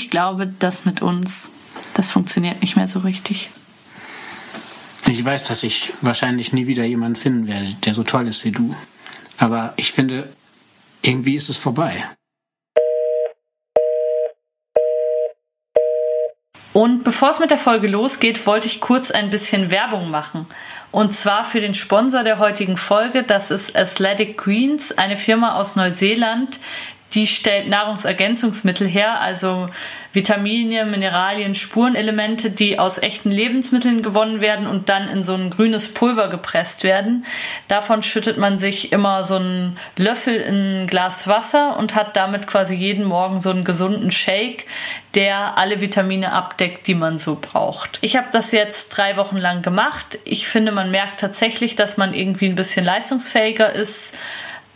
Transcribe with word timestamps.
ich 0.00 0.10
glaube, 0.10 0.46
das 0.46 0.86
mit 0.86 1.02
uns, 1.02 1.50
das 1.92 2.10
funktioniert 2.10 2.62
nicht 2.62 2.74
mehr 2.74 2.88
so 2.88 3.00
richtig. 3.00 3.50
Ich 5.06 5.24
weiß, 5.24 5.48
dass 5.48 5.62
ich 5.62 5.92
wahrscheinlich 6.00 6.52
nie 6.52 6.66
wieder 6.66 6.84
jemanden 6.84 7.16
finden 7.16 7.48
werde, 7.48 7.74
der 7.84 7.94
so 7.94 8.02
toll 8.02 8.26
ist 8.28 8.44
wie 8.44 8.52
du. 8.52 8.74
Aber 9.38 9.74
ich 9.76 9.92
finde, 9.92 10.32
irgendwie 11.02 11.36
ist 11.36 11.50
es 11.50 11.56
vorbei. 11.56 11.92
Und 16.72 17.04
bevor 17.04 17.30
es 17.30 17.40
mit 17.40 17.50
der 17.50 17.58
Folge 17.58 17.88
losgeht, 17.88 18.46
wollte 18.46 18.68
ich 18.68 18.80
kurz 18.80 19.10
ein 19.10 19.28
bisschen 19.28 19.70
Werbung 19.70 20.10
machen. 20.10 20.46
Und 20.92 21.14
zwar 21.14 21.44
für 21.44 21.60
den 21.60 21.74
Sponsor 21.74 22.22
der 22.22 22.38
heutigen 22.38 22.76
Folge, 22.76 23.22
das 23.22 23.50
ist 23.50 23.76
Athletic 23.76 24.38
Greens, 24.38 24.96
eine 24.96 25.16
Firma 25.16 25.56
aus 25.56 25.76
Neuseeland, 25.76 26.58
die 27.14 27.26
stellt 27.26 27.68
Nahrungsergänzungsmittel 27.68 28.86
her, 28.86 29.20
also 29.20 29.68
Vitamine, 30.12 30.86
Mineralien, 30.86 31.54
Spurenelemente, 31.54 32.50
die 32.50 32.80
aus 32.80 32.98
echten 32.98 33.30
Lebensmitteln 33.30 34.02
gewonnen 34.02 34.40
werden 34.40 34.66
und 34.66 34.88
dann 34.88 35.08
in 35.08 35.22
so 35.22 35.34
ein 35.34 35.50
grünes 35.50 35.94
Pulver 35.94 36.28
gepresst 36.28 36.82
werden. 36.82 37.24
Davon 37.68 38.02
schüttet 38.02 38.36
man 38.36 38.58
sich 38.58 38.90
immer 38.90 39.24
so 39.24 39.36
einen 39.36 39.78
Löffel 39.96 40.34
in 40.34 40.82
ein 40.82 40.86
Glas 40.88 41.28
Wasser 41.28 41.76
und 41.78 41.94
hat 41.94 42.16
damit 42.16 42.48
quasi 42.48 42.74
jeden 42.74 43.04
Morgen 43.04 43.40
so 43.40 43.50
einen 43.50 43.62
gesunden 43.62 44.10
Shake, 44.10 44.66
der 45.14 45.56
alle 45.58 45.80
Vitamine 45.80 46.32
abdeckt, 46.32 46.88
die 46.88 46.96
man 46.96 47.18
so 47.18 47.38
braucht. 47.40 47.98
Ich 48.00 48.16
habe 48.16 48.28
das 48.32 48.50
jetzt 48.50 48.90
drei 48.90 49.16
Wochen 49.16 49.36
lang 49.36 49.62
gemacht. 49.62 50.18
Ich 50.24 50.48
finde, 50.48 50.72
man 50.72 50.90
merkt 50.90 51.20
tatsächlich, 51.20 51.76
dass 51.76 51.96
man 51.96 52.14
irgendwie 52.14 52.46
ein 52.46 52.56
bisschen 52.56 52.84
leistungsfähiger 52.84 53.72
ist. 53.72 54.16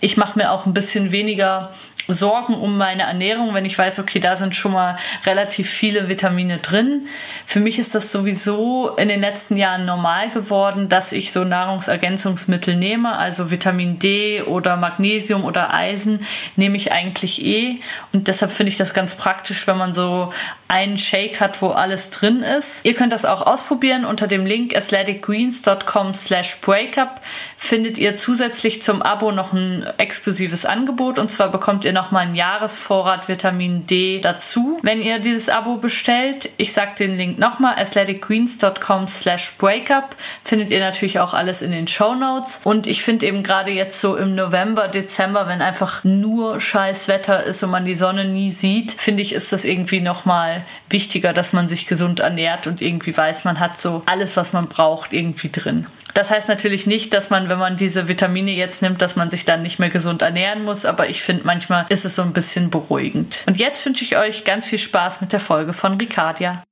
Ich 0.01 0.17
mache 0.17 0.39
mir 0.39 0.53
auch 0.53 0.67
ein 0.67 0.75
bisschen 0.75 1.11
weniger 1.11 1.73
Sorgen 2.09 2.55
um 2.55 2.77
meine 2.77 3.03
Ernährung, 3.03 3.55
wenn 3.55 3.65
ich 3.65 3.79
weiß, 3.79 3.99
okay, 3.99 4.21
da 4.21 4.37
sind 4.37 4.55
schon 4.55 4.73
mal 4.73 4.99
relativ 5.25 5.71
viele 5.71 6.09
Vitamine 6.09 6.59
drin. 6.59 7.09
Für 7.47 7.61
mich 7.61 7.79
ist 7.79 7.95
das 7.95 8.13
sowieso 8.13 8.91
in 8.97 9.09
den 9.09 9.21
letzten 9.21 9.57
Jahren 9.57 9.85
normal 9.85 10.31
geworden, 10.31 10.89
dass 10.89 11.13
ich 11.13 11.33
so 11.33 11.45
Nahrungsergänzungsmittel 11.45 12.77
nehme, 12.77 13.17
also 13.17 13.51
Vitamin 13.51 13.99
D 13.99 14.43
oder 14.43 14.77
Magnesium 14.77 15.45
oder 15.45 15.73
Eisen 15.73 16.27
nehme 16.57 16.77
ich 16.77 16.93
eigentlich 16.93 17.45
eh 17.45 17.81
und 18.13 18.29
deshalb 18.29 18.53
finde 18.53 18.71
ich 18.71 18.77
das 18.77 18.95
ganz 18.95 19.15
praktisch, 19.15 19.67
wenn 19.67 19.79
man 19.79 19.95
so 19.95 20.33
einen 20.75 20.99
Shake 20.99 21.41
hat, 21.41 21.63
wo 21.63 21.69
alles 21.69 22.11
drin 22.11 22.43
ist. 22.43 22.85
Ihr 22.85 22.95
könnt 22.95 23.13
das 23.13 23.25
auch 23.25 23.47
ausprobieren 23.47 24.05
unter 24.05 24.27
dem 24.27 24.45
Link 24.45 24.75
athleticgreens.com 24.75 26.15
slash 26.15 26.57
breakup 26.63 27.21
findet 27.57 27.97
ihr 27.97 28.17
zusätzlich 28.17 28.83
zum 28.83 29.01
Abo 29.01 29.31
noch 29.31 29.53
ein 29.53 29.87
exklusives 29.99 30.67
Angebot 30.67 31.21
und 31.21 31.31
zwar 31.31 31.51
bekommt 31.51 31.85
ihr 31.85 31.93
nochmal 31.93 32.27
einen 32.27 32.35
Jahresvorrat 32.35 33.29
Vitamin 33.29 33.87
D 33.87 34.19
dazu, 34.19 34.81
wenn 34.83 35.01
ihr 35.01 35.21
dieses 35.21 35.49
Abo 35.49 35.77
bestellt. 35.77 36.51
Ich 36.57 36.73
sage 36.73 36.91
den 36.99 37.17
Link 37.17 37.39
nochmal, 37.39 37.77
athleticgreens.com 37.77 39.07
slash 39.07 39.53
breakup 39.57 40.17
findet 40.43 40.71
ihr 40.71 40.81
natürlich 40.81 41.21
auch 41.21 41.35
alles 41.35 41.63
in 41.63 41.71
den 41.71 41.87
Show 41.87 42.15
Notes 42.17 42.63
und 42.65 42.89
ich 42.89 43.05
finde 43.05 43.27
eben 43.27 43.45
gerade 43.45 43.71
jetzt 43.71 44.01
so 44.01 44.17
im 44.17 44.35
November, 44.35 44.89
Dezember, 44.89 45.47
wenn 45.47 45.63
einfach 45.63 46.03
nur 46.03 46.61
scheiß 46.61 47.07
Wetter 47.07 47.45
ist 47.45 47.63
und 47.63 47.71
man 47.71 47.85
die 47.85 47.95
Sonne 47.95 48.25
nie 48.25 48.51
sieht, 48.51 48.91
finde 48.91 49.23
ich, 49.23 49.33
ist 49.33 49.53
das 49.53 49.65
irgendwie 49.65 50.01
nochmal 50.01 50.64
wichtiger, 50.89 51.33
dass 51.33 51.53
man 51.53 51.69
sich 51.69 51.87
gesund 51.87 52.21
ernährt 52.21 52.67
und 52.67 52.81
irgendwie 52.81 53.17
weiß, 53.17 53.45
man 53.45 53.61
hat 53.61 53.79
so 53.79 54.03
alles, 54.07 54.37
was 54.37 54.53
man 54.53 54.69
braucht, 54.69 55.13
irgendwie 55.13 55.51
drin. 55.51 55.87
Das 56.15 56.31
heißt 56.31 56.49
natürlich 56.49 56.87
nicht, 56.87 57.13
dass 57.13 57.31
man, 57.31 57.49
wenn 57.49 57.59
man 57.59 57.77
diese 57.77 58.07
Vitamine 58.07 58.53
jetzt 58.53 58.83
nimmt, 58.83 59.03
dass 59.03 59.17
man 59.17 59.31
sich 59.31 59.45
dann 59.45 59.63
nicht 59.63 59.81
mehr 59.81 59.91
gesund 59.91 60.23
ernähren 60.23 60.63
muss, 60.63 60.85
aber 60.87 61.09
ich 61.09 61.23
finde, 61.23 61.45
manchmal 61.45 61.87
ist 61.89 62.05
es 62.05 62.15
so 62.15 62.23
ein 62.23 62.33
bisschen 62.33 62.71
beruhigend. 62.71 63.43
Und 63.47 63.59
jetzt 63.59 63.85
wünsche 63.85 64.05
ich 64.05 64.17
euch 64.17 64.45
ganz 64.45 64.65
viel 64.65 64.79
Spaß 64.79 65.21
mit 65.21 65.33
der 65.33 65.41
Folge 65.41 65.73
von 65.73 65.95
Ricardia. 65.95 66.63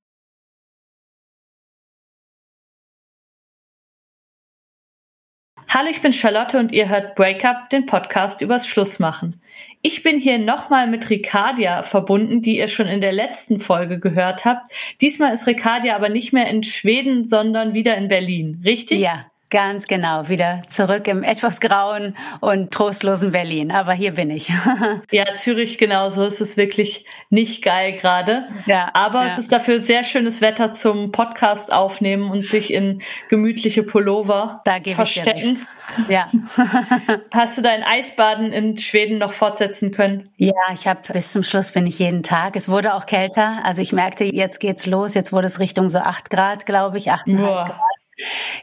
Hallo, 5.75 5.89
ich 5.89 6.03
bin 6.03 6.13
Charlotte 6.13 6.59
und 6.59 6.71
ihr 6.71 6.91
hört 6.91 7.15
Breakup, 7.15 7.71
den 7.71 7.87
Podcast 7.87 8.43
übers 8.43 8.69
Schlussmachen. 8.69 9.41
Ich 9.85 10.05
bin 10.05 10.21
hier 10.21 10.39
nochmal 10.39 10.87
mit 10.87 11.11
Ricardia 11.11 11.83
verbunden, 11.83 12.41
die 12.41 12.57
ihr 12.57 12.69
schon 12.69 12.87
in 12.87 13.01
der 13.01 13.13
letzten 13.13 13.59
Folge 13.59 13.99
gehört 13.99 14.45
habt. 14.45 14.73
Diesmal 15.01 15.35
ist 15.35 15.49
Ricardia 15.49 15.97
aber 15.97 16.09
nicht 16.09 16.33
mehr 16.33 16.47
in 16.47 16.63
Schweden, 16.63 17.25
sondern 17.25 17.75
wieder 17.75 17.97
in 17.97 18.07
Berlin, 18.07 18.63
richtig? 18.65 19.01
Ja, 19.01 19.27
Ganz 19.53 19.87
genau, 19.87 20.29
wieder 20.29 20.63
zurück 20.67 21.07
im 21.09 21.23
etwas 21.23 21.61
grauen 21.61 22.17
und 22.41 22.71
trostlosen 22.71 23.33
Berlin. 23.33 23.71
Aber 23.71 23.93
hier 23.93 24.13
bin 24.13 24.31
ich. 24.31 24.51
ja, 25.11 25.35
Zürich 25.35 25.77
genauso. 25.77 26.25
Es 26.25 26.41
ist 26.41 26.57
wirklich 26.57 27.05
nicht 27.29 27.63
geil 27.63 27.93
gerade. 27.93 28.45
Ja, 28.65 28.89
Aber 28.95 29.21
ja. 29.21 29.27
es 29.27 29.37
ist 29.37 29.53
dafür 29.53 29.79
sehr 29.79 30.05
schönes 30.05 30.41
Wetter 30.41 30.73
zum 30.73 31.13
Podcast 31.13 31.71
aufnehmen 31.71 32.31
und 32.31 32.41
sich 32.41 32.73
in 32.73 33.03
gemütliche 33.29 33.83
Pullover 33.83 34.63
da 34.65 34.79
verstecken. 34.95 35.67
Ja. 36.09 36.31
Hast 37.35 37.59
du 37.59 37.63
dein 37.63 37.83
Eisbaden 37.83 38.53
in 38.53 38.79
Schweden 38.79 39.19
noch 39.19 39.35
fortsetzen 39.35 39.93
können? 39.93 40.31
Ja, 40.39 40.55
ich 40.73 40.87
habe 40.87 41.01
bis 41.13 41.31
zum 41.31 41.43
Schluss 41.43 41.73
bin 41.73 41.87
ich 41.87 41.99
jeden 41.99 42.23
Tag. 42.23 42.57
Es 42.57 42.71
wurde 42.71 42.95
auch 42.95 43.05
kälter. 43.05 43.59
Also 43.65 43.83
ich 43.83 43.93
merkte, 43.93 44.25
jetzt 44.25 44.61
geht's 44.61 44.87
los. 44.87 45.13
Jetzt 45.13 45.31
wurde 45.31 45.49
es 45.49 45.61
Richtung 45.61 45.91
so 45.91 45.99
acht 45.99 46.31
Grad, 46.31 46.65
glaube 46.65 46.97
ich, 46.97 47.11
acht 47.11 47.27
Grad. 47.27 47.75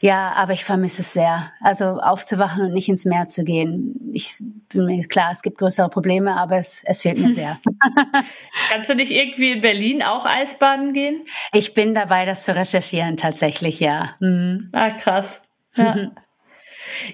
Ja, 0.01 0.33
aber 0.35 0.53
ich 0.53 0.65
vermisse 0.65 1.01
es 1.01 1.13
sehr. 1.13 1.51
Also 1.61 1.99
aufzuwachen 1.99 2.65
und 2.65 2.73
nicht 2.73 2.89
ins 2.89 3.05
Meer 3.05 3.27
zu 3.27 3.43
gehen. 3.43 4.11
Ich 4.13 4.35
bin 4.69 4.85
mir 4.85 5.07
klar, 5.07 5.29
es 5.31 5.41
gibt 5.41 5.57
größere 5.57 5.89
Probleme, 5.89 6.35
aber 6.35 6.57
es, 6.57 6.83
es 6.85 7.01
fehlt 7.01 7.19
mir 7.19 7.31
sehr. 7.31 7.59
Kannst 8.71 8.89
du 8.89 8.95
nicht 8.95 9.11
irgendwie 9.11 9.51
in 9.51 9.61
Berlin 9.61 10.03
auch 10.03 10.25
Eisbaden 10.25 10.93
gehen? 10.93 11.25
Ich 11.53 11.73
bin 11.73 11.93
dabei, 11.93 12.25
das 12.25 12.43
zu 12.43 12.55
recherchieren, 12.55 13.17
tatsächlich, 13.17 13.79
ja. 13.79 14.13
Mhm. 14.19 14.69
Ah, 14.71 14.91
krass. 14.91 15.41
Ja. 15.75 16.11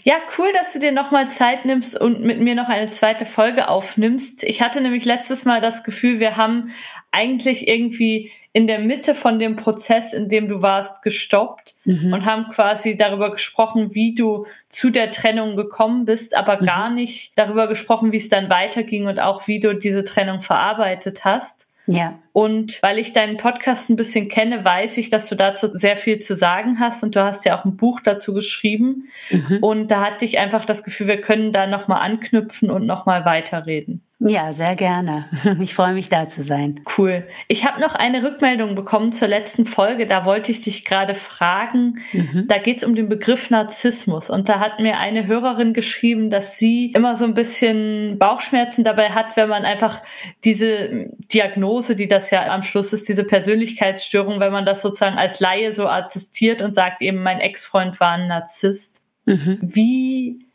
Ja, 0.03 0.15
cool, 0.37 0.47
dass 0.53 0.73
du 0.73 0.79
dir 0.79 0.91
nochmal 0.91 1.29
Zeit 1.29 1.65
nimmst 1.65 1.99
und 1.99 2.21
mit 2.21 2.39
mir 2.39 2.55
noch 2.55 2.69
eine 2.69 2.89
zweite 2.89 3.25
Folge 3.25 3.67
aufnimmst. 3.67 4.43
Ich 4.43 4.61
hatte 4.61 4.81
nämlich 4.81 5.05
letztes 5.05 5.45
Mal 5.45 5.61
das 5.61 5.83
Gefühl, 5.83 6.19
wir 6.19 6.37
haben 6.37 6.71
eigentlich 7.11 7.67
irgendwie 7.67 8.31
in 8.55 8.67
der 8.67 8.79
Mitte 8.79 9.15
von 9.15 9.37
dem 9.37 9.57
Prozess, 9.57 10.13
in 10.13 10.29
dem 10.29 10.47
du 10.47 10.61
warst, 10.61 11.01
gestoppt 11.01 11.75
mhm. 11.83 12.13
und 12.13 12.25
haben 12.25 12.47
quasi 12.51 12.95
darüber 12.95 13.29
gesprochen, 13.29 13.93
wie 13.93 14.15
du 14.15 14.45
zu 14.69 14.91
der 14.91 15.11
Trennung 15.11 15.57
gekommen 15.57 16.05
bist, 16.05 16.37
aber 16.37 16.61
mhm. 16.61 16.65
gar 16.65 16.89
nicht 16.89 17.37
darüber 17.37 17.67
gesprochen, 17.67 18.13
wie 18.13 18.17
es 18.17 18.29
dann 18.29 18.49
weiterging 18.49 19.07
und 19.07 19.19
auch 19.19 19.47
wie 19.47 19.59
du 19.59 19.75
diese 19.75 20.05
Trennung 20.05 20.41
verarbeitet 20.41 21.25
hast. 21.25 21.67
Ja. 21.87 22.19
Und 22.33 22.81
weil 22.81 22.99
ich 22.99 23.13
deinen 23.13 23.37
Podcast 23.37 23.89
ein 23.89 23.95
bisschen 23.95 24.27
kenne, 24.27 24.65
weiß 24.65 24.97
ich, 24.97 25.09
dass 25.09 25.29
du 25.29 25.35
dazu 25.35 25.75
sehr 25.77 25.95
viel 25.95 26.17
zu 26.17 26.35
sagen 26.35 26.79
hast 26.79 27.03
und 27.03 27.15
du 27.15 27.23
hast 27.23 27.45
ja 27.45 27.57
auch 27.57 27.65
ein 27.65 27.77
Buch 27.77 28.01
dazu 28.01 28.33
geschrieben. 28.33 29.09
Mhm. 29.29 29.59
Und 29.61 29.91
da 29.91 30.01
hatte 30.01 30.25
ich 30.25 30.39
einfach 30.39 30.65
das 30.65 30.83
Gefühl, 30.83 31.07
wir 31.07 31.21
können 31.21 31.51
da 31.51 31.67
nochmal 31.67 32.01
anknüpfen 32.01 32.71
und 32.71 32.85
nochmal 32.85 33.25
weiterreden. 33.25 34.04
Ja, 34.19 34.53
sehr 34.53 34.75
gerne. 34.75 35.25
Ich 35.59 35.73
freue 35.73 35.93
mich 35.93 36.09
da 36.09 36.27
zu 36.27 36.41
sein. 36.43 36.81
Cool. 36.97 37.27
Ich 37.47 37.65
habe 37.65 37.81
noch 37.81 37.95
eine 37.95 38.23
Rückmeldung 38.23 38.75
bekommen 38.75 39.11
zur 39.13 39.27
letzten 39.27 39.65
Folge. 39.65 40.07
Da 40.07 40.25
wollte 40.25 40.51
ich 40.51 40.61
dich 40.63 40.85
gerade 40.85 41.15
fragen. 41.15 41.99
Mhm. 42.13 42.45
Da 42.47 42.57
geht 42.57 42.77
es 42.77 42.83
um 42.83 42.95
den 42.95 43.09
Begriff 43.09 43.49
Narzissmus. 43.49 44.29
Und 44.29 44.47
da 44.47 44.59
hat 44.59 44.79
mir 44.79 44.97
eine 44.99 45.27
Hörerin 45.27 45.73
geschrieben, 45.73 46.29
dass 46.29 46.57
sie 46.57 46.91
immer 46.91 47.15
so 47.15 47.25
ein 47.25 47.33
bisschen 47.33 48.17
Bauchschmerzen 48.17 48.83
dabei 48.83 49.09
hat, 49.09 49.35
wenn 49.37 49.49
man 49.49 49.65
einfach 49.65 50.01
diese 50.43 51.09
Diagnose, 51.33 51.95
die 51.95 52.07
das 52.07 52.31
ja 52.31 52.47
am 52.51 52.63
Schluss 52.63 52.93
ist, 52.93 53.09
diese 53.09 53.23
Persönlichkeitsstörung, 53.23 54.39
wenn 54.39 54.51
man 54.51 54.65
das 54.65 54.81
sozusagen 54.81 55.17
als 55.17 55.39
Laie 55.39 55.71
so 55.71 55.87
attestiert 55.87 56.61
und 56.61 56.73
sagt 56.73 57.01
eben, 57.01 57.21
mein 57.21 57.39
Ex-Freund 57.39 57.99
war 57.99 58.11
ein 58.11 58.27
Narzisst. 58.27 59.03
Mhm. 59.25 59.59
Wie 59.61 60.45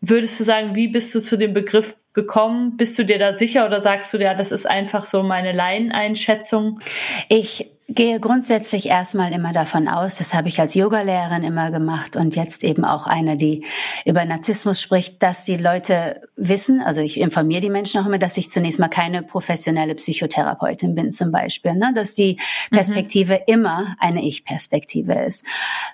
würdest 0.00 0.38
du 0.38 0.44
sagen, 0.44 0.74
wie 0.74 0.88
bist 0.88 1.14
du 1.14 1.20
zu 1.20 1.36
dem 1.36 1.54
Begriff 1.54 1.94
gekommen? 2.18 2.76
Bist 2.76 2.98
du 2.98 3.04
dir 3.04 3.20
da 3.20 3.32
sicher 3.32 3.64
oder 3.64 3.80
sagst 3.80 4.12
du, 4.12 4.18
ja, 4.18 4.34
das 4.34 4.50
ist 4.50 4.66
einfach 4.66 5.04
so 5.04 5.22
meine 5.22 5.52
Laieneinschätzung? 5.52 6.80
Ich 7.28 7.70
gehe 7.88 8.20
grundsätzlich 8.20 8.86
erstmal 8.86 9.32
immer 9.32 9.54
davon 9.54 9.88
aus, 9.88 10.16
das 10.16 10.34
habe 10.34 10.48
ich 10.48 10.60
als 10.60 10.74
Yogalehrerin 10.74 11.42
immer 11.42 11.70
gemacht 11.70 12.16
und 12.16 12.36
jetzt 12.36 12.62
eben 12.62 12.84
auch 12.84 13.06
eine, 13.06 13.38
die 13.38 13.64
über 14.04 14.26
Narzissmus 14.26 14.80
spricht, 14.80 15.22
dass 15.22 15.44
die 15.44 15.56
Leute 15.56 16.20
wissen, 16.36 16.82
also 16.82 17.00
ich 17.00 17.18
informiere 17.18 17.62
die 17.62 17.70
Menschen 17.70 17.98
auch 17.98 18.06
immer, 18.06 18.18
dass 18.18 18.36
ich 18.36 18.50
zunächst 18.50 18.78
mal 18.78 18.88
keine 18.88 19.22
professionelle 19.22 19.94
Psychotherapeutin 19.94 20.94
bin 20.94 21.12
zum 21.12 21.32
Beispiel, 21.32 21.74
ne? 21.74 21.92
dass 21.94 22.12
die 22.12 22.38
mhm. 22.70 22.76
Perspektive 22.76 23.34
mhm. 23.34 23.40
immer 23.46 23.96
eine 23.98 24.22
Ich-Perspektive 24.22 25.14
ist. 25.14 25.46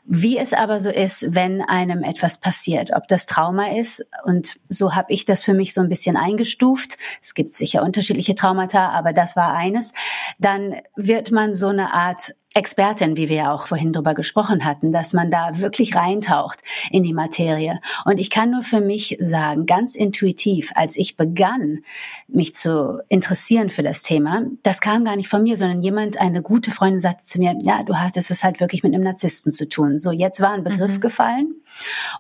Wie 0.05 0.37
es 0.37 0.53
aber 0.53 0.81
so 0.81 0.91
ist, 0.91 1.25
wenn 1.29 1.63
einem 1.63 2.03
etwas 2.03 2.39
passiert, 2.39 2.91
ob 2.93 3.07
das 3.07 3.27
Trauma 3.27 3.69
ist 3.69 4.05
und 4.25 4.57
so 4.69 4.97
habe 4.97 5.13
ich 5.13 5.27
das 5.27 5.45
für 5.45 5.55
mich 5.55 5.73
so 5.73 5.81
ein 5.81 5.89
bisschen 5.89 6.17
eingestuft. 6.17 6.99
Es 7.23 7.35
gibt 7.35 7.55
sicher 7.55 7.85
unterschiedliche 7.85 8.35
Traumata, 8.35 8.89
aber 8.89 9.13
das 9.13 9.37
war 9.37 9.55
eines. 9.55 9.93
Dann 10.41 10.75
wird 10.97 11.31
man 11.31 11.55
so 11.55 11.69
eine 11.69 11.84
eine 11.85 11.95
Art 11.95 12.35
Expertin, 12.57 13.17
wie 13.17 13.29
wir 13.29 13.37
ja 13.37 13.53
auch 13.53 13.67
vorhin 13.67 13.93
drüber 13.93 14.15
gesprochen 14.15 14.65
hatten, 14.65 14.93
dass 14.93 15.13
man 15.13 15.29
da 15.29 15.59
wirklich 15.59 15.97
reintaucht 15.97 16.61
in 16.91 17.03
die 17.03 17.13
Materie. 17.13 17.81
Und 18.05 18.21
ich 18.21 18.31
kann 18.31 18.53
nur 18.53 18.63
für 18.63 18.81
mich 18.81 19.17
sagen, 19.19 19.67
ganz 19.67 19.97
intuitiv, 19.97 20.71
als 20.77 20.97
ich 20.97 21.17
begann, 21.17 21.81
mich 22.29 22.55
zu 22.55 23.03
interessieren 23.09 23.71
für 23.71 23.83
das 23.83 24.03
Thema, 24.03 24.45
das 24.63 24.81
kam 24.81 25.05
gar 25.05 25.17
nicht 25.17 25.29
von 25.29 25.43
mir, 25.43 25.57
sondern 25.57 25.83
jemand, 25.83 26.21
eine 26.21 26.43
gute 26.43 26.71
Freundin 26.71 27.01
sagte 27.01 27.25
zu 27.25 27.41
mir, 27.41 27.57
ja, 27.63 27.83
du 27.83 27.97
hattest 27.97 28.31
es 28.31 28.45
halt 28.45 28.61
wirklich 28.61 28.85
mit 28.85 28.95
einem 28.95 29.03
Narzissten 29.03 29.51
zu 29.51 29.69
tun. 29.69 29.99
So, 29.99 30.13
jetzt 30.13 30.41
war 30.41 30.53
ein 30.53 30.63
Begriff 30.63 30.97
mhm. 30.97 31.01
gefallen 31.01 31.55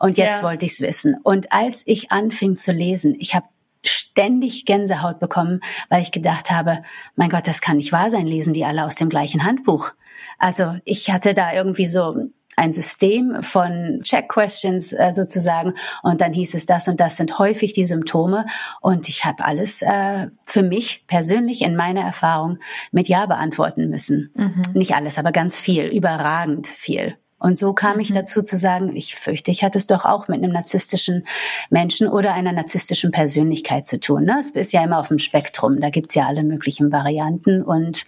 und 0.00 0.18
jetzt 0.18 0.38
ja. 0.38 0.42
wollte 0.42 0.66
ich 0.66 0.72
es 0.72 0.80
wissen. 0.80 1.16
Und 1.22 1.52
als 1.52 1.84
ich 1.86 2.10
anfing 2.10 2.56
zu 2.56 2.72
lesen, 2.72 3.14
ich 3.20 3.36
habe 3.36 3.46
ständig 3.84 4.64
Gänsehaut 4.64 5.18
bekommen, 5.18 5.60
weil 5.88 6.02
ich 6.02 6.12
gedacht 6.12 6.50
habe, 6.50 6.82
mein 7.16 7.30
Gott, 7.30 7.46
das 7.46 7.60
kann 7.60 7.76
nicht 7.76 7.92
wahr 7.92 8.10
sein, 8.10 8.26
lesen 8.26 8.52
die 8.52 8.64
alle 8.64 8.84
aus 8.84 8.94
dem 8.94 9.08
gleichen 9.08 9.44
Handbuch. 9.44 9.92
Also 10.38 10.76
ich 10.84 11.10
hatte 11.10 11.34
da 11.34 11.52
irgendwie 11.52 11.86
so 11.86 12.30
ein 12.56 12.72
System 12.72 13.42
von 13.42 14.00
Check-Questions 14.02 14.92
äh, 14.92 15.12
sozusagen 15.12 15.74
und 16.02 16.20
dann 16.20 16.32
hieß 16.32 16.54
es, 16.54 16.66
das 16.66 16.86
und 16.88 17.00
das 17.00 17.16
sind 17.16 17.38
häufig 17.38 17.72
die 17.72 17.86
Symptome 17.86 18.46
und 18.80 19.08
ich 19.08 19.24
habe 19.24 19.44
alles 19.44 19.82
äh, 19.82 20.28
für 20.44 20.62
mich 20.62 21.04
persönlich 21.06 21.62
in 21.62 21.74
meiner 21.74 22.02
Erfahrung 22.02 22.58
mit 22.92 23.08
Ja 23.08 23.26
beantworten 23.26 23.88
müssen. 23.88 24.32
Mhm. 24.36 24.62
Nicht 24.74 24.94
alles, 24.94 25.18
aber 25.18 25.32
ganz 25.32 25.58
viel, 25.58 25.86
überragend 25.86 26.68
viel. 26.68 27.16
Und 27.44 27.58
so 27.58 27.74
kam 27.74 28.00
ich 28.00 28.08
mhm. 28.08 28.14
dazu 28.14 28.40
zu 28.40 28.56
sagen, 28.56 28.96
ich 28.96 29.16
fürchte, 29.16 29.50
ich 29.50 29.62
hatte 29.62 29.76
es 29.76 29.86
doch 29.86 30.06
auch 30.06 30.28
mit 30.28 30.38
einem 30.38 30.52
narzisstischen 30.52 31.26
Menschen 31.68 32.08
oder 32.08 32.32
einer 32.32 32.52
narzisstischen 32.52 33.10
Persönlichkeit 33.10 33.86
zu 33.86 34.00
tun. 34.00 34.24
Ne? 34.24 34.38
Es 34.40 34.52
ist 34.52 34.72
ja 34.72 34.82
immer 34.82 34.98
auf 34.98 35.08
dem 35.08 35.18
Spektrum, 35.18 35.78
da 35.78 35.90
gibt's 35.90 36.14
ja 36.14 36.26
alle 36.26 36.42
möglichen 36.42 36.90
Varianten 36.90 37.60
und 37.60 38.06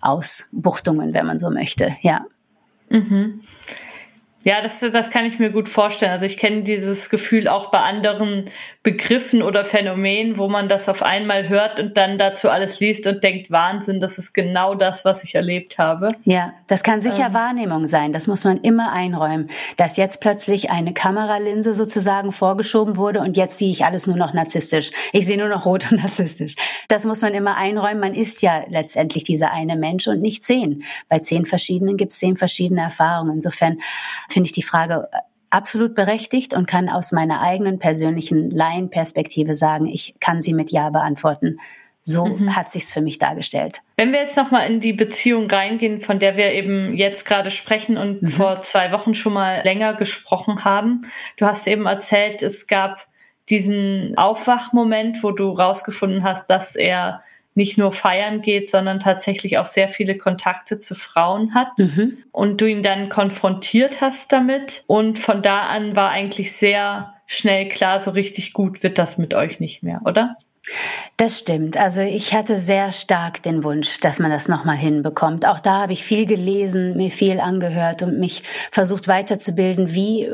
Ausbuchtungen, 0.00 1.12
wenn 1.12 1.26
man 1.26 1.38
so 1.38 1.50
möchte, 1.50 1.94
ja. 2.00 2.24
Mhm. 2.88 3.42
Ja, 4.42 4.62
das, 4.62 4.80
das 4.80 5.10
kann 5.10 5.26
ich 5.26 5.38
mir 5.38 5.50
gut 5.50 5.68
vorstellen. 5.68 6.10
Also 6.10 6.24
ich 6.24 6.38
kenne 6.38 6.62
dieses 6.62 7.10
Gefühl 7.10 7.48
auch 7.48 7.70
bei 7.70 7.80
anderen 7.80 8.46
Begriffen 8.82 9.42
oder 9.42 9.64
Phänomenen, 9.64 10.38
wo 10.38 10.48
man 10.48 10.68
das 10.68 10.88
auf 10.88 11.04
einmal 11.04 11.48
hört 11.48 11.78
und 11.78 11.96
dann 11.96 12.18
dazu 12.18 12.50
alles 12.50 12.80
liest 12.80 13.06
und 13.06 13.22
denkt, 13.22 13.48
Wahnsinn, 13.52 14.00
das 14.00 14.18
ist 14.18 14.32
genau 14.32 14.74
das, 14.74 15.04
was 15.04 15.22
ich 15.22 15.36
erlebt 15.36 15.78
habe. 15.78 16.08
Ja, 16.24 16.52
das 16.66 16.82
kann 16.82 17.00
sicher 17.00 17.26
ähm. 17.26 17.34
Wahrnehmung 17.34 17.86
sein. 17.86 18.12
Das 18.12 18.26
muss 18.26 18.42
man 18.42 18.56
immer 18.58 18.92
einräumen, 18.92 19.50
dass 19.76 19.96
jetzt 19.96 20.20
plötzlich 20.20 20.70
eine 20.70 20.92
Kameralinse 20.92 21.74
sozusagen 21.74 22.32
vorgeschoben 22.32 22.96
wurde 22.96 23.20
und 23.20 23.36
jetzt 23.36 23.58
sehe 23.58 23.70
ich 23.70 23.84
alles 23.84 24.08
nur 24.08 24.16
noch 24.16 24.32
narzisstisch. 24.32 24.90
Ich 25.12 25.26
sehe 25.26 25.38
nur 25.38 25.48
noch 25.48 25.64
rot 25.64 25.92
und 25.92 25.98
narzisstisch. 26.02 26.56
Das 26.88 27.04
muss 27.04 27.22
man 27.22 27.34
immer 27.34 27.56
einräumen. 27.56 28.00
Man 28.00 28.14
ist 28.14 28.42
ja 28.42 28.64
letztendlich 28.68 29.22
dieser 29.22 29.52
eine 29.52 29.76
Mensch 29.76 30.08
und 30.08 30.20
nicht 30.20 30.42
zehn. 30.42 30.82
Bei 31.08 31.20
zehn 31.20 31.46
verschiedenen 31.46 31.96
gibt 31.96 32.10
es 32.10 32.18
zehn 32.18 32.36
verschiedene 32.36 32.80
Erfahrungen. 32.80 33.34
Insofern 33.34 33.78
finde 34.28 34.48
ich 34.48 34.52
die 34.52 34.62
Frage 34.62 35.08
absolut 35.52 35.94
berechtigt 35.94 36.54
und 36.54 36.66
kann 36.66 36.88
aus 36.88 37.12
meiner 37.12 37.40
eigenen 37.40 37.78
persönlichen 37.78 38.50
Laienperspektive 38.50 39.54
sagen, 39.54 39.86
ich 39.86 40.14
kann 40.20 40.42
sie 40.42 40.54
mit 40.54 40.70
Ja 40.70 40.90
beantworten. 40.90 41.58
So 42.04 42.26
mhm. 42.26 42.56
hat 42.56 42.68
sich's 42.68 42.92
für 42.92 43.00
mich 43.00 43.18
dargestellt. 43.18 43.82
Wenn 43.96 44.12
wir 44.12 44.20
jetzt 44.20 44.36
nochmal 44.36 44.68
in 44.68 44.80
die 44.80 44.92
Beziehung 44.92 45.48
reingehen, 45.48 46.00
von 46.00 46.18
der 46.18 46.36
wir 46.36 46.52
eben 46.52 46.96
jetzt 46.96 47.24
gerade 47.24 47.50
sprechen 47.50 47.96
und 47.96 48.22
mhm. 48.22 48.26
vor 48.26 48.60
zwei 48.62 48.90
Wochen 48.90 49.14
schon 49.14 49.34
mal 49.34 49.62
länger 49.62 49.94
gesprochen 49.94 50.64
haben. 50.64 51.02
Du 51.36 51.46
hast 51.46 51.68
eben 51.68 51.86
erzählt, 51.86 52.42
es 52.42 52.66
gab 52.66 53.06
diesen 53.48 54.16
Aufwachmoment, 54.16 55.22
wo 55.22 55.30
du 55.30 55.50
rausgefunden 55.50 56.24
hast, 56.24 56.50
dass 56.50 56.74
er 56.74 57.22
nicht 57.54 57.78
nur 57.78 57.92
feiern 57.92 58.40
geht, 58.42 58.70
sondern 58.70 59.00
tatsächlich 59.00 59.58
auch 59.58 59.66
sehr 59.66 59.88
viele 59.88 60.16
Kontakte 60.16 60.78
zu 60.78 60.94
Frauen 60.94 61.54
hat 61.54 61.78
mhm. 61.78 62.18
und 62.32 62.60
du 62.60 62.66
ihn 62.66 62.82
dann 62.82 63.08
konfrontiert 63.08 64.00
hast 64.00 64.32
damit 64.32 64.84
und 64.86 65.18
von 65.18 65.42
da 65.42 65.62
an 65.62 65.96
war 65.96 66.10
eigentlich 66.10 66.52
sehr 66.52 67.14
schnell 67.26 67.68
klar, 67.68 68.00
so 68.00 68.10
richtig 68.12 68.52
gut 68.52 68.82
wird 68.82 68.98
das 68.98 69.18
mit 69.18 69.34
euch 69.34 69.60
nicht 69.60 69.82
mehr, 69.82 70.00
oder? 70.04 70.36
Das 71.16 71.40
stimmt. 71.40 71.76
Also 71.76 72.02
ich 72.02 72.34
hatte 72.34 72.60
sehr 72.60 72.92
stark 72.92 73.42
den 73.42 73.64
Wunsch, 73.64 73.98
dass 74.00 74.20
man 74.20 74.30
das 74.30 74.48
nochmal 74.48 74.76
hinbekommt. 74.76 75.44
Auch 75.46 75.58
da 75.58 75.82
habe 75.82 75.92
ich 75.92 76.04
viel 76.04 76.24
gelesen, 76.24 76.96
mir 76.96 77.10
viel 77.10 77.40
angehört 77.40 78.02
und 78.02 78.20
mich 78.20 78.44
versucht 78.70 79.08
weiterzubilden, 79.08 79.92
wie 79.92 80.30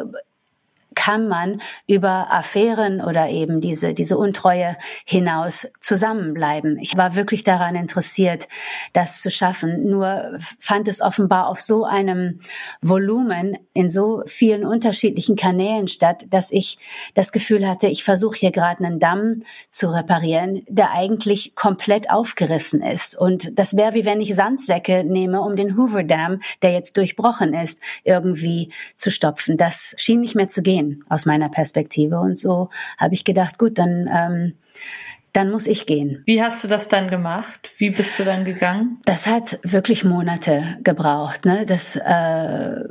kann 0.98 1.28
man 1.28 1.62
über 1.86 2.32
Affären 2.32 3.00
oder 3.00 3.28
eben 3.28 3.60
diese, 3.60 3.94
diese 3.94 4.18
Untreue 4.18 4.76
hinaus 5.04 5.70
zusammenbleiben. 5.78 6.76
Ich 6.80 6.96
war 6.96 7.14
wirklich 7.14 7.44
daran 7.44 7.76
interessiert, 7.76 8.48
das 8.94 9.22
zu 9.22 9.30
schaffen. 9.30 9.88
Nur 9.88 10.36
fand 10.58 10.88
es 10.88 11.00
offenbar 11.00 11.46
auf 11.46 11.60
so 11.60 11.84
einem 11.84 12.40
Volumen 12.82 13.56
in 13.74 13.88
so 13.88 14.24
vielen 14.26 14.66
unterschiedlichen 14.66 15.36
Kanälen 15.36 15.86
statt, 15.86 16.26
dass 16.30 16.50
ich 16.50 16.78
das 17.14 17.30
Gefühl 17.30 17.68
hatte, 17.68 17.86
ich 17.86 18.02
versuche 18.02 18.36
hier 18.36 18.50
gerade 18.50 18.84
einen 18.84 18.98
Damm 18.98 19.44
zu 19.70 19.94
reparieren, 19.94 20.64
der 20.66 20.90
eigentlich 20.90 21.54
komplett 21.54 22.10
aufgerissen 22.10 22.82
ist. 22.82 23.16
Und 23.16 23.56
das 23.56 23.76
wäre 23.76 23.94
wie 23.94 24.04
wenn 24.04 24.20
ich 24.20 24.34
Sandsäcke 24.34 25.04
nehme, 25.04 25.42
um 25.42 25.54
den 25.54 25.76
Hoover 25.76 26.02
Dam, 26.02 26.40
der 26.62 26.72
jetzt 26.72 26.96
durchbrochen 26.96 27.54
ist, 27.54 27.80
irgendwie 28.02 28.72
zu 28.96 29.12
stopfen. 29.12 29.56
Das 29.56 29.94
schien 29.96 30.20
nicht 30.20 30.34
mehr 30.34 30.48
zu 30.48 30.60
gehen 30.60 30.87
aus 31.08 31.26
meiner 31.26 31.48
Perspektive. 31.48 32.18
Und 32.20 32.38
so 32.38 32.70
habe 32.96 33.14
ich 33.14 33.24
gedacht, 33.24 33.58
gut, 33.58 33.78
dann, 33.78 34.08
ähm, 34.12 34.54
dann 35.32 35.50
muss 35.50 35.66
ich 35.66 35.86
gehen. 35.86 36.22
Wie 36.26 36.42
hast 36.42 36.64
du 36.64 36.68
das 36.68 36.88
dann 36.88 37.08
gemacht? 37.10 37.70
Wie 37.78 37.90
bist 37.90 38.18
du 38.18 38.24
dann 38.24 38.44
gegangen? 38.44 38.98
Das 39.04 39.26
hat 39.26 39.58
wirklich 39.62 40.04
Monate 40.04 40.78
gebraucht. 40.82 41.44
Ne? 41.44 41.66
Das 41.66 41.96
äh, 41.96 42.84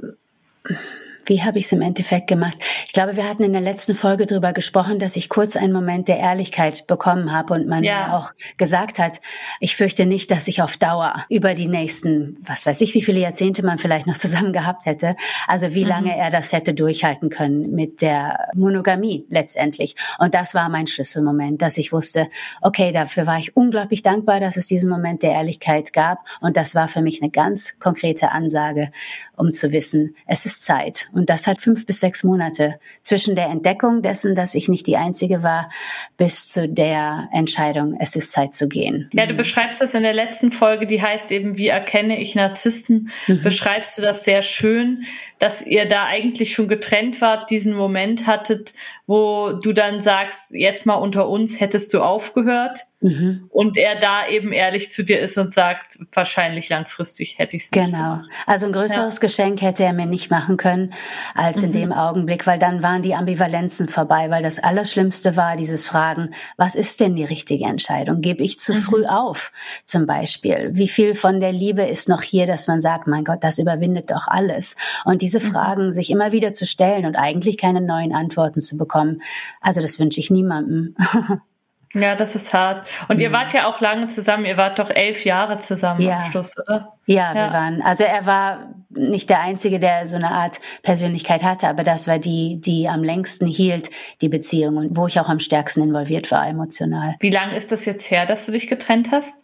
wie 1.27 1.43
habe 1.43 1.59
ich 1.59 1.65
es 1.65 1.71
im 1.71 1.81
Endeffekt 1.81 2.27
gemacht? 2.27 2.57
Ich 2.85 2.93
glaube, 2.93 3.15
wir 3.15 3.29
hatten 3.29 3.43
in 3.43 3.53
der 3.53 3.61
letzten 3.61 3.93
Folge 3.93 4.25
darüber 4.25 4.53
gesprochen, 4.53 4.97
dass 4.97 5.15
ich 5.15 5.29
kurz 5.29 5.55
einen 5.55 5.73
Moment 5.73 6.07
der 6.07 6.19
Ehrlichkeit 6.19 6.87
bekommen 6.87 7.31
habe 7.31 7.53
und 7.53 7.67
man 7.67 7.83
ja. 7.83 8.17
auch 8.17 8.31
gesagt 8.57 8.97
hat, 8.97 9.21
ich 9.59 9.75
fürchte 9.75 10.05
nicht, 10.05 10.31
dass 10.31 10.47
ich 10.47 10.61
auf 10.61 10.77
Dauer 10.77 11.25
über 11.29 11.53
die 11.53 11.67
nächsten, 11.67 12.37
was 12.41 12.65
weiß 12.65 12.81
ich, 12.81 12.93
wie 12.93 13.01
viele 13.01 13.19
Jahrzehnte 13.19 13.63
man 13.63 13.77
vielleicht 13.77 14.07
noch 14.07 14.17
zusammen 14.17 14.53
gehabt 14.53 14.85
hätte, 14.85 15.15
also 15.47 15.73
wie 15.75 15.83
mhm. 15.83 15.89
lange 15.89 16.17
er 16.17 16.31
das 16.31 16.53
hätte 16.53 16.73
durchhalten 16.73 17.29
können 17.29 17.71
mit 17.71 18.01
der 18.01 18.49
Monogamie 18.55 19.25
letztendlich. 19.29 19.95
Und 20.19 20.33
das 20.33 20.53
war 20.53 20.69
mein 20.69 20.87
Schlüsselmoment, 20.87 21.61
dass 21.61 21.77
ich 21.77 21.91
wusste, 21.91 22.29
okay, 22.61 22.91
dafür 22.91 23.27
war 23.27 23.37
ich 23.37 23.55
unglaublich 23.55 24.01
dankbar, 24.01 24.39
dass 24.39 24.57
es 24.57 24.67
diesen 24.67 24.89
Moment 24.89 25.23
der 25.23 25.31
Ehrlichkeit 25.31 25.93
gab. 25.93 26.25
Und 26.39 26.57
das 26.57 26.73
war 26.73 26.87
für 26.87 27.01
mich 27.01 27.21
eine 27.21 27.31
ganz 27.31 27.79
konkrete 27.79 28.31
Ansage, 28.31 28.91
um 29.35 29.51
zu 29.51 29.71
wissen, 29.71 30.15
es 30.25 30.45
ist 30.45 30.63
Zeit. 30.63 31.09
Und 31.17 31.31
das 31.31 31.47
hat 31.47 31.59
fünf 31.59 31.87
bis 31.87 31.99
sechs 31.99 32.23
Monate 32.23 32.79
zwischen 33.01 33.35
der 33.35 33.47
Entdeckung 33.47 34.03
dessen, 34.03 34.35
dass 34.35 34.53
ich 34.53 34.69
nicht 34.69 34.85
die 34.85 34.97
Einzige 34.97 35.41
war, 35.41 35.71
bis 36.15 36.47
zu 36.47 36.69
der 36.69 37.27
Entscheidung, 37.33 37.97
es 37.99 38.15
ist 38.15 38.31
Zeit 38.31 38.53
zu 38.53 38.67
gehen. 38.69 39.09
Ja, 39.13 39.25
du 39.25 39.33
beschreibst 39.33 39.81
das 39.81 39.95
in 39.95 40.03
der 40.03 40.13
letzten 40.13 40.51
Folge, 40.51 40.85
die 40.85 41.01
heißt 41.01 41.31
eben, 41.31 41.57
wie 41.57 41.69
erkenne 41.69 42.21
ich 42.21 42.35
Narzissten, 42.35 43.09
mhm. 43.25 43.41
beschreibst 43.41 43.97
du 43.97 44.03
das 44.03 44.25
sehr 44.25 44.43
schön, 44.43 45.05
dass 45.39 45.65
ihr 45.65 45.87
da 45.87 46.05
eigentlich 46.05 46.53
schon 46.53 46.67
getrennt 46.67 47.19
wart, 47.19 47.49
diesen 47.49 47.73
Moment 47.73 48.27
hattet, 48.27 48.75
wo 49.07 49.53
du 49.53 49.73
dann 49.73 50.01
sagst, 50.01 50.51
jetzt 50.53 50.85
mal 50.85 50.95
unter 50.95 51.27
uns 51.29 51.59
hättest 51.59 51.95
du 51.95 52.01
aufgehört 52.01 52.81
mhm. 53.01 53.45
und 53.49 53.77
er 53.77 53.99
da 53.99 54.27
eben 54.27 54.51
ehrlich 54.51 54.91
zu 54.91 55.03
dir 55.03 55.19
ist 55.19 55.37
und 55.37 55.53
sagt, 55.53 55.99
wahrscheinlich 56.13 56.69
langfristig 56.69 57.37
hätte 57.37 57.55
ich 57.55 57.63
es 57.63 57.71
genau. 57.71 57.85
nicht 57.85 57.97
Genau. 57.97 58.21
Also 58.45 58.65
ein 58.67 58.71
größeres 58.71 59.15
ja. 59.15 59.19
Geschenk 59.19 59.61
hätte 59.61 59.83
er 59.83 59.93
mir 59.93 60.05
nicht 60.05 60.29
machen 60.31 60.57
können 60.57 60.93
als 61.33 61.57
mhm. 61.57 61.65
in 61.65 61.71
dem 61.71 61.91
Augenblick, 61.91 62.47
weil 62.47 62.59
dann 62.59 62.83
waren 62.83 63.01
die 63.01 63.15
Ambivalenzen 63.15 63.87
vorbei, 63.89 64.29
weil 64.29 64.43
das 64.43 64.59
Allerschlimmste 64.59 65.35
war 65.35 65.55
dieses 65.55 65.85
Fragen, 65.85 66.33
was 66.57 66.75
ist 66.75 66.99
denn 66.99 67.15
die 67.15 67.23
richtige 67.23 67.65
Entscheidung? 67.65 68.21
Gebe 68.21 68.43
ich 68.43 68.59
zu 68.59 68.73
mhm. 68.73 68.81
früh 68.81 69.05
auf 69.05 69.51
zum 69.83 70.05
Beispiel? 70.05 70.71
Wie 70.73 70.87
viel 70.87 71.15
von 71.15 71.39
der 71.39 71.51
Liebe 71.51 71.83
ist 71.83 72.09
noch 72.09 72.21
hier, 72.21 72.47
dass 72.47 72.67
man 72.67 72.81
sagt, 72.81 73.07
mein 73.07 73.23
Gott, 73.23 73.43
das 73.43 73.57
überwindet 73.57 74.11
doch 74.11 74.27
alles? 74.27 74.75
Und 75.05 75.21
diese 75.21 75.39
mhm. 75.39 75.51
Fragen 75.51 75.91
sich 75.91 76.09
immer 76.09 76.31
wieder 76.31 76.53
zu 76.53 76.65
stellen 76.65 77.05
und 77.05 77.15
eigentlich 77.15 77.57
keine 77.57 77.81
neuen 77.81 78.13
Antworten 78.13 78.61
zu 78.61 78.77
bekommen. 78.77 79.21
Also 79.61 79.81
das 79.81 79.99
wünsche 79.99 80.19
ich 80.19 80.29
niemandem. 80.29 80.95
Ja, 81.93 82.15
das 82.15 82.35
ist 82.35 82.53
hart. 82.53 82.85
Und 83.07 83.17
mhm. 83.17 83.23
ihr 83.23 83.31
wart 83.31 83.53
ja 83.53 83.67
auch 83.67 83.79
lange 83.79 84.07
zusammen. 84.07 84.45
Ihr 84.45 84.57
wart 84.57 84.79
doch 84.79 84.89
elf 84.89 85.25
Jahre 85.25 85.57
zusammen 85.57 86.01
ja. 86.01 86.17
am 86.17 86.31
Schluss, 86.31 86.53
oder? 86.57 86.93
Ja, 87.05 87.33
ja, 87.33 87.35
wir 87.35 87.53
waren. 87.53 87.81
Also 87.81 88.03
er 88.03 88.25
war 88.25 88.73
nicht 88.89 89.29
der 89.29 89.41
Einzige, 89.41 89.79
der 89.79 90.07
so 90.07 90.17
eine 90.17 90.31
Art 90.31 90.59
Persönlichkeit 90.83 91.43
hatte, 91.43 91.67
aber 91.67 91.83
das 91.83 92.07
war 92.07 92.19
die, 92.19 92.59
die 92.59 92.89
am 92.89 93.03
längsten 93.03 93.45
hielt, 93.45 93.89
die 94.21 94.29
Beziehung 94.29 94.77
und 94.77 94.97
wo 94.97 95.07
ich 95.07 95.19
auch 95.19 95.29
am 95.29 95.39
stärksten 95.39 95.81
involviert 95.81 96.31
war, 96.31 96.47
emotional. 96.47 97.15
Wie 97.19 97.29
lange 97.29 97.55
ist 97.55 97.71
das 97.71 97.85
jetzt 97.85 98.11
her, 98.11 98.25
dass 98.25 98.45
du 98.45 98.51
dich 98.51 98.67
getrennt 98.67 99.11
hast? 99.11 99.35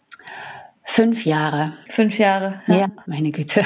Fünf 0.84 1.24
Jahre. 1.24 1.72
Fünf 1.88 2.18
Jahre. 2.18 2.62
Ja, 2.66 2.76
ja 2.76 2.86
meine 3.06 3.32
Güte. 3.32 3.64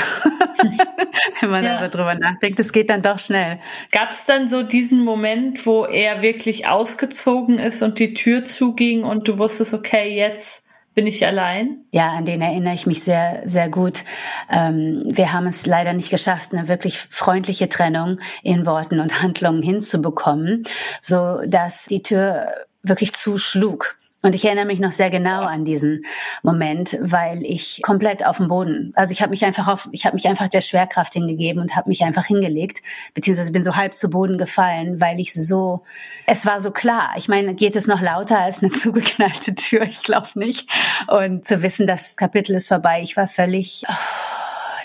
Wenn 1.41 1.51
man 1.51 1.65
ja. 1.65 1.87
darüber 1.87 2.15
nachdenkt, 2.15 2.61
es 2.61 2.73
geht 2.73 2.91
dann 2.91 3.03
doch 3.03 3.19
schnell. 3.19 3.59
Gab 3.91 4.11
es 4.11 4.25
dann 4.25 4.49
so 4.49 4.63
diesen 4.63 5.05
Moment, 5.05 5.67
wo 5.67 5.85
er 5.85 6.23
wirklich 6.23 6.67
ausgezogen 6.69 7.59
ist 7.59 7.83
und 7.83 7.99
die 7.99 8.15
Tür 8.15 8.45
zuging 8.45 9.05
und 9.05 9.29
du 9.29 9.39
wusstest, 9.39 9.75
okay, 9.75 10.17
jetzt 10.17 10.65
bin 10.95 11.07
ich 11.07 11.25
allein? 11.27 11.85
Ja, 11.93 12.13
an 12.13 12.25
den 12.25 12.41
erinnere 12.41 12.75
ich 12.75 12.87
mich 12.87 13.03
sehr, 13.03 13.43
sehr 13.45 13.69
gut. 13.69 14.05
Ähm, 14.51 15.03
wir 15.07 15.33
haben 15.33 15.47
es 15.47 15.67
leider 15.67 15.93
nicht 15.93 16.11
geschafft, 16.11 16.53
eine 16.53 16.67
wirklich 16.67 16.99
freundliche 16.99 17.69
Trennung 17.69 18.19
in 18.43 18.65
Worten 18.67 19.01
und 19.01 19.23
Handlungen 19.23 19.63
hinzubekommen, 19.63 20.65
so 21.01 21.41
dass 21.47 21.87
die 21.87 22.03
Tür 22.03 22.49
wirklich 22.83 23.13
zuschlug. 23.13 23.98
Und 24.21 24.35
ich 24.35 24.45
erinnere 24.45 24.67
mich 24.67 24.81
noch 24.81 24.91
sehr 24.91 25.11
genau 25.11 25.43
an 25.43 25.65
diesen 25.65 26.05
Moment, 26.43 26.99
weil 27.01 27.45
ich 27.45 27.81
komplett 27.83 28.27
auf 28.27 28.39
dem 28.39 28.49
Boden, 28.49 28.93
also 28.97 29.13
ich 29.13 29.23
habe 29.23 29.31
mich 29.31 29.45
einfach 29.45 29.69
auf, 29.69 29.89
ich 29.93 30.07
habe 30.07 30.17
mich 30.17 30.27
einfach 30.27 30.49
der 30.49 30.61
Schwerkraft 30.61 31.13
hingegeben 31.13 31.63
und 31.63 31.77
habe 31.77 31.89
mich 31.89 32.03
einfach 32.03 32.27
hingelegt, 32.27 32.83
beziehungsweise 33.15 33.53
bin 33.53 33.63
so 33.63 33.77
halb 33.77 33.95
zu 33.95 34.11
Boden 34.11 34.37
gefallen, 34.37 35.01
weil 35.01 35.21
ich 35.21 35.35
so, 35.35 35.85
es 36.27 36.47
war 36.47 36.61
so 36.61 36.73
klar. 36.73 37.13
Ich 37.17 37.29
meine, 37.29 37.55
geht 37.55 37.77
es 37.77 37.87
noch 37.87 38.01
lauter 38.01 38.41
als 38.41 38.61
eine 38.61 38.73
zugeknallte 38.73 39.55
Tür? 39.55 39.83
Ich 39.83 40.03
glaube 40.03 40.31
nicht. 40.35 40.69
Und 41.07 41.47
zu 41.47 41.63
wissen, 41.63 41.87
das 41.87 42.17
Kapitel 42.17 42.57
ist 42.57 42.69
vorbei, 42.69 43.01
ich 43.03 43.17
war 43.17 43.29
völlig. 43.29 43.85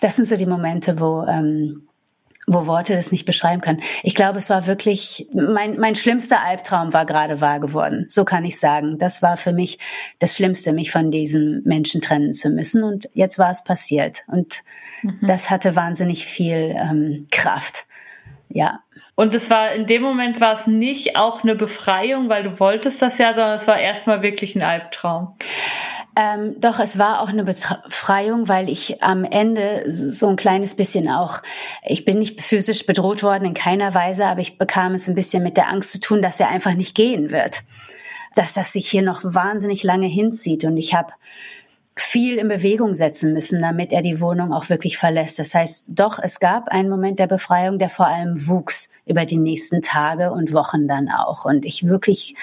Das 0.01 0.15
sind 0.15 0.27
so 0.27 0.35
die 0.35 0.45
Momente, 0.45 0.99
wo 0.99 1.23
ähm, 1.23 1.87
wo 2.47 2.67
Worte 2.67 2.95
das 2.95 3.11
nicht 3.11 3.25
beschreiben 3.25 3.61
können. 3.61 3.81
Ich 4.03 4.15
glaube, 4.15 4.39
es 4.39 4.49
war 4.49 4.67
wirklich, 4.67 5.27
mein, 5.33 5.79
mein 5.79 5.95
schlimmster 5.95 6.41
Albtraum 6.41 6.93
war 6.93 7.05
gerade 7.05 7.41
wahr 7.41 7.59
geworden. 7.59 8.05
So 8.09 8.25
kann 8.25 8.43
ich 8.43 8.59
sagen. 8.59 8.97
Das 8.97 9.21
war 9.21 9.37
für 9.37 9.53
mich 9.53 9.79
das 10.19 10.35
Schlimmste, 10.35 10.73
mich 10.73 10.91
von 10.91 11.11
diesem 11.11 11.61
Menschen 11.63 12.01
trennen 12.01 12.33
zu 12.33 12.49
müssen. 12.49 12.83
Und 12.83 13.09
jetzt 13.13 13.39
war 13.39 13.51
es 13.51 13.63
passiert. 13.63 14.23
Und 14.27 14.63
mhm. 15.01 15.19
das 15.21 15.49
hatte 15.49 15.75
wahnsinnig 15.75 16.25
viel 16.25 16.75
ähm, 16.77 17.27
Kraft. 17.31 17.85
Ja. 18.49 18.81
Und 19.15 19.33
es 19.33 19.49
war, 19.49 19.71
in 19.73 19.87
dem 19.87 20.01
Moment 20.01 20.39
war 20.41 20.53
es 20.53 20.67
nicht 20.67 21.15
auch 21.15 21.43
eine 21.43 21.55
Befreiung, 21.55 22.29
weil 22.29 22.43
du 22.43 22.59
wolltest 22.59 23.01
das 23.01 23.17
ja, 23.17 23.29
sondern 23.29 23.55
es 23.55 23.67
war 23.67 23.79
erstmal 23.79 24.21
wirklich 24.21 24.55
ein 24.55 24.61
Albtraum. 24.61 25.35
Ähm, 26.15 26.59
doch, 26.59 26.79
es 26.79 26.99
war 26.99 27.21
auch 27.21 27.29
eine 27.29 27.43
Befreiung, 27.43 28.47
weil 28.47 28.69
ich 28.69 29.01
am 29.01 29.23
Ende 29.23 29.83
so 29.87 30.27
ein 30.27 30.35
kleines 30.35 30.75
bisschen 30.75 31.09
auch, 31.09 31.41
ich 31.83 32.05
bin 32.05 32.19
nicht 32.19 32.41
physisch 32.41 32.85
bedroht 32.85 33.23
worden 33.23 33.45
in 33.45 33.53
keiner 33.55 33.93
Weise, 33.95 34.25
aber 34.25 34.41
ich 34.41 34.57
bekam 34.57 34.93
es 34.93 35.07
ein 35.07 35.15
bisschen 35.15 35.41
mit 35.41 35.57
der 35.57 35.69
Angst 35.69 35.91
zu 35.91 35.99
tun, 35.99 36.21
dass 36.21 36.39
er 36.39 36.49
einfach 36.49 36.75
nicht 36.75 36.93
gehen 36.93 37.31
wird. 37.31 37.63
Dass 38.35 38.53
das 38.53 38.73
sich 38.73 38.87
hier 38.89 39.01
noch 39.01 39.21
wahnsinnig 39.23 39.83
lange 39.83 40.07
hinzieht. 40.07 40.65
Und 40.65 40.77
ich 40.77 40.93
habe 40.93 41.13
viel 41.95 42.37
in 42.37 42.47
Bewegung 42.47 42.95
setzen 42.95 43.33
müssen, 43.33 43.61
damit 43.61 43.91
er 43.91 44.01
die 44.01 44.19
Wohnung 44.19 44.51
auch 44.51 44.69
wirklich 44.69 44.97
verlässt. 44.97 45.37
Das 45.37 45.53
heißt, 45.53 45.85
doch, 45.89 46.17
es 46.21 46.39
gab 46.39 46.69
einen 46.69 46.89
Moment 46.89 47.19
der 47.19 47.27
Befreiung, 47.27 47.77
der 47.77 47.89
vor 47.89 48.07
allem 48.07 48.47
wuchs 48.47 48.89
über 49.05 49.25
die 49.25 49.37
nächsten 49.37 49.81
Tage 49.83 50.31
und 50.31 50.53
Wochen 50.53 50.87
dann 50.87 51.09
auch. 51.09 51.45
Und 51.45 51.65
ich 51.65 51.87
wirklich 51.87 52.35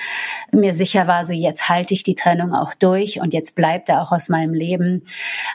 mir 0.52 0.72
sicher 0.72 1.08
war, 1.08 1.24
so 1.24 1.32
jetzt 1.32 1.68
halte 1.68 1.94
ich 1.94 2.04
die 2.04 2.14
Trennung 2.14 2.54
auch 2.54 2.74
durch 2.74 3.20
und 3.20 3.34
jetzt 3.34 3.56
bleibt 3.56 3.88
er 3.88 4.02
auch 4.02 4.12
aus 4.12 4.28
meinem 4.28 4.54
Leben. 4.54 5.04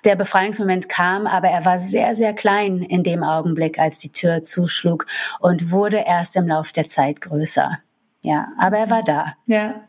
Der 0.04 0.18
Befreiungsmoment 0.18 0.90
kam, 0.90 1.26
aber 1.26 1.48
er 1.48 1.64
war 1.64 1.80
sehr, 1.80 2.16
sehr 2.16 2.34
klein 2.34 2.82
in 2.82 3.04
dem 3.04 3.24
Augenblick, 3.24 3.80
als 3.80 3.98
die 3.98 4.12
Tür 4.12 4.44
zuschlug 4.44 5.08
und 5.40 5.72
wurde 5.72 6.04
erst 6.06 6.36
im 6.36 6.48
Lauf 6.48 6.74
der 6.74 6.88
Zeit 6.88 7.22
größer. 7.22 7.80
Ja, 8.24 8.50
aber 8.58 8.78
er 8.78 8.90
war 8.90 9.04
da. 9.04 9.36
Ja. 9.46 9.88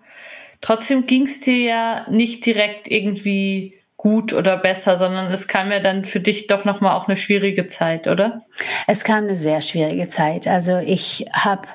Trotzdem 0.60 1.06
ging 1.06 1.24
es 1.24 1.40
dir 1.40 1.58
ja 1.58 2.06
nicht 2.10 2.46
direkt 2.46 2.88
irgendwie 2.88 3.74
gut 4.06 4.32
oder 4.32 4.56
besser, 4.56 4.96
sondern 4.96 5.32
es 5.32 5.48
kam 5.48 5.72
ja 5.72 5.80
dann 5.80 6.04
für 6.04 6.20
dich 6.20 6.46
doch 6.46 6.64
noch 6.64 6.80
mal 6.80 6.94
auch 6.94 7.08
eine 7.08 7.16
schwierige 7.16 7.66
Zeit, 7.66 8.06
oder? 8.06 8.42
Es 8.86 9.02
kam 9.02 9.24
eine 9.24 9.34
sehr 9.34 9.60
schwierige 9.62 10.06
Zeit. 10.06 10.46
Also 10.46 10.76
ich 10.76 11.26
habe 11.32 11.66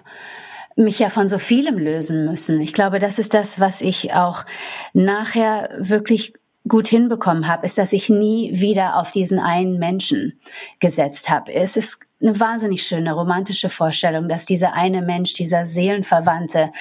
mich 0.78 0.98
ja 1.00 1.10
von 1.10 1.28
so 1.28 1.40
vielem 1.40 1.78
lösen 1.78 2.24
müssen. 2.24 2.62
Ich 2.62 2.72
glaube, 2.72 3.00
das 3.00 3.20
ist 3.20 3.34
das, 3.34 3.60
was 3.60 3.82
ich 3.82 4.14
auch 4.14 4.46
nachher 4.94 5.72
wirklich 5.78 6.34
gut 6.66 6.88
hinbekommen 6.88 7.50
habe, 7.50 7.66
ist, 7.66 7.78
dass 7.78 7.92
ich 7.92 8.08
nie 8.08 8.52
wieder 8.54 8.96
auf 8.96 9.12
diesen 9.12 9.38
einen 9.38 9.78
Menschen 9.78 10.40
gesetzt 10.80 11.30
habe. 11.30 11.52
Es 11.52 11.76
ist 11.76 12.00
eine 12.22 12.40
wahnsinnig 12.40 12.84
schöne 12.84 13.14
romantische 13.14 13.70
Vorstellung, 13.70 14.30
dass 14.30 14.46
dieser 14.46 14.74
eine 14.74 15.02
Mensch, 15.02 15.34
dieser 15.34 15.66
Seelenverwandte 15.66 16.72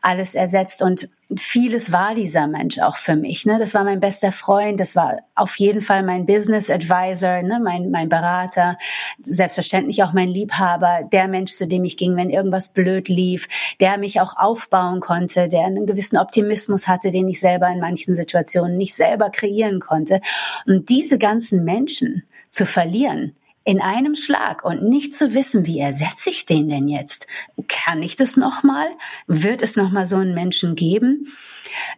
alles 0.00 0.34
ersetzt 0.34 0.82
und 0.82 1.10
vieles 1.36 1.90
war 1.90 2.14
dieser 2.14 2.46
Mensch 2.46 2.78
auch 2.78 2.96
für 2.96 3.16
mich. 3.16 3.46
Ne? 3.46 3.58
Das 3.58 3.74
war 3.74 3.82
mein 3.82 3.98
bester 3.98 4.30
Freund, 4.30 4.78
das 4.78 4.94
war 4.94 5.18
auf 5.34 5.56
jeden 5.58 5.82
Fall 5.82 6.04
mein 6.04 6.24
Business 6.24 6.70
Advisor, 6.70 7.42
ne? 7.42 7.60
mein, 7.62 7.90
mein 7.90 8.08
Berater, 8.08 8.78
selbstverständlich 9.20 10.04
auch 10.04 10.12
mein 10.12 10.28
Liebhaber, 10.28 11.00
der 11.10 11.26
Mensch, 11.26 11.52
zu 11.52 11.66
dem 11.66 11.84
ich 11.84 11.96
ging, 11.96 12.16
wenn 12.16 12.30
irgendwas 12.30 12.68
blöd 12.68 13.08
lief, 13.08 13.48
der 13.80 13.98
mich 13.98 14.20
auch 14.20 14.36
aufbauen 14.36 15.00
konnte, 15.00 15.48
der 15.48 15.64
einen 15.64 15.86
gewissen 15.86 16.16
Optimismus 16.16 16.86
hatte, 16.86 17.10
den 17.10 17.28
ich 17.28 17.40
selber 17.40 17.68
in 17.68 17.80
manchen 17.80 18.14
Situationen 18.14 18.76
nicht 18.76 18.94
selber 18.94 19.30
kreieren 19.30 19.80
konnte. 19.80 20.20
Und 20.66 20.88
diese 20.88 21.18
ganzen 21.18 21.64
Menschen 21.64 22.22
zu 22.50 22.64
verlieren, 22.66 23.34
in 23.66 23.80
einem 23.80 24.14
Schlag 24.14 24.64
und 24.64 24.84
nicht 24.84 25.12
zu 25.12 25.34
wissen, 25.34 25.66
wie 25.66 25.80
ersetze 25.80 26.30
ich 26.30 26.46
den 26.46 26.68
denn 26.68 26.86
jetzt? 26.86 27.26
Kann 27.66 28.00
ich 28.00 28.14
das 28.14 28.36
nochmal? 28.36 28.86
Wird 29.26 29.60
es 29.60 29.74
nochmal 29.74 30.06
so 30.06 30.16
einen 30.16 30.34
Menschen 30.34 30.76
geben? 30.76 31.26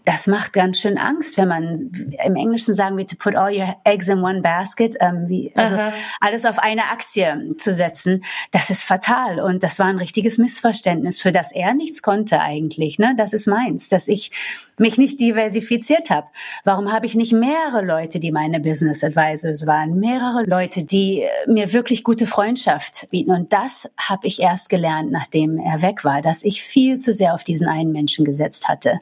Das 0.05 0.27
macht 0.27 0.53
ganz 0.53 0.81
schön 0.81 0.99
Angst, 0.99 1.37
wenn 1.37 1.49
man 1.49 1.91
im 2.25 2.37
Englischen 2.37 2.75
sagen 2.75 2.97
wir 2.97 3.07
to 3.07 3.17
put 3.17 3.35
all 3.35 3.55
your 3.55 3.77
eggs 3.85 4.09
in 4.09 4.23
one 4.23 4.41
basket, 4.41 4.97
ähm, 5.01 5.29
wie, 5.29 5.53
also 5.55 5.75
Aha. 5.75 5.93
alles 6.21 6.47
auf 6.47 6.59
eine 6.59 6.85
Aktie 6.85 7.55
zu 7.57 7.73
setzen. 7.73 8.25
Das 8.51 8.71
ist 8.71 8.85
fatal 8.85 9.41
und 9.41 9.63
das 9.63 9.79
war 9.79 9.87
ein 9.87 9.99
richtiges 9.99 10.39
Missverständnis, 10.39 11.21
für 11.21 11.33
das 11.33 11.53
er 11.53 11.75
nichts 11.75 12.03
konnte 12.03 12.41
eigentlich. 12.41 12.99
Ne, 12.99 13.15
das 13.17 13.33
ist 13.33 13.47
meins, 13.47 13.89
dass 13.89 14.09
ich 14.09 14.31
mich 14.79 14.99
nicht 14.99 15.21
diversifiziert 15.21 16.11
habe. 16.11 16.29
Warum 16.65 16.93
habe 16.93 17.07
ich 17.07 17.15
nicht 17.15 17.33
mehrere 17.33 17.85
Leute, 17.85 18.21
die 18.21 18.33
meine 18.33 18.61
Business 18.61 19.03
Advisors 19.03 19.67
waren, 19.67 19.99
mehrere 19.99 20.45
Leute, 20.45 20.85
die 20.85 21.25
mir 21.47 21.73
wirklich 21.73 22.05
gute 22.05 22.27
Freundschaft 22.27 23.09
bieten? 23.11 23.33
Und 23.33 23.53
das 23.53 23.89
habe 23.99 24.27
ich 24.27 24.41
erst 24.41 24.69
gelernt, 24.69 25.11
nachdem 25.11 25.59
er 25.59 25.83
weg 25.83 26.05
war, 26.05 26.23
dass 26.23 26.45
ich 26.45 26.63
viel 26.63 26.99
zu 26.99 27.13
sehr 27.13 27.35
auf 27.35 27.45
diesen 27.45 27.69
einen 27.69 27.93
Menschen 27.93 28.25
gesetzt 28.25 28.69
hatte 28.69 29.01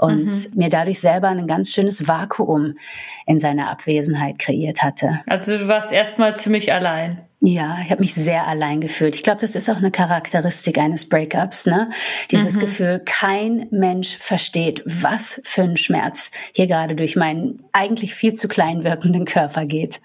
und 0.00 0.26
mhm. 0.26 0.46
mir 0.54 0.68
dadurch 0.68 1.00
selber 1.00 1.28
ein 1.28 1.46
ganz 1.46 1.70
schönes 1.70 2.08
Vakuum 2.08 2.78
in 3.26 3.38
seiner 3.38 3.70
Abwesenheit 3.70 4.38
kreiert 4.38 4.82
hatte. 4.82 5.20
Also 5.26 5.58
du 5.58 5.68
warst 5.68 5.92
erstmal 5.92 6.36
ziemlich 6.38 6.72
allein. 6.72 7.20
Ja, 7.42 7.78
ich 7.82 7.90
habe 7.90 8.02
mich 8.02 8.14
sehr 8.14 8.46
allein 8.46 8.82
gefühlt. 8.82 9.14
Ich 9.14 9.22
glaube, 9.22 9.40
das 9.40 9.54
ist 9.54 9.70
auch 9.70 9.76
eine 9.76 9.90
Charakteristik 9.90 10.76
eines 10.78 11.08
Breakups, 11.08 11.64
ne? 11.64 11.90
Dieses 12.30 12.56
mhm. 12.56 12.60
Gefühl, 12.60 13.02
kein 13.04 13.66
Mensch 13.70 14.16
versteht, 14.18 14.82
was 14.84 15.40
für 15.44 15.62
ein 15.62 15.78
Schmerz 15.78 16.30
hier 16.52 16.66
gerade 16.66 16.94
durch 16.94 17.16
meinen 17.16 17.62
eigentlich 17.72 18.14
viel 18.14 18.34
zu 18.34 18.46
klein 18.46 18.84
wirkenden 18.84 19.24
Körper 19.24 19.64
geht. 19.64 20.00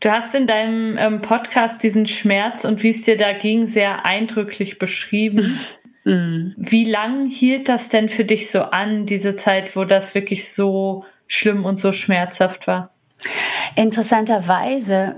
Du 0.00 0.10
hast 0.10 0.34
in 0.34 0.46
deinem 0.46 0.98
ähm, 0.98 1.22
Podcast 1.22 1.82
diesen 1.82 2.06
Schmerz 2.06 2.64
und 2.64 2.82
wie 2.82 2.90
es 2.90 3.02
dir 3.02 3.16
da 3.16 3.32
ging 3.32 3.66
sehr 3.66 4.04
eindrücklich 4.04 4.78
beschrieben. 4.78 5.58
Mhm. 6.04 6.54
Wie 6.56 6.84
lang 6.84 7.30
hielt 7.30 7.68
das 7.68 7.88
denn 7.88 8.08
für 8.08 8.24
dich 8.24 8.50
so 8.50 8.62
an, 8.62 9.06
diese 9.06 9.36
Zeit, 9.36 9.74
wo 9.74 9.84
das 9.84 10.14
wirklich 10.14 10.52
so 10.52 11.04
schlimm 11.26 11.64
und 11.64 11.78
so 11.78 11.92
schmerzhaft 11.92 12.66
war? 12.66 12.90
Interessanterweise 13.74 15.16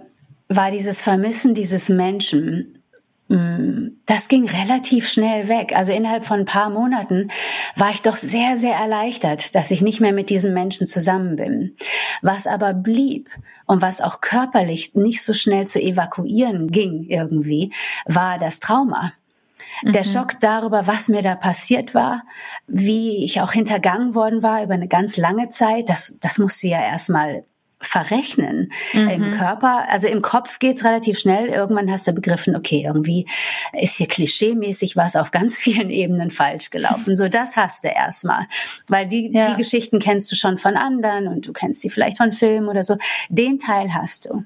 war 0.49 0.71
dieses 0.71 1.03
Vermissen 1.03 1.55
dieses 1.55 1.89
Menschen, 1.89 2.83
mm, 3.29 3.89
das 4.07 4.29
ging 4.29 4.49
relativ 4.49 5.09
schnell 5.09 5.49
weg. 5.49 5.73
Also 5.75 5.93
innerhalb 5.93 6.25
von 6.25 6.41
ein 6.41 6.45
paar 6.45 6.71
Monaten 6.71 7.33
war 7.75 7.91
ich 7.91 8.03
doch 8.03 8.17
sehr, 8.17 8.57
sehr 8.57 8.77
erleichtert, 8.77 9.57
dass 9.57 9.73
ich 9.73 9.83
nicht 9.83 10.01
mehr 10.01 10.13
mit 10.13 10.31
diesem 10.31 10.55
Menschen 10.55 10.87
zusammen 10.87 11.35
bin. 11.35 11.77
Was 12.23 12.47
aber 12.47 12.73
blieb 12.75 13.29
und 13.67 13.83
was 13.83 14.01
auch 14.01 14.21
körperlich 14.21 14.95
nicht 14.95 15.23
so 15.23 15.35
schnell 15.35 15.67
zu 15.67 15.83
evakuieren 15.83 16.71
ging 16.71 17.07
irgendwie, 17.09 17.73
war 18.07 18.39
das 18.39 18.61
Trauma. 18.61 19.13
Der 19.83 20.05
mhm. 20.05 20.11
Schock 20.11 20.41
darüber, 20.41 20.87
was 20.87 21.09
mir 21.09 21.23
da 21.23 21.35
passiert 21.35 21.95
war, 21.95 22.25
wie 22.67 23.25
ich 23.25 23.41
auch 23.41 23.53
hintergangen 23.53 24.15
worden 24.15 24.43
war 24.43 24.63
über 24.63 24.75
eine 24.75 24.89
ganz 24.89 25.17
lange 25.17 25.51
Zeit, 25.51 25.89
das, 25.89 26.17
das 26.21 26.39
musste 26.39 26.69
ja 26.69 26.81
erstmal 26.81 27.45
verrechnen 27.81 28.73
mhm. 28.93 29.09
im 29.09 29.31
Körper. 29.33 29.87
Also 29.89 30.09
im 30.09 30.23
Kopf 30.23 30.59
geht's 30.59 30.85
relativ 30.85 31.19
schnell. 31.19 31.49
Irgendwann 31.49 31.91
hast 31.91 32.07
du 32.07 32.13
begriffen, 32.13 32.57
okay, 32.57 32.85
irgendwie 32.87 33.27
ist 33.73 33.97
hier 33.97 34.09
klischeemäßig 34.09 34.97
was 34.97 35.15
auf 35.15 35.31
ganz 35.31 35.57
vielen 35.59 35.91
Ebenen 35.91 36.31
falsch 36.31 36.71
gelaufen. 36.71 37.17
So, 37.17 37.29
das 37.29 37.57
hast 37.57 37.85
du 37.85 37.89
erstmal. 37.89 38.47
Weil 38.89 39.07
die, 39.07 39.31
ja. 39.33 39.51
die 39.51 39.57
Geschichten 39.57 39.99
kennst 39.99 40.31
du 40.33 40.37
schon 40.37 40.59
von 40.59 40.77
anderen 40.77 41.29
und 41.29 41.47
du 41.47 41.53
kennst 41.53 41.81
sie 41.83 41.91
vielleicht 41.91 42.17
von 42.17 42.33
Filmen 42.33 42.69
oder 42.69 42.83
so. 42.83 42.97
Den 43.29 43.59
Teil 43.59 43.93
hast 43.95 44.27
du. 44.27 44.45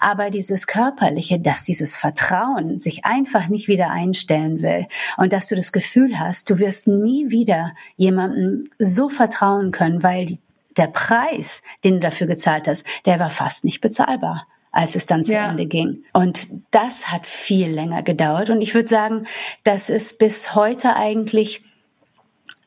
Aber 0.00 0.30
dieses 0.30 0.66
Körperliche, 0.66 1.38
dass 1.38 1.64
dieses 1.64 1.96
Vertrauen 1.96 2.80
sich 2.80 3.04
einfach 3.04 3.48
nicht 3.48 3.68
wieder 3.68 3.90
einstellen 3.90 4.62
will 4.62 4.86
und 5.16 5.32
dass 5.32 5.48
du 5.48 5.56
das 5.56 5.72
Gefühl 5.72 6.18
hast, 6.18 6.50
du 6.50 6.58
wirst 6.58 6.88
nie 6.88 7.30
wieder 7.30 7.72
jemandem 7.96 8.64
so 8.78 9.08
vertrauen 9.08 9.70
können, 9.70 10.02
weil 10.02 10.26
die, 10.26 10.38
der 10.76 10.88
Preis, 10.88 11.62
den 11.84 11.94
du 11.94 12.00
dafür 12.00 12.26
gezahlt 12.26 12.66
hast, 12.66 12.84
der 13.04 13.18
war 13.18 13.30
fast 13.30 13.64
nicht 13.64 13.80
bezahlbar 13.80 14.46
als 14.74 14.96
es 14.96 15.04
dann 15.04 15.22
zu 15.22 15.34
ja. 15.34 15.50
Ende 15.50 15.66
ging. 15.66 16.02
Und 16.14 16.48
das 16.70 17.12
hat 17.12 17.26
viel 17.26 17.68
länger 17.68 18.02
gedauert. 18.02 18.48
Und 18.48 18.62
ich 18.62 18.74
würde 18.74 18.88
sagen, 18.88 19.26
das 19.64 19.90
ist 19.90 20.18
bis 20.18 20.54
heute 20.54 20.96
eigentlich 20.96 21.62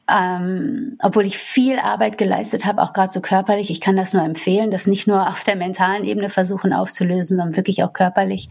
ähm, 0.07 0.97
obwohl 1.01 1.25
ich 1.25 1.37
viel 1.37 1.79
Arbeit 1.79 2.17
geleistet 2.17 2.65
habe, 2.65 2.81
auch 2.81 2.93
gerade 2.93 3.11
so 3.11 3.21
körperlich, 3.21 3.71
ich 3.71 3.81
kann 3.81 3.95
das 3.95 4.13
nur 4.13 4.23
empfehlen, 4.23 4.71
das 4.71 4.87
nicht 4.87 5.07
nur 5.07 5.27
auf 5.29 5.43
der 5.43 5.55
mentalen 5.55 6.03
Ebene 6.03 6.29
versuchen 6.29 6.73
aufzulösen, 6.73 7.37
sondern 7.37 7.57
wirklich 7.57 7.83
auch 7.83 7.93
körperlich, 7.93 8.49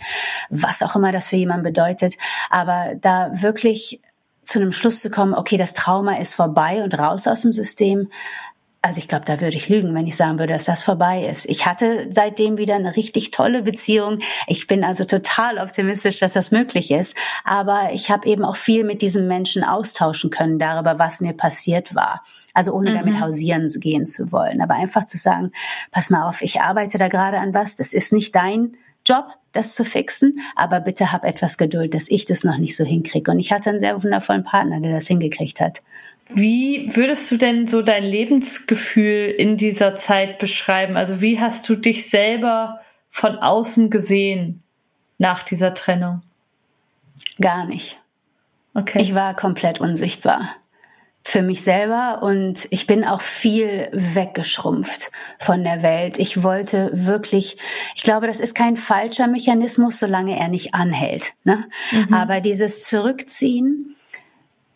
was 0.51 0.83
auch 0.83 0.97
immer 0.97 1.13
das 1.13 1.29
für 1.29 1.37
jemanden 1.37 1.65
bedeutet. 1.65 2.15
Aber 2.51 2.95
da 3.01 3.31
wirklich 3.35 4.01
zu 4.43 4.61
einem 4.61 4.73
Schluss 4.73 5.01
zu 5.01 5.11
kommen, 5.11 5.35
okay, 5.35 5.57
das 5.57 5.75
Trauma 5.75 6.19
ist 6.19 6.35
vorbei 6.35 6.83
und 6.83 6.99
raus 6.99 7.27
aus 7.27 7.43
dem 7.43 7.53
System, 7.53 8.11
also 8.85 8.99
ich 8.99 9.09
glaube, 9.09 9.25
da 9.25 9.41
würde 9.41 9.57
ich 9.57 9.71
lügen, 9.71 9.95
wenn 9.95 10.07
ich 10.07 10.15
sagen 10.15 10.39
würde, 10.39 10.53
dass 10.53 10.65
das 10.65 10.83
vorbei 10.83 11.25
ist. 11.25 11.47
Ich 11.47 11.65
hatte 11.65 12.07
seitdem 12.11 12.59
wieder 12.59 12.75
eine 12.75 12.97
richtig 12.97 13.31
tolle 13.31 13.63
Beziehung. 13.63 14.19
Ich 14.47 14.67
bin 14.67 14.85
also 14.85 15.05
total 15.07 15.57
optimistisch, 15.57 16.19
dass 16.19 16.35
das 16.35 16.51
möglich 16.51 16.91
ist. 16.91 17.17
Aber 17.45 17.95
ich 17.95 18.11
habe 18.11 18.29
eben 18.29 18.45
auch 18.45 18.57
viel 18.57 18.85
mit 18.85 19.01
diesem 19.01 19.27
Menschen 19.27 19.65
austauschen 19.65 20.29
können 20.29 20.59
darüber, 20.59 20.99
was 20.99 21.23
mir 21.23 21.33
passiert 21.33 21.95
war. 21.95 22.25
Also 22.53 22.75
ohne 22.75 22.91
mhm. 22.91 22.97
damit 22.97 23.21
hausieren 23.21 23.71
gehen 23.71 24.05
zu 24.05 24.31
wollen. 24.31 24.61
Aber 24.61 24.75
einfach 24.75 25.07
zu 25.07 25.17
sagen, 25.17 25.53
pass 25.91 26.11
mal 26.11 26.29
auf, 26.29 26.43
ich 26.43 26.61
arbeite 26.61 26.99
da 26.99 27.09
gerade 27.09 27.39
an 27.39 27.55
was. 27.55 27.77
Das 27.77 27.95
ist 27.95 28.13
nicht 28.13 28.37
dein 28.37 28.77
Job, 29.07 29.29
das 29.53 29.75
zu 29.75 29.87
fixen, 29.87 30.41
aber 30.57 30.81
bitte 30.81 31.11
hab 31.11 31.25
etwas 31.25 31.57
Geduld, 31.57 31.95
dass 31.95 32.11
ich 32.11 32.27
das 32.27 32.45
noch 32.45 32.59
nicht 32.59 32.77
so 32.77 32.85
hinkriege. 32.85 33.31
Und 33.31 33.39
ich 33.39 33.51
hatte 33.51 33.71
einen 33.71 33.81
sehr 33.81 34.03
wundervollen 34.03 34.43
Partner, 34.43 34.79
der 34.81 34.93
das 34.93 35.07
hingekriegt 35.07 35.63
hat. 35.63 35.83
Wie 36.29 36.91
würdest 36.97 37.31
du 37.31 37.37
denn 37.37 37.67
so 37.67 37.83
dein 37.83 38.03
Lebensgefühl 38.03 39.29
in 39.29 39.57
dieser 39.57 39.97
Zeit 39.97 40.39
beschreiben? 40.39 40.97
Also 40.97 41.21
wie 41.21 41.41
hast 41.41 41.69
du 41.69 41.77
dich 41.77 42.09
selber 42.09 42.81
von 43.11 43.37
außen 43.37 43.91
gesehen 43.91 44.63
nach 45.19 45.43
dieser 45.43 45.75
Trennung? 45.75 46.23
Gar 47.41 47.67
nicht. 47.67 48.01
Okay. 48.75 49.01
Ich 49.01 49.15
war 49.15 49.35
komplett 49.35 49.81
unsichtbar 49.81 50.57
für 51.27 51.41
mich 51.41 51.63
selber 51.63 52.23
und 52.23 52.69
ich 52.71 52.87
bin 52.87 53.03
auch 53.03 53.23
viel 53.23 53.89
weggeschrumpft 53.93 55.11
von 55.39 55.65
der 55.65 55.83
Welt. 55.83 56.19
Ich 56.19 56.43
wollte 56.43 56.91
wirklich, 56.93 57.57
ich 57.97 58.03
glaube, 58.03 58.27
das 58.27 58.41
ist 58.41 58.55
kein 58.55 58.77
falscher 58.77 59.27
Mechanismus, 59.27 59.99
solange 59.99 60.39
er 60.39 60.49
nicht 60.49 60.75
anhält. 60.75 61.33
Ne? 61.45 61.65
Mhm. 61.93 62.13
Aber 62.13 62.43
dieses 62.43 62.83
Zurückziehen, 62.83 63.97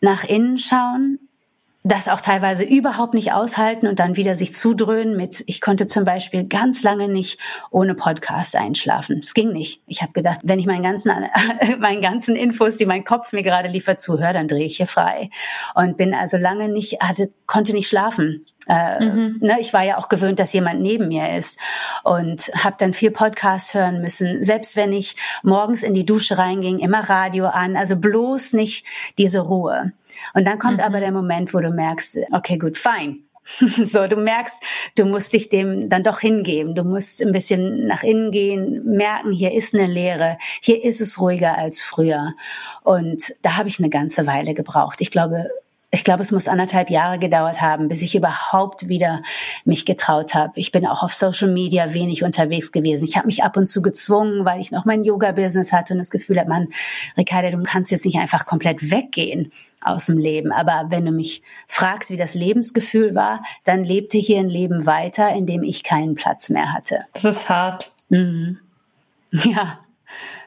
nach 0.01 0.23
innen 0.23 0.57
schauen, 0.57 1.19
das 1.83 2.09
auch 2.09 2.19
teilweise 2.19 2.65
überhaupt 2.65 3.13
nicht 3.13 3.31
aushalten 3.31 3.87
und 3.87 3.99
dann 3.99 4.17
wieder 4.17 4.35
sich 4.35 4.53
zudröhnen 4.53 5.15
mit, 5.15 5.45
ich 5.47 5.61
konnte 5.61 5.85
zum 5.85 6.03
Beispiel 6.03 6.45
ganz 6.45 6.83
lange 6.83 7.07
nicht 7.07 7.39
ohne 7.71 7.95
Podcast 7.95 8.57
einschlafen. 8.57 9.21
Es 9.23 9.33
ging 9.33 9.53
nicht. 9.53 9.81
Ich 9.87 10.01
habe 10.01 10.11
gedacht, 10.11 10.41
wenn 10.43 10.59
ich 10.59 10.65
meinen 10.65 10.83
ganzen, 10.83 11.09
meinen 11.79 12.01
ganzen 12.01 12.35
Infos, 12.35 12.75
die 12.75 12.85
mein 12.85 13.05
Kopf 13.05 13.31
mir 13.31 13.43
gerade 13.43 13.69
liefert, 13.69 14.01
zuhöre, 14.01 14.33
dann 14.33 14.49
drehe 14.49 14.65
ich 14.65 14.75
hier 14.75 14.87
frei. 14.87 15.29
Und 15.73 15.95
bin 15.95 16.13
also 16.13 16.35
lange 16.35 16.67
nicht, 16.67 17.01
hatte, 17.01 17.31
konnte 17.45 17.71
nicht 17.71 17.87
schlafen. 17.87 18.45
Äh, 18.67 19.05
mhm. 19.05 19.37
ne, 19.39 19.57
ich 19.61 19.71
war 19.71 19.83
ja 19.83 19.97
auch 19.97 20.09
gewöhnt, 20.09 20.39
dass 20.39 20.51
jemand 20.51 20.81
neben 20.81 21.07
mir 21.07 21.29
ist 21.37 21.59
und 22.03 22.51
habe 22.55 22.75
dann 22.77 22.93
viel 22.93 23.11
Podcast 23.11 23.73
hören 23.73 24.01
müssen. 24.01 24.43
Selbst 24.43 24.75
wenn 24.75 24.91
ich 24.91 25.15
morgens 25.43 25.81
in 25.81 25.93
die 25.93 26.05
Dusche 26.05 26.37
reinging, 26.37 26.79
immer 26.79 27.09
Radio 27.09 27.45
an. 27.45 27.77
Also 27.77 27.95
bloß 27.95 28.51
nicht 28.51 28.85
diese 29.17 29.39
Ruhe. 29.39 29.93
Und 30.33 30.45
dann 30.45 30.59
kommt 30.59 30.77
mhm. 30.77 30.83
aber 30.83 30.99
der 30.99 31.11
Moment, 31.11 31.53
wo 31.53 31.59
du 31.59 31.71
merkst, 31.71 32.17
okay, 32.31 32.57
gut, 32.57 32.77
fein. 32.77 33.23
so, 33.83 34.07
du 34.07 34.15
merkst, 34.15 34.61
du 34.95 35.05
musst 35.05 35.33
dich 35.33 35.49
dem 35.49 35.89
dann 35.89 36.03
doch 36.03 36.19
hingeben. 36.19 36.75
Du 36.75 36.83
musst 36.83 37.21
ein 37.21 37.31
bisschen 37.31 37.87
nach 37.87 38.03
innen 38.03 38.31
gehen, 38.31 38.83
merken, 38.85 39.31
hier 39.31 39.53
ist 39.53 39.73
eine 39.73 39.87
Leere, 39.87 40.37
hier 40.61 40.83
ist 40.83 41.01
es 41.01 41.19
ruhiger 41.19 41.57
als 41.57 41.81
früher. 41.81 42.33
Und 42.83 43.33
da 43.41 43.57
habe 43.57 43.69
ich 43.69 43.79
eine 43.79 43.89
ganze 43.89 44.27
Weile 44.27 44.53
gebraucht. 44.53 45.01
Ich 45.01 45.11
glaube, 45.11 45.49
ich 45.91 46.03
glaube, 46.03 46.21
es 46.21 46.31
muss 46.31 46.47
anderthalb 46.47 46.91
Jahre 46.91 47.17
gedauert 47.17 47.61
haben, 47.61 47.87
bis 47.87 48.03
ich 48.03 48.15
überhaupt 48.15 48.89
wieder 48.89 49.23
mich 49.65 49.85
getraut 49.85 50.35
habe. 50.35 50.51
Ich 50.55 50.71
bin 50.71 50.85
auch 50.85 51.01
auf 51.01 51.13
Social 51.13 51.51
Media 51.51 51.93
wenig 51.93 52.23
unterwegs 52.23 52.71
gewesen. 52.71 53.05
Ich 53.05 53.17
habe 53.17 53.25
mich 53.25 53.43
ab 53.43 53.57
und 53.57 53.65
zu 53.65 53.81
gezwungen, 53.81 54.45
weil 54.45 54.61
ich 54.61 54.71
noch 54.71 54.85
mein 54.85 55.03
Yoga-Business 55.03 55.73
hatte 55.73 55.93
und 55.93 55.99
das 55.99 56.11
Gefühl 56.11 56.39
hatte, 56.39 56.49
man, 56.49 56.67
Ricardo, 57.17 57.49
du 57.49 57.63
kannst 57.63 57.89
jetzt 57.89 58.05
nicht 58.05 58.19
einfach 58.19 58.45
komplett 58.45 58.91
weggehen 58.91 59.51
aus 59.81 60.05
dem 60.05 60.19
Leben. 60.19 60.51
Aber 60.51 60.85
wenn 60.89 61.05
du 61.05 61.11
mich 61.11 61.41
fragst, 61.67 62.11
wie 62.11 62.17
das 62.17 62.35
Lebensgefühl 62.35 63.15
war, 63.15 63.41
dann 63.63 63.83
lebte 63.83 64.19
hier 64.19 64.37
ein 64.37 64.49
Leben 64.49 64.85
weiter, 64.85 65.31
in 65.31 65.47
dem 65.47 65.63
ich 65.63 65.83
keinen 65.83 66.13
Platz 66.13 66.49
mehr 66.49 66.71
hatte. 66.71 67.05
Das 67.13 67.23
ist 67.23 67.49
hart. 67.49 67.91
Mhm. 68.09 68.59
Ja, 69.31 69.77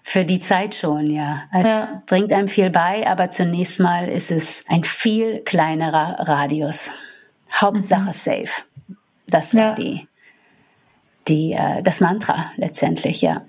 für 0.03 0.25
die 0.25 0.41
Zeit 0.41 0.75
schon, 0.75 1.11
ja. 1.11 1.45
Es 1.53 1.67
ja. 1.67 2.03
bringt 2.07 2.33
einem 2.33 2.49
viel 2.49 2.71
bei, 2.71 3.07
aber 3.07 3.31
zunächst 3.31 3.81
mal 3.81 4.09
ist 4.09 4.31
es 4.31 4.65
ein 4.69 4.85
viel 4.85 5.41
kleinerer 5.41 6.17
Radius. 6.21 6.93
Hauptsache 7.55 8.09
mhm. 8.09 8.12
safe. 8.12 8.62
Das 9.27 9.55
war 9.55 9.62
ja. 9.62 9.75
die, 9.75 10.09
die, 11.29 11.53
äh, 11.53 11.83
das 11.83 12.01
Mantra 12.01 12.53
letztendlich, 12.57 13.23
ja. 13.23 13.43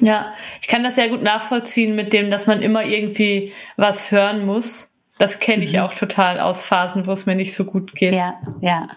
Ja, 0.00 0.32
ich 0.60 0.68
kann 0.68 0.82
das 0.82 0.94
sehr 0.94 1.10
gut 1.10 1.22
nachvollziehen 1.22 1.94
mit 1.94 2.12
dem, 2.12 2.30
dass 2.30 2.46
man 2.46 2.62
immer 2.62 2.84
irgendwie 2.84 3.52
was 3.76 4.10
hören 4.10 4.46
muss. 4.46 4.90
Das 5.18 5.38
kenne 5.38 5.64
ich 5.64 5.74
mhm. 5.74 5.80
auch 5.80 5.94
total 5.94 6.40
aus 6.40 6.66
Phasen, 6.66 7.06
wo 7.06 7.12
es 7.12 7.26
mir 7.26 7.36
nicht 7.36 7.54
so 7.54 7.64
gut 7.64 7.94
geht. 7.94 8.14
Ja, 8.14 8.40
ja. 8.60 8.88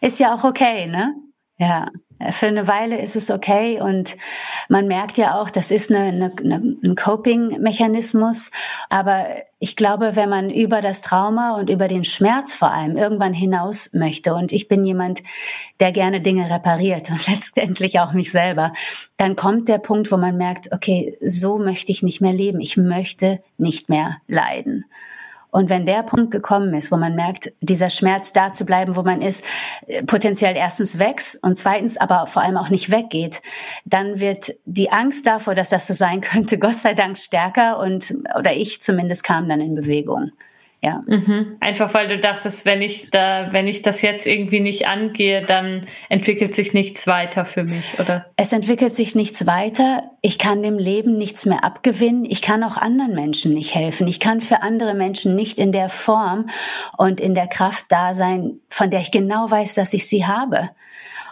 Ist 0.00 0.18
ja 0.18 0.34
auch 0.34 0.44
okay, 0.44 0.86
ne? 0.86 1.14
Ja 1.56 1.86
für 2.32 2.46
eine 2.46 2.66
Weile 2.66 3.00
ist 3.00 3.16
es 3.16 3.30
okay 3.30 3.80
und 3.80 4.16
man 4.68 4.86
merkt 4.86 5.16
ja 5.16 5.40
auch, 5.40 5.48
das 5.48 5.70
ist 5.70 5.90
eine, 5.90 6.04
eine, 6.08 6.32
eine, 6.38 6.76
ein 6.84 6.94
Coping-Mechanismus. 6.94 8.50
Aber 8.90 9.26
ich 9.58 9.74
glaube, 9.74 10.16
wenn 10.16 10.28
man 10.28 10.50
über 10.50 10.82
das 10.82 11.00
Trauma 11.00 11.56
und 11.56 11.70
über 11.70 11.88
den 11.88 12.04
Schmerz 12.04 12.52
vor 12.52 12.72
allem 12.72 12.96
irgendwann 12.96 13.32
hinaus 13.32 13.90
möchte 13.94 14.34
und 14.34 14.52
ich 14.52 14.68
bin 14.68 14.84
jemand, 14.84 15.22
der 15.80 15.92
gerne 15.92 16.20
Dinge 16.20 16.50
repariert 16.50 17.10
und 17.10 17.26
letztendlich 17.28 18.00
auch 18.00 18.12
mich 18.12 18.30
selber, 18.30 18.72
dann 19.16 19.34
kommt 19.34 19.68
der 19.68 19.78
Punkt, 19.78 20.12
wo 20.12 20.18
man 20.18 20.36
merkt, 20.36 20.72
okay, 20.72 21.16
so 21.22 21.58
möchte 21.58 21.90
ich 21.90 22.02
nicht 22.02 22.20
mehr 22.20 22.32
leben. 22.34 22.60
Ich 22.60 22.76
möchte 22.76 23.42
nicht 23.56 23.88
mehr 23.88 24.18
leiden. 24.26 24.84
Und 25.50 25.68
wenn 25.68 25.86
der 25.86 26.02
Punkt 26.02 26.30
gekommen 26.30 26.74
ist, 26.74 26.92
wo 26.92 26.96
man 26.96 27.14
merkt, 27.14 27.52
dieser 27.60 27.90
Schmerz 27.90 28.32
da 28.32 28.52
zu 28.52 28.64
bleiben, 28.64 28.96
wo 28.96 29.02
man 29.02 29.20
ist, 29.22 29.44
äh, 29.86 30.02
potenziell 30.02 30.56
erstens 30.56 30.98
wächst 30.98 31.42
und 31.42 31.58
zweitens 31.58 31.96
aber 31.96 32.26
vor 32.26 32.42
allem 32.42 32.56
auch 32.56 32.68
nicht 32.68 32.90
weggeht, 32.90 33.42
dann 33.84 34.20
wird 34.20 34.54
die 34.64 34.92
Angst 34.92 35.26
davor, 35.26 35.54
dass 35.54 35.70
das 35.70 35.86
so 35.86 35.94
sein 35.94 36.20
könnte, 36.20 36.58
Gott 36.58 36.78
sei 36.78 36.94
Dank 36.94 37.18
stärker 37.18 37.78
und, 37.78 38.14
oder 38.38 38.52
ich 38.54 38.80
zumindest 38.80 39.24
kam 39.24 39.48
dann 39.48 39.60
in 39.60 39.74
Bewegung. 39.74 40.32
Ja. 40.82 41.02
Mhm. 41.06 41.58
Einfach 41.60 41.92
weil 41.92 42.08
du 42.08 42.18
dachtest, 42.18 42.64
wenn 42.64 42.80
ich 42.80 43.10
da, 43.10 43.48
wenn 43.52 43.68
ich 43.68 43.82
das 43.82 44.00
jetzt 44.00 44.26
irgendwie 44.26 44.60
nicht 44.60 44.86
angehe, 44.86 45.42
dann 45.42 45.86
entwickelt 46.08 46.54
sich 46.54 46.72
nichts 46.72 47.06
weiter 47.06 47.44
für 47.44 47.64
mich, 47.64 47.98
oder? 47.98 48.26
Es 48.36 48.54
entwickelt 48.54 48.94
sich 48.94 49.14
nichts 49.14 49.46
weiter. 49.46 50.10
Ich 50.22 50.38
kann 50.38 50.62
dem 50.62 50.78
Leben 50.78 51.18
nichts 51.18 51.44
mehr 51.44 51.64
abgewinnen. 51.64 52.24
Ich 52.24 52.40
kann 52.40 52.64
auch 52.64 52.78
anderen 52.78 53.14
Menschen 53.14 53.52
nicht 53.52 53.74
helfen. 53.74 54.06
Ich 54.06 54.20
kann 54.20 54.40
für 54.40 54.62
andere 54.62 54.94
Menschen 54.94 55.34
nicht 55.34 55.58
in 55.58 55.72
der 55.72 55.90
Form 55.90 56.48
und 56.96 57.20
in 57.20 57.34
der 57.34 57.46
Kraft 57.46 57.84
da 57.90 58.14
sein, 58.14 58.60
von 58.70 58.90
der 58.90 59.00
ich 59.00 59.10
genau 59.10 59.50
weiß, 59.50 59.74
dass 59.74 59.92
ich 59.92 60.08
sie 60.08 60.24
habe. 60.24 60.70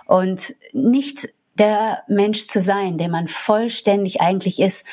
Und 0.04 0.54
nicht 0.72 1.30
der 1.54 2.02
Mensch 2.06 2.48
zu 2.48 2.61
sein, 2.61 2.98
der 2.98 3.08
man 3.08 3.28
vollständig 3.28 4.20
eigentlich 4.20 4.61
ist, 4.61 4.87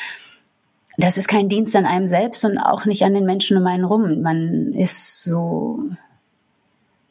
das 0.98 1.18
ist 1.18 1.28
kein 1.28 1.50
Dienst 1.50 1.76
an 1.76 1.86
einem 1.86 2.08
selbst 2.08 2.46
und 2.46 2.58
auch 2.58 2.86
nicht 2.86 3.04
an 3.04 3.14
den 3.14 3.26
Menschen 3.26 3.58
um 3.58 3.68
einen 3.68 3.86
rum. 3.86 4.22
Man 4.22 4.74
ist 4.74 5.24
so 5.24 5.80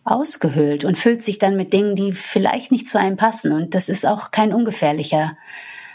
ausgehöhlt 0.05 0.85
und 0.85 0.99
füllt 0.99 1.23
sich 1.23 1.39
dann 1.39 1.57
mit 1.57 1.73
Dingen, 1.73 1.97
die 1.97 2.13
vielleicht 2.13 2.71
nicht 2.71 2.87
zu 2.87 2.99
einem 2.99 3.17
passen. 3.17 3.53
Und 3.53 3.75
das 3.75 3.89
ist 3.89 4.07
auch 4.07 4.31
kein 4.31 4.53
ungefährlicher 4.53 5.37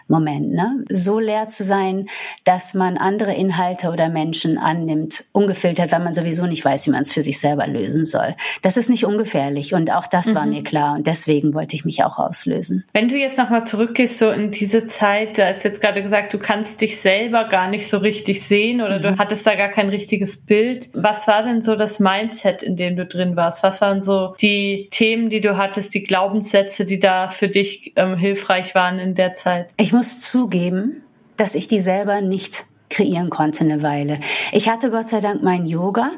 Moment, 0.09 0.51
ne? 0.51 0.83
So 0.89 1.19
leer 1.19 1.49
zu 1.49 1.63
sein, 1.63 2.09
dass 2.43 2.73
man 2.73 2.97
andere 2.97 3.33
Inhalte 3.33 3.89
oder 3.91 4.09
Menschen 4.09 4.57
annimmt, 4.57 5.25
ungefiltert, 5.31 5.91
weil 5.91 5.99
man 5.99 6.13
sowieso 6.13 6.47
nicht 6.47 6.65
weiß, 6.65 6.87
wie 6.87 6.91
man 6.91 7.03
es 7.03 7.11
für 7.11 7.21
sich 7.21 7.39
selber 7.39 7.67
lösen 7.67 8.05
soll. 8.05 8.35
Das 8.63 8.75
ist 8.75 8.89
nicht 8.89 9.05
ungefährlich 9.05 9.73
und 9.73 9.91
auch 9.91 10.07
das 10.07 10.27
mhm. 10.27 10.35
war 10.35 10.45
mir 10.47 10.63
klar 10.63 10.95
und 10.95 11.05
deswegen 11.05 11.53
wollte 11.53 11.75
ich 11.75 11.85
mich 11.85 12.03
auch 12.03 12.17
auslösen. 12.17 12.83
Wenn 12.91 13.07
du 13.07 13.17
jetzt 13.17 13.37
nochmal 13.37 13.67
zurückgehst, 13.67 14.17
so 14.17 14.31
in 14.31 14.49
diese 14.49 14.87
Zeit, 14.87 15.37
da 15.37 15.49
ist 15.49 15.63
jetzt 15.63 15.81
gerade 15.81 16.01
gesagt, 16.01 16.33
du 16.33 16.39
kannst 16.39 16.81
dich 16.81 16.99
selber 16.99 17.45
gar 17.45 17.69
nicht 17.69 17.87
so 17.87 17.99
richtig 17.99 18.43
sehen 18.43 18.81
oder 18.81 18.97
mhm. 18.97 19.03
du 19.03 19.17
hattest 19.19 19.45
da 19.45 19.55
gar 19.55 19.69
kein 19.69 19.89
richtiges 19.89 20.43
Bild. 20.43 20.89
Was 20.93 21.27
war 21.27 21.43
denn 21.43 21.61
so 21.61 21.75
das 21.75 21.99
Mindset, 21.99 22.63
in 22.63 22.75
dem 22.75 22.95
du 22.95 23.05
drin 23.05 23.35
warst? 23.35 23.61
Was 23.61 23.79
waren 23.81 24.01
so 24.01 24.33
die 24.41 24.87
Themen, 24.89 25.29
die 25.29 25.41
du 25.41 25.57
hattest, 25.57 25.93
die 25.93 26.03
Glaubenssätze, 26.03 26.85
die 26.85 26.97
da 26.97 27.29
für 27.29 27.47
dich 27.47 27.93
ähm, 27.95 28.17
hilfreich 28.17 28.73
waren 28.73 28.97
in 28.97 29.13
der 29.13 29.33
Zeit? 29.33 29.69
Ich 29.77 29.93
muss 29.99 30.21
zugeben, 30.21 31.03
dass 31.35 31.55
ich 31.55 31.67
die 31.67 31.81
selber 31.81 32.21
nicht 32.21 32.65
kreieren 32.89 33.29
konnte 33.29 33.65
eine 33.65 33.83
Weile. 33.83 34.21
Ich 34.53 34.69
hatte 34.69 34.91
Gott 34.91 35.09
sei 35.09 35.19
Dank 35.19 35.43
mein 35.43 35.65
Yoga 35.65 36.12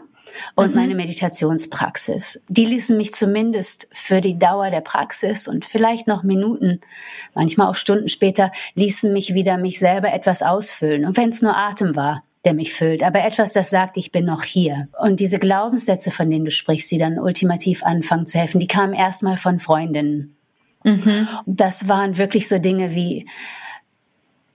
und 0.54 0.70
mhm. 0.70 0.76
meine 0.76 0.94
Meditationspraxis. 0.94 2.44
Die 2.48 2.65
ließen 2.65 2.96
mich 2.96 3.12
zumindest 3.12 3.88
für 3.91 4.22
die 4.22 4.38
Dauer 4.38 4.70
der 4.70 4.82
Praxis 4.82 5.48
und 5.48 5.65
vielleicht 5.65 6.06
noch 6.06 6.22
Minuten, 6.22 6.82
manchmal 7.34 7.70
auch 7.70 7.76
Stunden 7.76 8.08
später, 8.08 8.52
ließen 8.76 9.12
mich 9.12 9.34
wieder 9.34 9.58
mich 9.58 9.80
selber 9.80 10.13
etwas 10.13 10.44
ausfüllen. 10.44 11.04
Und 11.04 11.17
wenn 11.17 11.30
es 11.30 11.41
nur 11.41 11.58
Atem 11.58 11.96
war, 11.96 12.22
der 12.46 12.54
mich 12.54 12.76
füllt, 12.76 13.02
aber 13.02 13.26
etwas, 13.26 13.52
das 13.52 13.72
sagt, 13.72 13.98
ich 13.98 14.12
bin 14.12 14.26
noch 14.26 14.44
hier. 14.44 14.89
Und 15.00 15.20
diese 15.20 15.39
Glaubenssätze, 15.39 16.12
von 16.12 16.30
denen 16.30 16.46
du 16.46 16.52
sprichst, 16.52 16.91
die 16.91 17.00
dann 17.00 17.17
ultimativ 17.17 17.82
anfangen 17.82 18.28
zu 18.28 18.38
helfen, 18.38 18.60
die 18.60 18.67
kamen 18.67 18.94
erstmal 18.94 19.38
von 19.38 19.58
Freundinnen. 19.58 20.36
Mhm. 20.84 21.28
Das 21.46 21.88
waren 21.88 22.17
wirklich 22.17 22.48
so 22.48 22.58
Dinge 22.58 22.96
wie, 22.96 23.28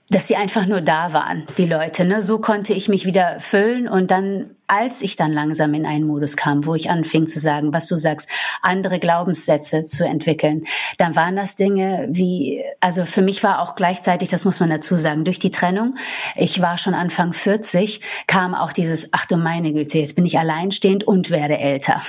dass 0.09 0.29
sie 0.29 0.37
einfach 0.37 0.67
nur 0.67 0.81
da 0.81 1.13
waren, 1.13 1.47
die 1.59 1.67
Leute. 1.67 2.05
Ne? 2.05 2.23
So 2.23 2.39
konnte 2.39 2.73
ich 2.73 2.89
mich 2.89 3.07
wieder 3.07 3.41
füllen 3.41 3.89
und 3.89 4.13
dann, 4.13 4.51
als 4.69 5.03
ich 5.03 5.17
dann 5.17 5.33
langsam 5.33 5.75
in 5.75 5.85
einen 5.85 6.07
Modus 6.07 6.37
kam, 6.37 6.65
wo 6.65 6.77
ich 6.77 6.91
anfing 6.91 7.27
zu 7.27 7.41
sagen, 7.41 7.73
was 7.73 7.89
du 7.89 7.97
sagst, 7.97 8.29
andere 8.63 9.01
Glaubenssätze 9.01 9.85
zu 9.85 10.07
entwickeln, 10.07 10.65
dann 10.99 11.17
waren 11.17 11.35
das 11.35 11.57
Dinge 11.57 12.07
wie, 12.09 12.63
also 12.81 13.05
für 13.05 13.23
mich 13.23 13.43
war 13.43 13.61
auch 13.61 13.75
gleichzeitig, 13.75 14.29
das 14.29 14.45
muss 14.45 14.61
man 14.61 14.71
dazu 14.71 14.95
sagen, 14.97 15.25
durch 15.25 15.41
die 15.41 15.51
Trennung, 15.51 15.97
ich 16.37 16.63
war 16.63 16.79
schon 16.79 16.95
Anfang 16.95 17.33
40, 17.33 18.01
kam 18.29 18.55
auch 18.55 18.73
dieses, 18.73 19.09
ach 19.11 19.27
du 19.27 19.37
meine 19.37 19.73
Güte, 19.73 19.99
jetzt 19.99 20.15
bin 20.15 20.25
ich 20.25 20.39
alleinstehend 20.39 21.03
und 21.03 21.31
werde 21.31 21.59
älter. 21.59 22.01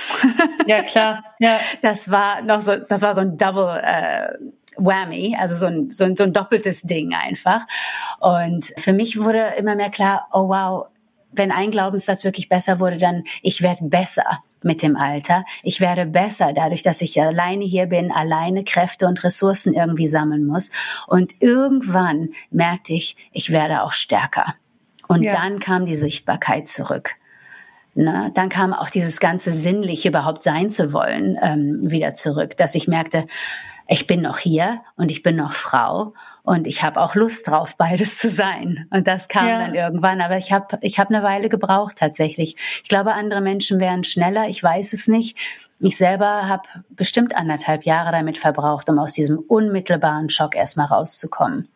Ja, 0.66 0.82
klar. 0.82 1.24
Ja. 1.38 1.58
Das 1.80 2.10
war 2.10 2.42
noch 2.42 2.60
so, 2.60 2.74
das 2.76 3.02
war 3.02 3.14
so 3.14 3.20
ein 3.20 3.38
Double, 3.38 3.80
äh, 3.82 4.32
Whammy, 4.78 5.36
also 5.38 5.54
so 5.54 5.66
ein, 5.66 5.90
so 5.90 6.04
ein, 6.04 6.16
so 6.16 6.24
ein 6.24 6.32
doppeltes 6.32 6.82
Ding 6.82 7.12
einfach. 7.14 7.66
Und 8.20 8.72
für 8.78 8.92
mich 8.92 9.20
wurde 9.20 9.54
immer 9.58 9.76
mehr 9.76 9.90
klar, 9.90 10.28
oh 10.32 10.48
wow, 10.48 10.86
wenn 11.32 11.52
ein 11.52 11.70
Glaubenssatz 11.70 12.24
wirklich 12.24 12.48
besser 12.48 12.80
wurde, 12.80 12.98
dann 12.98 13.24
ich 13.42 13.62
werde 13.62 13.84
besser 13.84 14.42
mit 14.62 14.82
dem 14.82 14.96
Alter. 14.96 15.44
Ich 15.62 15.80
werde 15.80 16.06
besser 16.06 16.52
dadurch, 16.54 16.82
dass 16.82 17.00
ich 17.00 17.20
alleine 17.20 17.64
hier 17.64 17.86
bin, 17.86 18.10
alleine 18.10 18.64
Kräfte 18.64 19.06
und 19.06 19.22
Ressourcen 19.22 19.74
irgendwie 19.74 20.08
sammeln 20.08 20.46
muss. 20.46 20.70
Und 21.06 21.34
irgendwann 21.40 22.30
merkte 22.50 22.92
ich, 22.92 23.16
ich 23.32 23.50
werde 23.50 23.82
auch 23.82 23.92
stärker. 23.92 24.54
Und 25.06 25.22
ja. 25.22 25.34
dann 25.34 25.60
kam 25.60 25.86
die 25.86 25.96
Sichtbarkeit 25.96 26.68
zurück. 26.68 27.16
Ne? 27.94 28.30
Dann 28.34 28.48
kam 28.48 28.72
auch 28.72 28.90
dieses 28.90 29.20
ganze 29.20 29.52
sinnlich 29.52 30.06
überhaupt 30.06 30.42
sein 30.42 30.70
zu 30.70 30.92
wollen 30.92 31.38
ähm, 31.42 31.90
wieder 31.90 32.14
zurück, 32.14 32.56
dass 32.56 32.74
ich 32.74 32.86
merkte, 32.86 33.26
ich 33.90 34.06
bin 34.06 34.20
noch 34.20 34.38
hier 34.38 34.82
und 34.96 35.10
ich 35.10 35.22
bin 35.22 35.36
noch 35.36 35.54
Frau 35.54 36.12
und 36.42 36.66
ich 36.66 36.82
habe 36.82 37.00
auch 37.00 37.14
Lust 37.14 37.48
drauf, 37.48 37.76
beides 37.78 38.18
zu 38.18 38.28
sein. 38.28 38.86
Und 38.90 39.08
das 39.08 39.28
kam 39.28 39.48
ja. 39.48 39.60
dann 39.60 39.74
irgendwann. 39.74 40.20
Aber 40.20 40.36
ich 40.36 40.52
habe 40.52 40.78
ich 40.82 40.98
hab 40.98 41.08
eine 41.08 41.22
Weile 41.22 41.48
gebraucht 41.48 41.96
tatsächlich. 41.96 42.56
Ich 42.82 42.88
glaube, 42.88 43.14
andere 43.14 43.40
Menschen 43.40 43.80
wären 43.80 44.04
schneller. 44.04 44.46
Ich 44.48 44.62
weiß 44.62 44.92
es 44.92 45.08
nicht. 45.08 45.38
Ich 45.80 45.96
selber 45.96 46.48
habe 46.48 46.68
bestimmt 46.90 47.34
anderthalb 47.34 47.84
Jahre 47.84 48.12
damit 48.12 48.36
verbraucht, 48.36 48.90
um 48.90 48.98
aus 48.98 49.14
diesem 49.14 49.38
unmittelbaren 49.38 50.28
Schock 50.28 50.54
erstmal 50.54 50.86
rauszukommen. 50.86 51.68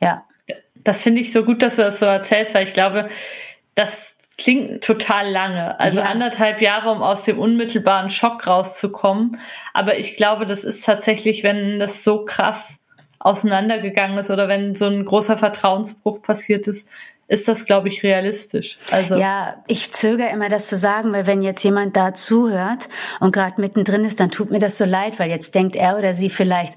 Ja. 0.00 0.24
Das 0.84 1.00
finde 1.00 1.20
ich 1.20 1.32
so 1.32 1.44
gut, 1.44 1.62
dass 1.62 1.76
du 1.76 1.82
das 1.82 2.00
so 2.00 2.06
erzählst, 2.06 2.54
weil 2.54 2.66
ich 2.66 2.74
glaube, 2.74 3.08
dass 3.74 4.16
klingt 4.38 4.82
total 4.82 5.30
lange. 5.30 5.78
Also 5.78 5.98
ja. 5.98 6.06
anderthalb 6.06 6.60
Jahre, 6.60 6.90
um 6.90 7.02
aus 7.02 7.24
dem 7.24 7.38
unmittelbaren 7.38 8.10
Schock 8.10 8.46
rauszukommen. 8.46 9.38
Aber 9.74 9.98
ich 9.98 10.16
glaube, 10.16 10.46
das 10.46 10.64
ist 10.64 10.84
tatsächlich, 10.84 11.42
wenn 11.42 11.78
das 11.78 12.04
so 12.04 12.24
krass 12.24 12.80
auseinandergegangen 13.18 14.18
ist 14.18 14.30
oder 14.30 14.48
wenn 14.48 14.74
so 14.74 14.86
ein 14.86 15.04
großer 15.04 15.38
Vertrauensbruch 15.38 16.22
passiert 16.22 16.66
ist, 16.66 16.88
ist 17.28 17.48
das, 17.48 17.64
glaube 17.64 17.88
ich, 17.88 18.02
realistisch. 18.02 18.78
Also 18.90 19.16
ja, 19.16 19.62
ich 19.66 19.92
zögere 19.92 20.28
immer, 20.28 20.48
das 20.48 20.66
zu 20.66 20.76
sagen, 20.76 21.12
weil 21.12 21.26
wenn 21.26 21.40
jetzt 21.40 21.62
jemand 21.62 21.96
da 21.96 22.12
zuhört 22.14 22.88
und 23.20 23.32
gerade 23.32 23.60
mittendrin 23.60 24.04
ist, 24.04 24.20
dann 24.20 24.30
tut 24.30 24.50
mir 24.50 24.58
das 24.58 24.76
so 24.76 24.84
leid, 24.84 25.18
weil 25.18 25.30
jetzt 25.30 25.54
denkt 25.54 25.76
er 25.76 25.96
oder 25.96 26.14
sie 26.14 26.30
vielleicht, 26.30 26.76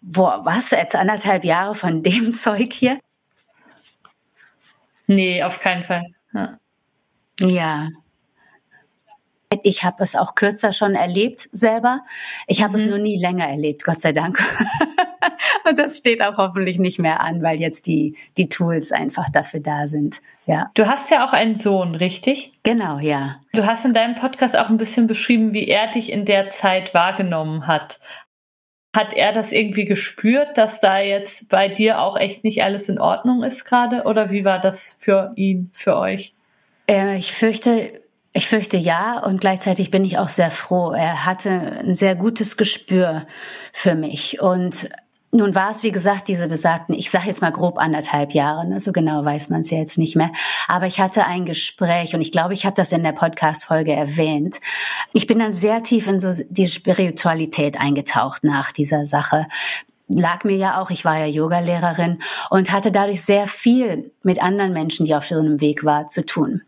boah, 0.00 0.40
was, 0.44 0.70
jetzt 0.70 0.96
anderthalb 0.96 1.44
Jahre 1.44 1.74
von 1.74 2.02
dem 2.02 2.32
Zeug 2.32 2.72
hier? 2.72 2.98
Nee, 5.06 5.42
auf 5.42 5.60
keinen 5.60 5.84
Fall. 5.84 6.06
Ja. 6.32 6.58
Ja. 7.50 7.88
Ich 9.62 9.84
habe 9.84 10.02
es 10.02 10.16
auch 10.16 10.34
kürzer 10.34 10.72
schon 10.72 10.94
erlebt 10.94 11.48
selber. 11.52 12.00
Ich 12.46 12.62
habe 12.62 12.72
mhm. 12.72 12.78
es 12.78 12.86
nur 12.86 12.98
nie 12.98 13.18
länger 13.18 13.46
erlebt, 13.46 13.84
Gott 13.84 14.00
sei 14.00 14.12
Dank. 14.12 14.42
Und 15.68 15.78
das 15.78 15.98
steht 15.98 16.22
auch 16.22 16.36
hoffentlich 16.38 16.78
nicht 16.78 16.98
mehr 16.98 17.20
an, 17.20 17.42
weil 17.42 17.60
jetzt 17.60 17.86
die, 17.86 18.16
die 18.36 18.48
Tools 18.48 18.92
einfach 18.92 19.28
dafür 19.30 19.60
da 19.60 19.86
sind. 19.86 20.20
Ja. 20.46 20.70
Du 20.74 20.86
hast 20.86 21.10
ja 21.10 21.24
auch 21.24 21.32
einen 21.32 21.56
Sohn, 21.56 21.94
richtig? 21.94 22.52
Genau, 22.62 22.98
ja. 22.98 23.40
Du 23.52 23.66
hast 23.66 23.84
in 23.84 23.94
deinem 23.94 24.14
Podcast 24.14 24.56
auch 24.56 24.70
ein 24.70 24.78
bisschen 24.78 25.06
beschrieben, 25.06 25.52
wie 25.52 25.68
er 25.68 25.88
dich 25.88 26.10
in 26.10 26.24
der 26.24 26.48
Zeit 26.48 26.94
wahrgenommen 26.94 27.66
hat. 27.66 28.00
Hat 28.94 29.14
er 29.14 29.32
das 29.32 29.52
irgendwie 29.52 29.84
gespürt, 29.84 30.58
dass 30.58 30.80
da 30.80 30.98
jetzt 30.98 31.48
bei 31.48 31.68
dir 31.68 32.00
auch 32.00 32.18
echt 32.18 32.44
nicht 32.44 32.62
alles 32.62 32.88
in 32.88 32.98
Ordnung 32.98 33.42
ist 33.42 33.64
gerade? 33.64 34.04
Oder 34.04 34.30
wie 34.30 34.44
war 34.44 34.58
das 34.58 34.96
für 34.98 35.32
ihn, 35.36 35.70
für 35.72 35.96
euch? 35.96 36.34
Äh, 36.88 37.18
ich 37.18 37.32
fürchte, 37.32 38.00
ich 38.32 38.48
fürchte 38.48 38.76
ja 38.76 39.18
und 39.20 39.40
gleichzeitig 39.40 39.90
bin 39.90 40.04
ich 40.04 40.18
auch 40.18 40.28
sehr 40.28 40.50
froh. 40.50 40.92
Er 40.92 41.24
hatte 41.24 41.50
ein 41.50 41.94
sehr 41.94 42.14
gutes 42.14 42.56
Gespür 42.56 43.26
für 43.72 43.94
mich 43.94 44.40
und 44.40 44.90
nun 45.34 45.54
war 45.54 45.70
es, 45.70 45.82
wie 45.82 45.92
gesagt, 45.92 46.28
diese 46.28 46.46
besagten, 46.46 46.94
ich 46.94 47.10
sage 47.10 47.26
jetzt 47.26 47.40
mal 47.40 47.52
grob 47.52 47.78
anderthalb 47.78 48.32
Jahre, 48.32 48.68
ne? 48.68 48.80
so 48.80 48.92
genau 48.92 49.24
weiß 49.24 49.48
man 49.48 49.62
es 49.62 49.70
ja 49.70 49.78
jetzt 49.78 49.96
nicht 49.96 50.14
mehr. 50.14 50.30
Aber 50.68 50.86
ich 50.86 51.00
hatte 51.00 51.24
ein 51.24 51.46
Gespräch 51.46 52.14
und 52.14 52.20
ich 52.20 52.32
glaube, 52.32 52.52
ich 52.52 52.66
habe 52.66 52.76
das 52.76 52.92
in 52.92 53.02
der 53.02 53.12
Podcast-Folge 53.12 53.92
erwähnt. 53.92 54.60
Ich 55.14 55.26
bin 55.26 55.38
dann 55.38 55.54
sehr 55.54 55.82
tief 55.82 56.06
in 56.06 56.20
so 56.20 56.32
die 56.50 56.66
Spiritualität 56.66 57.80
eingetaucht 57.80 58.44
nach 58.44 58.72
dieser 58.72 59.06
Sache 59.06 59.46
lag 60.14 60.44
mir 60.44 60.56
ja 60.56 60.80
auch, 60.80 60.90
ich 60.90 61.06
war 61.06 61.16
ja 61.16 61.24
Yogalehrerin 61.24 62.18
und 62.50 62.70
hatte 62.70 62.92
dadurch 62.92 63.22
sehr 63.22 63.46
viel 63.46 64.10
mit 64.22 64.42
anderen 64.42 64.74
Menschen, 64.74 65.06
die 65.06 65.14
auf 65.14 65.26
so 65.26 65.38
einem 65.38 65.60
Weg 65.62 65.84
war, 65.84 66.08
zu 66.08 66.26
tun. 66.26 66.62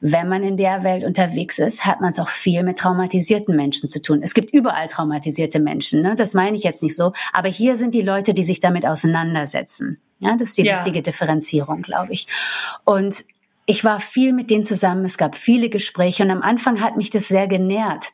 Wenn 0.00 0.28
man 0.28 0.42
in 0.42 0.56
der 0.56 0.82
Welt 0.82 1.04
unterwegs 1.04 1.58
ist, 1.58 1.84
hat 1.84 2.00
man 2.00 2.10
es 2.10 2.18
auch 2.18 2.28
viel 2.28 2.62
mit 2.62 2.78
traumatisierten 2.78 3.54
Menschen 3.54 3.88
zu 3.88 4.00
tun. 4.00 4.20
Es 4.22 4.34
gibt 4.34 4.52
überall 4.52 4.88
traumatisierte 4.88 5.60
Menschen, 5.60 6.02
ne? 6.02 6.14
das 6.14 6.34
meine 6.34 6.56
ich 6.56 6.62
jetzt 6.62 6.82
nicht 6.82 6.96
so. 6.96 7.12
Aber 7.32 7.48
hier 7.48 7.76
sind 7.76 7.94
die 7.94 8.02
Leute, 8.02 8.34
die 8.34 8.44
sich 8.44 8.60
damit 8.60 8.86
auseinandersetzen. 8.86 10.00
Ja, 10.18 10.36
das 10.36 10.50
ist 10.50 10.58
die 10.58 10.64
ja. 10.64 10.78
wichtige 10.78 11.02
Differenzierung, 11.02 11.82
glaube 11.82 12.12
ich. 12.12 12.26
Und 12.84 13.24
ich 13.66 13.84
war 13.84 14.00
viel 14.00 14.32
mit 14.32 14.50
denen 14.50 14.64
zusammen. 14.64 15.04
Es 15.04 15.18
gab 15.18 15.36
viele 15.36 15.68
Gespräche 15.68 16.22
und 16.22 16.30
am 16.30 16.42
Anfang 16.42 16.80
hat 16.80 16.96
mich 16.96 17.10
das 17.10 17.28
sehr 17.28 17.46
genährt 17.46 18.12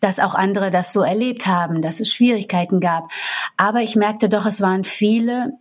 dass 0.00 0.20
auch 0.20 0.34
andere 0.34 0.70
das 0.70 0.92
so 0.92 1.00
erlebt 1.02 1.46
haben, 1.46 1.80
dass 1.80 2.00
es 2.00 2.12
Schwierigkeiten 2.12 2.80
gab. 2.80 3.10
Aber 3.56 3.80
ich 3.80 3.96
merkte 3.96 4.28
doch, 4.28 4.46
es 4.46 4.60
waren 4.60 4.84
viele, 4.84 5.54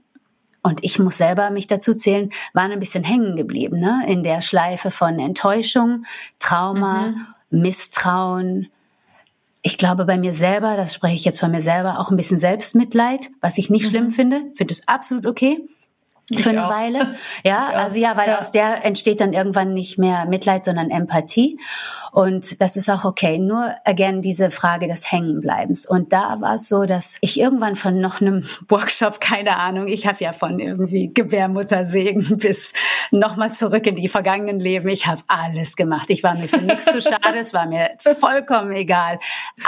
und 0.66 0.84
ich 0.84 0.98
muss 0.98 1.18
selber 1.18 1.52
mich 1.52 1.68
dazu 1.68 1.94
zählen, 1.94 2.32
waren 2.54 2.72
ein 2.72 2.80
bisschen 2.80 3.04
hängen 3.04 3.36
geblieben, 3.36 3.80
ne? 3.80 4.04
in 4.08 4.24
der 4.24 4.42
Schleife 4.42 4.90
von 4.90 5.20
Enttäuschung, 5.20 6.06
Trauma, 6.40 7.14
mhm. 7.52 7.62
Misstrauen. 7.62 8.72
Ich 9.62 9.78
glaube 9.78 10.06
bei 10.06 10.18
mir 10.18 10.34
selber, 10.34 10.76
das 10.76 10.96
spreche 10.96 11.14
ich 11.14 11.24
jetzt 11.24 11.40
von 11.40 11.52
mir 11.52 11.62
selber, 11.62 12.00
auch 12.00 12.10
ein 12.10 12.18
bisschen 12.18 12.40
Selbstmitleid, 12.40 13.30
was 13.42 13.60
ich 13.60 13.70
nicht 13.70 13.86
mhm. 13.86 13.90
schlimm 13.90 14.12
finde, 14.12 14.42
finde 14.56 14.72
es 14.72 14.88
absolut 14.88 15.28
okay. 15.28 15.60
Ich 16.32 16.42
für 16.42 16.50
eine 16.50 16.66
auch. 16.66 16.72
Weile. 16.72 17.16
Ja, 17.44 17.68
also 17.68 18.00
ja, 18.00 18.18
weil 18.18 18.30
ja. 18.30 18.40
aus 18.40 18.50
der 18.50 18.84
entsteht 18.84 19.22
dann 19.22 19.34
irgendwann 19.34 19.76
nicht 19.76 20.00
mehr 20.00 20.26
Mitleid, 20.26 20.66
sondern 20.66 20.90
Empathie. 20.90 21.60
Und 22.16 22.62
das 22.62 22.78
ist 22.78 22.90
auch 22.90 23.04
okay. 23.04 23.38
Nur 23.40 23.76
again 23.84 24.22
diese 24.22 24.50
Frage 24.50 24.88
des 24.88 25.12
Hängenbleibens. 25.12 25.86
Und 25.86 26.14
da 26.14 26.40
war 26.40 26.56
es 26.56 26.70
so, 26.70 26.86
dass 26.86 27.18
ich 27.20 27.38
irgendwann 27.38 27.76
von 27.76 28.00
noch 28.00 28.22
einem 28.22 28.46
Workshop, 28.70 29.20
keine 29.20 29.58
Ahnung, 29.58 29.90
ich 29.90 30.08
habe 30.08 30.24
ja 30.24 30.32
von 30.32 30.58
irgendwie 30.62 31.14
Gebärmuttersegen 31.14 32.38
bis 32.38 32.72
nochmal 33.12 33.52
zurück 33.52 33.86
in 33.86 33.98
die 33.98 34.08
vergangenen 34.08 34.62
Leben. 34.62 34.88
Ich 34.88 35.08
habe 35.08 35.24
alles 35.28 35.76
gemacht. 35.76 36.10
Ich 36.10 36.24
war 36.24 36.36
mir 36.36 36.48
für 36.48 36.62
nichts 36.62 36.86
zu 36.86 37.02
schade. 37.02 37.38
Es 37.38 37.54
war 37.54 37.66
mir 37.66 37.90
vollkommen 38.18 38.72
egal. 38.72 39.20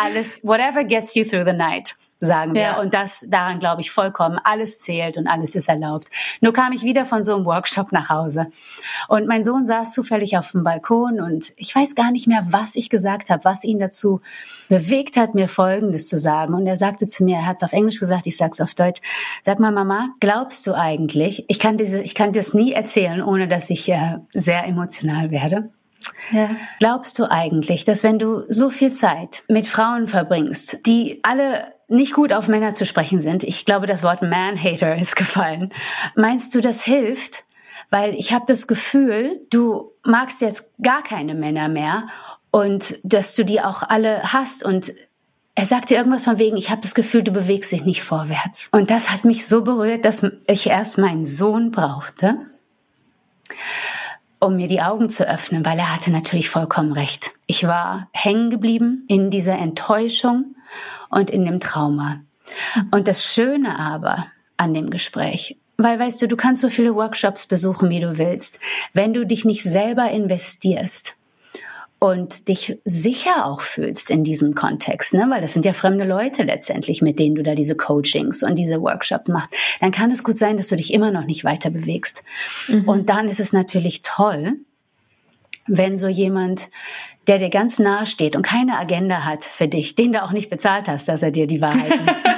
Alles, 0.02 0.40
whatever 0.42 0.86
gets 0.86 1.16
you 1.16 1.26
through 1.26 1.46
the 1.46 1.52
night 1.52 1.96
sagen 2.20 2.54
wir. 2.54 2.62
Ja. 2.62 2.80
Und 2.80 2.94
das, 2.94 3.26
daran 3.28 3.60
glaube 3.60 3.82
ich 3.82 3.92
vollkommen. 3.92 4.40
Alles 4.44 4.80
zählt 4.80 5.18
und 5.18 5.28
alles 5.28 5.56
ist 5.56 5.70
erlaubt. 5.70 6.10
Nur 6.42 6.54
kam 6.54 6.72
ich 6.72 6.84
wieder 6.84 7.06
von 7.06 7.24
so 7.24 7.36
einem 7.36 7.46
Workshop 7.46 7.92
nach 7.92 8.10
Hause. 8.10 8.48
Und 9.08 9.28
mein 9.28 9.44
Sohn 9.44 9.66
saß 9.66 9.94
zufällig 9.94 10.38
auf 10.38 10.52
dem 10.52 10.64
Balkon 10.64 11.20
und 11.22 11.54
ich 11.58 11.76
weiß 11.76 11.96
gar 11.96 12.12
nicht 12.12 12.28
mehr, 12.28 12.37
was 12.50 12.76
ich 12.76 12.90
gesagt 12.90 13.30
habe, 13.30 13.44
was 13.46 13.64
ihn 13.64 13.80
dazu 13.80 14.22
bewegt 14.70 15.18
hat, 15.18 15.36
mir 15.36 15.48
Folgendes 15.48 16.10
zu 16.10 16.18
sagen. 16.18 16.54
Und 16.54 16.68
er 16.68 16.78
sagte 16.78 17.08
zu 17.08 17.24
mir, 17.24 17.38
er 17.38 17.46
hat 17.46 17.58
es 17.58 17.64
auf 17.64 17.74
Englisch 17.74 18.00
gesagt, 18.00 18.28
ich 18.28 18.38
sag's 18.38 18.62
auf 18.62 18.74
Deutsch. 18.74 19.02
Sag 19.46 19.60
mal, 19.60 19.72
Mama, 19.72 20.10
glaubst 20.20 20.68
du 20.68 20.74
eigentlich, 20.74 21.46
ich 21.48 21.60
kann 21.60 21.78
diese, 21.78 22.02
ich 22.02 22.16
kann 22.16 22.34
das 22.34 22.54
nie 22.54 22.74
erzählen, 22.74 23.22
ohne 23.22 23.48
dass 23.48 23.70
ich 23.70 23.90
äh, 23.90 24.18
sehr 24.34 24.66
emotional 24.66 25.32
werde. 25.32 25.70
Ja. 26.32 26.50
Glaubst 26.80 27.20
du 27.20 27.30
eigentlich, 27.30 27.84
dass 27.84 28.04
wenn 28.04 28.20
du 28.20 28.44
so 28.50 28.70
viel 28.70 28.94
Zeit 28.94 29.44
mit 29.48 29.68
Frauen 29.68 30.08
verbringst, 30.08 30.86
die 30.86 31.20
alle 31.24 31.74
nicht 31.90 32.14
gut 32.14 32.34
auf 32.34 32.48
Männer 32.48 32.74
zu 32.74 32.86
sprechen 32.86 33.22
sind. 33.22 33.44
Ich 33.44 33.66
glaube, 33.66 33.88
das 33.88 34.04
Wort 34.04 34.22
Man-Hater 34.22 34.98
ist 34.98 35.16
gefallen. 35.16 35.74
Meinst 36.16 36.54
du, 36.54 36.62
das 36.62 36.84
hilft? 36.84 37.46
Weil 37.90 38.16
ich 38.16 38.34
habe 38.34 38.46
das 38.48 38.68
Gefühl, 38.68 39.42
du 39.50 39.92
magst 40.04 40.42
jetzt 40.42 40.72
gar 40.82 41.02
keine 41.04 41.36
Männer 41.36 41.70
mehr 41.70 42.08
und 42.52 43.00
dass 43.04 43.36
du 43.36 43.46
die 43.46 43.62
auch 43.62 43.84
alle 43.84 44.22
hast 44.24 44.64
und 44.64 44.94
er 45.56 45.66
sagte 45.66 45.96
irgendwas 45.96 46.26
von 46.26 46.38
wegen, 46.38 46.56
ich 46.56 46.70
habe 46.70 46.82
das 46.82 46.94
Gefühl, 46.94 47.24
du 47.24 47.32
bewegst 47.32 47.72
dich 47.72 47.84
nicht 47.84 48.04
vorwärts. 48.04 48.70
Und 48.72 48.92
das 48.92 49.10
hat 49.10 49.26
mich 49.26 49.48
so 49.48 49.64
berührt, 49.64 50.06
dass 50.06 50.24
ich 50.46 50.68
erst 50.68 51.00
meinen 51.00 51.26
Sohn 51.26 51.72
brauchte 51.72 52.38
um 54.40 54.56
mir 54.56 54.68
die 54.68 54.82
Augen 54.82 55.10
zu 55.10 55.28
öffnen, 55.28 55.66
weil 55.66 55.80
er 55.80 55.94
hatte 55.94 56.12
natürlich 56.12 56.50
vollkommen 56.50 56.92
recht. 56.92 57.34
Ich 57.48 57.66
war 57.66 58.08
hängen 58.12 58.50
geblieben 58.50 59.04
in 59.08 59.32
dieser 59.32 59.58
Enttäuschung 59.58 60.56
und 61.10 61.30
in 61.30 61.46
dem 61.46 61.60
Trauma. 61.60 62.22
Und 62.92 63.08
das 63.08 63.26
Schöne 63.26 63.80
aber 63.80 64.28
an 64.58 64.74
dem 64.74 64.90
Gespräch, 64.90 65.58
weil 65.78 66.00
weißt 66.00 66.22
du, 66.22 66.28
du 66.28 66.36
kannst 66.36 66.62
so 66.62 66.70
viele 66.70 66.96
Workshops 66.96 67.46
besuchen, 67.46 67.90
wie 67.90 68.00
du 68.00 68.18
willst, 68.18 68.60
wenn 68.94 69.14
du 69.14 69.26
dich 69.26 69.46
nicht 69.46 69.64
selber 69.64 70.10
investierst 70.10 71.16
und 72.00 72.48
dich 72.48 72.80
sicher 72.84 73.46
auch 73.46 73.62
fühlst 73.62 74.12
in 74.12 74.24
diesem 74.24 74.54
Kontext, 74.54 75.14
ne? 75.14 75.28
weil 75.30 75.42
das 75.42 75.54
sind 75.54 75.66
ja 75.66 75.74
fremde 75.74 76.06
Leute 76.06 76.44
letztendlich, 76.44 77.02
mit 77.02 77.18
denen 77.18 77.36
du 77.36 77.44
da 77.44 77.56
diese 77.56 77.76
Coachings 77.76 78.44
und 78.44 78.56
diese 78.56 78.82
Workshops 78.82 79.30
machst, 79.30 79.52
dann 79.80 79.92
kann 79.92 80.12
es 80.12 80.24
gut 80.24 80.38
sein, 80.38 80.58
dass 80.58 80.68
du 80.68 80.76
dich 80.76 80.94
immer 80.94 81.12
noch 81.12 81.26
nicht 81.26 81.44
weiter 81.44 81.70
bewegst. 81.72 82.24
Mhm. 82.68 82.88
Und 82.88 83.10
dann 83.10 83.28
ist 83.28 83.40
es 83.40 83.52
natürlich 83.52 84.04
toll, 84.04 84.58
wenn 85.66 85.98
so 85.98 86.08
jemand, 86.08 86.70
der 87.26 87.40
dir 87.40 87.50
ganz 87.50 87.80
nahe 87.80 88.06
steht 88.06 88.36
und 88.36 88.44
keine 88.44 88.78
Agenda 88.78 89.26
hat 89.26 89.44
für 89.44 89.68
dich, 89.68 89.96
den 89.96 90.14
du 90.14 90.24
auch 90.24 90.32
nicht 90.32 90.50
bezahlt 90.50 90.88
hast, 90.88 91.08
dass 91.08 91.24
er 91.24 91.32
dir 91.32 91.48
die 91.48 91.62
Wahrheit 91.62 91.94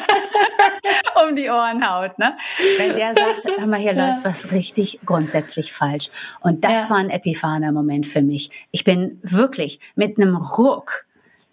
um 1.28 1.36
die 1.36 1.50
Ohren 1.50 1.88
haut, 1.88 2.18
ne? 2.20 2.36
Wenn 2.78 2.96
der 2.96 3.14
sagt, 3.14 3.46
hör 3.58 3.68
mal, 3.68 3.80
hier 3.80 3.94
läuft 3.94 4.24
was 4.24 4.52
richtig 4.52 5.00
grundsätzlich 5.06 5.74
falsch. 5.74 6.10
Und 6.40 6.64
das 6.64 6.86
ja. 6.86 6.90
war 6.90 6.98
ein 6.98 7.10
epiphaner 7.10 7.72
Moment 7.72 8.08
für 8.08 8.22
mich. 8.22 8.52
Ich 8.72 8.84
bin 8.84 9.20
wirklich 9.24 9.80
mit 9.96 10.18
einem 10.18 10.36
Ruck 10.36 11.06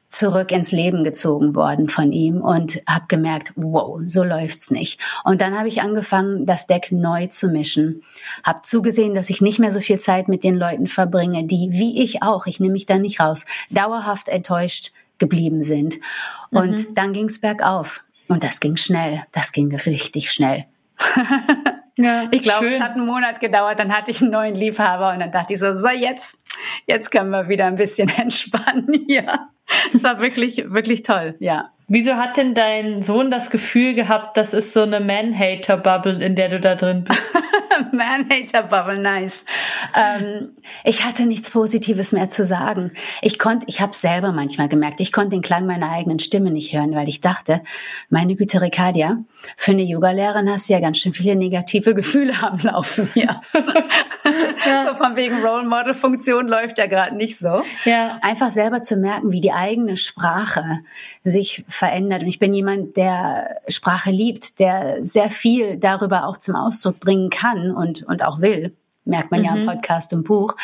zurück 0.09 0.50
ins 0.50 0.72
Leben 0.72 1.05
gezogen 1.05 1.55
worden 1.55 1.88
von 1.88 2.12
ihm 2.12 2.40
und 2.40 2.81
habe 2.88 3.05
gemerkt, 3.09 3.52
wow, 3.57 4.00
so 4.05 4.24
läuft's 4.24 4.70
nicht. 4.70 5.00
Und 5.24 5.40
dann 5.40 5.59
habe 5.59 5.68
ich 5.68 5.83
angefangen, 5.83 6.46
das 6.46 6.66
Deck 6.66 6.92
neu 6.92 7.26
zu 7.26 7.48
mischen. 7.48 8.02
Habe 8.44 8.62
zugesehen, 8.62 9.14
dass 9.14 9.31
ich 9.31 9.40
nicht 9.40 9.59
mehr 9.59 9.72
so 9.72 9.81
viel 9.81 9.98
Zeit 9.98 10.29
mit 10.29 10.44
den 10.44 10.57
Leuten 10.57 10.87
verbringe, 10.87 11.44
die 11.44 11.68
wie 11.72 12.02
ich 12.02 12.22
auch, 12.22 12.46
ich 12.46 12.61
nehme 12.61 12.72
mich 12.72 12.87
da 12.87 12.98
nicht 12.98 13.20
raus, 13.20 13.44
dauerhaft 13.70 14.29
enttäuscht 14.29 14.92
geblieben 15.18 15.62
sind. 15.62 15.98
Und 16.50 16.90
mhm. 16.90 16.94
dann 16.94 17.12
ging's 17.12 17.40
bergauf. 17.40 18.02
Und 18.29 18.45
das 18.45 18.61
ging 18.61 18.77
schnell. 18.77 19.25
Das 19.33 19.53
ging 19.53 19.75
richtig 19.75 20.31
schnell. 20.31 20.67
Ja, 21.99 22.29
ich 22.31 22.43
glaube, 22.43 22.75
es 22.75 22.81
hat 22.81 22.93
einen 22.93 23.07
Monat 23.07 23.41
gedauert, 23.41 23.79
dann 23.79 23.97
hatte 23.97 24.11
ich 24.11 24.21
einen 24.21 24.31
neuen 24.31 24.55
Liebhaber 24.55 25.12
und 25.12 25.21
dann 25.21 25.33
dachte 25.33 25.55
ich 25.55 25.61
so, 25.61 25.75
so 25.75 25.89
jetzt, 25.89 26.39
jetzt 26.87 27.11
können 27.11 27.31
wir 27.31 27.49
wieder 27.49 27.65
ein 27.67 27.77
bisschen 27.77 28.09
entspannen 28.19 29.05
hier. 29.07 29.49
Es 29.95 30.05
war 30.05 30.19
wirklich, 30.19 30.62
wirklich 30.67 31.03
toll, 31.03 31.37
ja. 31.39 31.71
Wieso 31.88 32.16
hat 32.16 32.37
denn 32.37 32.55
dein 32.55 33.05
Sohn 33.05 33.31
das 33.31 33.51
Gefühl 33.51 33.94
gehabt, 33.94 34.37
das 34.37 34.55
ist 34.55 34.72
so 34.72 34.83
eine 34.83 34.99
Man-Hater-Bubble, 34.99 36.20
in 36.25 36.35
der 36.35 36.49
du 36.49 36.59
da 36.59 36.75
drin 36.75 37.05
bist? 37.05 37.22
Man-Hater-Bubble, 37.92 38.99
nice. 38.99 39.44
Ähm, 39.94 40.51
ich 40.83 41.05
hatte 41.05 41.27
nichts 41.27 41.51
Positives 41.51 42.11
mehr 42.11 42.29
zu 42.29 42.44
sagen. 42.44 42.90
Ich 43.22 43.38
konnte, 43.38 43.66
ich 43.68 43.81
habe 43.81 43.94
selber 43.94 44.33
manchmal 44.33 44.68
gemerkt, 44.68 45.01
ich 45.01 45.12
konnte 45.12 45.31
den 45.31 45.42
Klang 45.42 45.66
meiner 45.66 45.92
eigenen 45.92 46.18
Stimme 46.18 46.51
nicht 46.51 46.72
hören, 46.72 46.92
weil 46.92 47.09
ich 47.09 47.20
dachte, 47.20 47.62
meine 48.11 48.35
Güte, 48.35 48.61
Ricardia, 48.61 49.18
für 49.57 49.70
eine 49.70 49.83
Yoga-Lehrerin 49.83 50.51
hast 50.51 50.68
du 50.68 50.72
ja 50.72 50.81
ganz 50.81 50.99
schön 50.99 51.12
viele 51.12 51.37
negative 51.37 51.94
Gefühle 51.94 52.33
am 52.42 52.59
Laufen 52.59 53.09
hier. 53.14 53.40
ja. 54.66 54.87
So 54.88 54.94
von 54.94 55.16
wegen 55.16 55.44
Role 55.44 55.66
Model-Funktion 55.66 56.48
läuft 56.48 56.79
ja 56.79 56.87
gerade 56.87 57.16
nicht 57.16 57.38
so. 57.38 57.62
Ja. 57.85 58.18
Einfach 58.22 58.50
selber 58.50 58.83
zu 58.83 58.96
merken, 58.96 59.33
wie 59.33 59.40
die 59.40 59.52
eigene 59.52 59.96
Sprache 59.96 60.81
sich 61.24 61.64
verändert. 61.68 62.22
Und 62.22 62.29
ich 62.29 62.38
bin 62.38 62.55
jemand, 62.55 62.96
der 62.96 63.61
Sprache 63.68 64.11
liebt, 64.11 64.59
der 64.59 65.05
sehr 65.05 65.31
viel 65.31 65.76
darüber 65.76 66.26
auch 66.26 66.37
zum 66.37 66.57
Ausdruck 66.57 67.00
bringen 67.00 67.31
kann 67.31 67.70
und, 67.70 68.02
und 68.05 68.24
auch 68.24 68.40
will. 68.40 68.74
Merkt 69.05 69.31
man 69.31 69.40
mhm. 69.40 69.46
ja 69.46 69.55
im 69.55 69.62
mhm. 69.62 69.66
Podcast 69.66 70.12
und 70.12 70.24
Buch. 70.24 70.57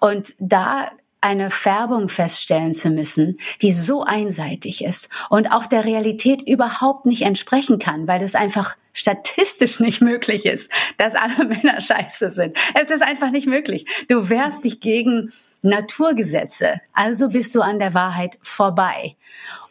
Und 0.00 0.34
da 0.38 0.90
eine 1.20 1.50
Färbung 1.50 2.08
feststellen 2.08 2.72
zu 2.72 2.90
müssen, 2.90 3.38
die 3.60 3.72
so 3.72 4.04
einseitig 4.04 4.84
ist 4.84 5.08
und 5.30 5.50
auch 5.50 5.66
der 5.66 5.84
Realität 5.84 6.42
überhaupt 6.42 7.06
nicht 7.06 7.22
entsprechen 7.22 7.78
kann, 7.78 8.06
weil 8.06 8.20
das 8.20 8.34
einfach 8.34 8.76
statistisch 8.98 9.78
nicht 9.80 10.00
möglich 10.00 10.44
ist, 10.44 10.70
dass 10.96 11.14
alle 11.14 11.44
Männer 11.48 11.80
scheiße 11.80 12.30
sind. 12.30 12.56
Es 12.74 12.90
ist 12.90 13.02
einfach 13.02 13.30
nicht 13.30 13.46
möglich. 13.46 13.86
Du 14.08 14.28
wehrst 14.28 14.64
dich 14.64 14.80
gegen 14.80 15.30
Naturgesetze, 15.62 16.80
also 16.92 17.28
bist 17.28 17.54
du 17.54 17.62
an 17.62 17.78
der 17.78 17.94
Wahrheit 17.94 18.38
vorbei. 18.42 19.16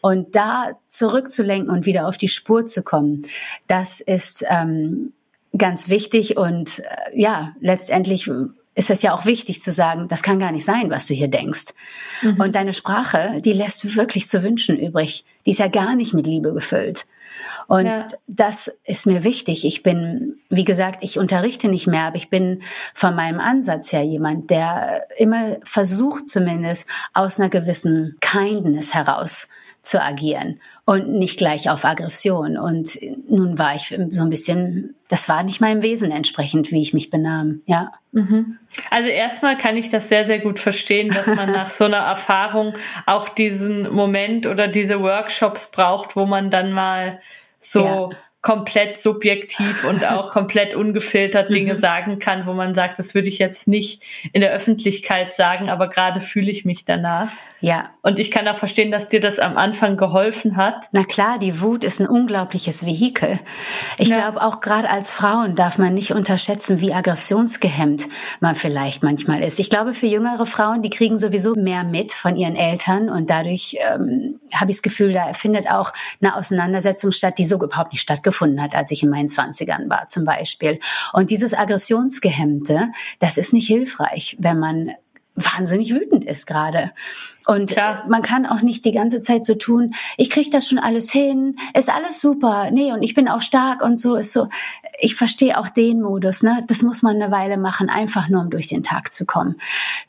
Und 0.01 0.35
da 0.35 0.71
zurückzulenken 0.87 1.69
und 1.69 1.85
wieder 1.85 2.07
auf 2.07 2.17
die 2.17 2.27
Spur 2.27 2.65
zu 2.65 2.83
kommen, 2.83 3.23
das 3.67 3.99
ist 3.99 4.45
ähm, 4.49 5.13
ganz 5.57 5.89
wichtig 5.89 6.37
und 6.37 6.79
äh, 6.79 6.83
ja, 7.13 7.53
letztendlich 7.59 8.29
ist 8.75 8.91
es 8.91 9.01
ja 9.01 9.13
auch 9.13 9.25
wichtig 9.25 9.61
zu 9.61 9.71
sagen, 9.71 10.07
das 10.07 10.21
kann 10.21 10.39
gar 10.39 10.51
nicht 10.51 10.65
sein, 10.65 10.89
was 10.91 11.07
du 11.07 11.13
hier 11.13 11.29
denkst. 11.29 11.73
Mhm. 12.21 12.39
Und 12.39 12.55
deine 12.55 12.73
Sprache, 12.73 13.41
die 13.43 13.53
lässt 13.53 13.97
wirklich 13.97 14.29
zu 14.29 14.43
wünschen 14.43 14.77
übrig. 14.77 15.25
Die 15.45 15.51
ist 15.51 15.59
ja 15.59 15.67
gar 15.67 15.95
nicht 15.95 16.13
mit 16.13 16.27
Liebe 16.27 16.53
gefüllt. 16.53 17.07
Und 17.67 17.85
ja. 17.85 18.07
das 18.27 18.71
ist 18.85 19.05
mir 19.05 19.23
wichtig. 19.23 19.65
Ich 19.65 19.83
bin, 19.83 20.39
wie 20.49 20.63
gesagt, 20.63 20.99
ich 21.01 21.19
unterrichte 21.19 21.67
nicht 21.67 21.87
mehr, 21.87 22.03
aber 22.03 22.15
ich 22.15 22.29
bin 22.29 22.63
von 22.93 23.15
meinem 23.15 23.39
Ansatz 23.39 23.91
her 23.91 24.03
jemand, 24.03 24.49
der 24.49 25.05
immer 25.17 25.57
versucht 25.63 26.27
zumindest 26.27 26.87
aus 27.13 27.39
einer 27.39 27.49
gewissen 27.49 28.17
Kindness 28.21 28.93
heraus 28.93 29.49
zu 29.87 30.01
agieren 30.01 30.59
und 30.85 31.09
nicht 31.09 31.37
gleich 31.37 31.69
auf 31.69 31.85
Aggression. 31.85 32.57
Und 32.57 32.99
nun 33.29 33.57
war 33.57 33.75
ich 33.75 33.97
so 34.09 34.23
ein 34.23 34.29
bisschen, 34.29 34.95
das 35.07 35.27
war 35.29 35.43
nicht 35.43 35.61
meinem 35.61 35.81
Wesen 35.81 36.11
entsprechend, 36.11 36.71
wie 36.71 36.81
ich 36.81 36.93
mich 36.93 37.09
benahm, 37.09 37.61
ja. 37.65 37.91
Mhm. 38.11 38.57
Also 38.89 39.09
erstmal 39.09 39.57
kann 39.57 39.75
ich 39.75 39.89
das 39.89 40.09
sehr, 40.09 40.25
sehr 40.25 40.39
gut 40.39 40.59
verstehen, 40.59 41.09
dass 41.09 41.27
man 41.27 41.51
nach 41.53 41.69
so 41.69 41.85
einer 41.85 41.97
Erfahrung 41.97 42.73
auch 43.05 43.29
diesen 43.29 43.93
Moment 43.93 44.45
oder 44.45 44.67
diese 44.67 45.01
Workshops 45.01 45.71
braucht, 45.71 46.15
wo 46.15 46.25
man 46.25 46.51
dann 46.51 46.71
mal 46.71 47.19
so 47.59 47.83
ja 47.83 48.09
komplett 48.47 48.95
subjektiv 48.95 49.83
und 49.83 50.05
auch 50.05 50.31
komplett 50.31 50.73
ungefiltert 50.73 51.53
Dinge 51.53 51.73
mhm. 51.73 51.77
sagen 51.77 52.19
kann, 52.19 52.45
wo 52.45 52.53
man 52.53 52.73
sagt, 52.73 52.97
das 52.97 53.13
würde 53.13 53.27
ich 53.27 53.39
jetzt 53.39 53.67
nicht 53.67 54.01
in 54.31 54.39
der 54.39 54.53
Öffentlichkeit 54.53 55.33
sagen, 55.33 55.69
aber 55.69 55.89
gerade 55.89 56.21
fühle 56.21 56.49
ich 56.49 56.63
mich 56.63 56.85
danach. 56.85 57.29
Ja. 57.59 57.89
Und 58.03 58.19
ich 58.19 58.31
kann 58.31 58.47
auch 58.47 58.55
verstehen, 58.55 58.89
dass 58.91 59.07
dir 59.07 59.19
das 59.19 59.39
am 59.39 59.57
Anfang 59.57 59.97
geholfen 59.97 60.55
hat. 60.55 60.87
Na 60.93 61.03
klar, 61.03 61.39
die 61.39 61.59
Wut 61.59 61.83
ist 61.83 61.99
ein 61.99 62.07
unglaubliches 62.07 62.85
Vehikel. 62.85 63.39
Ich 63.97 64.09
ja. 64.09 64.17
glaube, 64.17 64.41
auch 64.41 64.61
gerade 64.61 64.89
als 64.89 65.11
Frauen 65.11 65.55
darf 65.55 65.77
man 65.77 65.93
nicht 65.93 66.13
unterschätzen, 66.13 66.79
wie 66.79 66.93
aggressionsgehemmt 66.93 68.07
man 68.39 68.55
vielleicht 68.55 69.03
manchmal 69.03 69.41
ist. 69.41 69.59
Ich 69.59 69.69
glaube, 69.69 69.93
für 69.93 70.05
jüngere 70.05 70.45
Frauen, 70.45 70.83
die 70.83 70.89
kriegen 70.89 71.17
sowieso 71.17 71.55
mehr 71.55 71.83
mit 71.83 72.13
von 72.13 72.37
ihren 72.37 72.55
Eltern 72.55 73.09
und 73.09 73.29
dadurch 73.29 73.75
ähm, 73.91 74.39
habe 74.53 74.71
ich 74.71 74.77
das 74.77 74.83
Gefühl, 74.83 75.11
da 75.11 75.33
findet 75.33 75.69
auch 75.69 75.91
eine 76.21 76.35
Auseinandersetzung 76.35 77.11
statt, 77.11 77.39
die 77.39 77.43
so 77.43 77.55
überhaupt 77.61 77.91
nicht 77.91 78.01
stattgefunden 78.01 78.36
hat, 78.61 78.75
als 78.75 78.91
ich 78.91 79.03
in 79.03 79.09
meinen 79.09 79.29
Zwanzigern 79.29 79.89
war 79.89 80.07
zum 80.07 80.25
Beispiel. 80.25 80.79
Und 81.13 81.29
dieses 81.29 81.53
Aggressionsgehemmte, 81.53 82.89
das 83.19 83.37
ist 83.37 83.53
nicht 83.53 83.67
hilfreich, 83.67 84.35
wenn 84.39 84.59
man 84.59 84.91
wahnsinnig 85.37 85.93
wütend 85.93 86.25
ist 86.25 86.47
gerade. 86.47 86.91
Und 87.45 87.69
Klar. 87.69 88.03
man 88.09 88.23
kann 88.23 88.45
auch 88.45 88.61
nicht 88.61 88.83
die 88.83 88.91
ganze 88.91 89.21
Zeit 89.21 89.45
so 89.45 89.55
tun, 89.55 89.93
ich 90.17 90.29
krieg 90.29 90.51
das 90.51 90.67
schon 90.67 90.79
alles 90.79 91.11
hin, 91.11 91.55
ist 91.73 91.93
alles 91.93 92.19
super, 92.19 92.71
nee, 92.71 92.91
und 92.91 93.03
ich 93.03 93.13
bin 93.13 93.29
auch 93.29 93.41
stark 93.41 93.81
und 93.81 93.97
so 93.97 94.15
ist 94.15 94.33
so. 94.33 94.49
Ich 94.99 95.15
verstehe 95.15 95.59
auch 95.59 95.69
den 95.69 96.01
Modus, 96.01 96.41
ne? 96.41 96.63
Das 96.67 96.81
muss 96.81 97.03
man 97.03 97.21
eine 97.21 97.31
Weile 97.31 97.57
machen, 97.57 97.87
einfach 97.89 98.29
nur 98.29 98.41
um 98.41 98.49
durch 98.49 98.67
den 98.67 98.81
Tag 98.81 99.13
zu 99.13 99.25
kommen. 99.25 99.55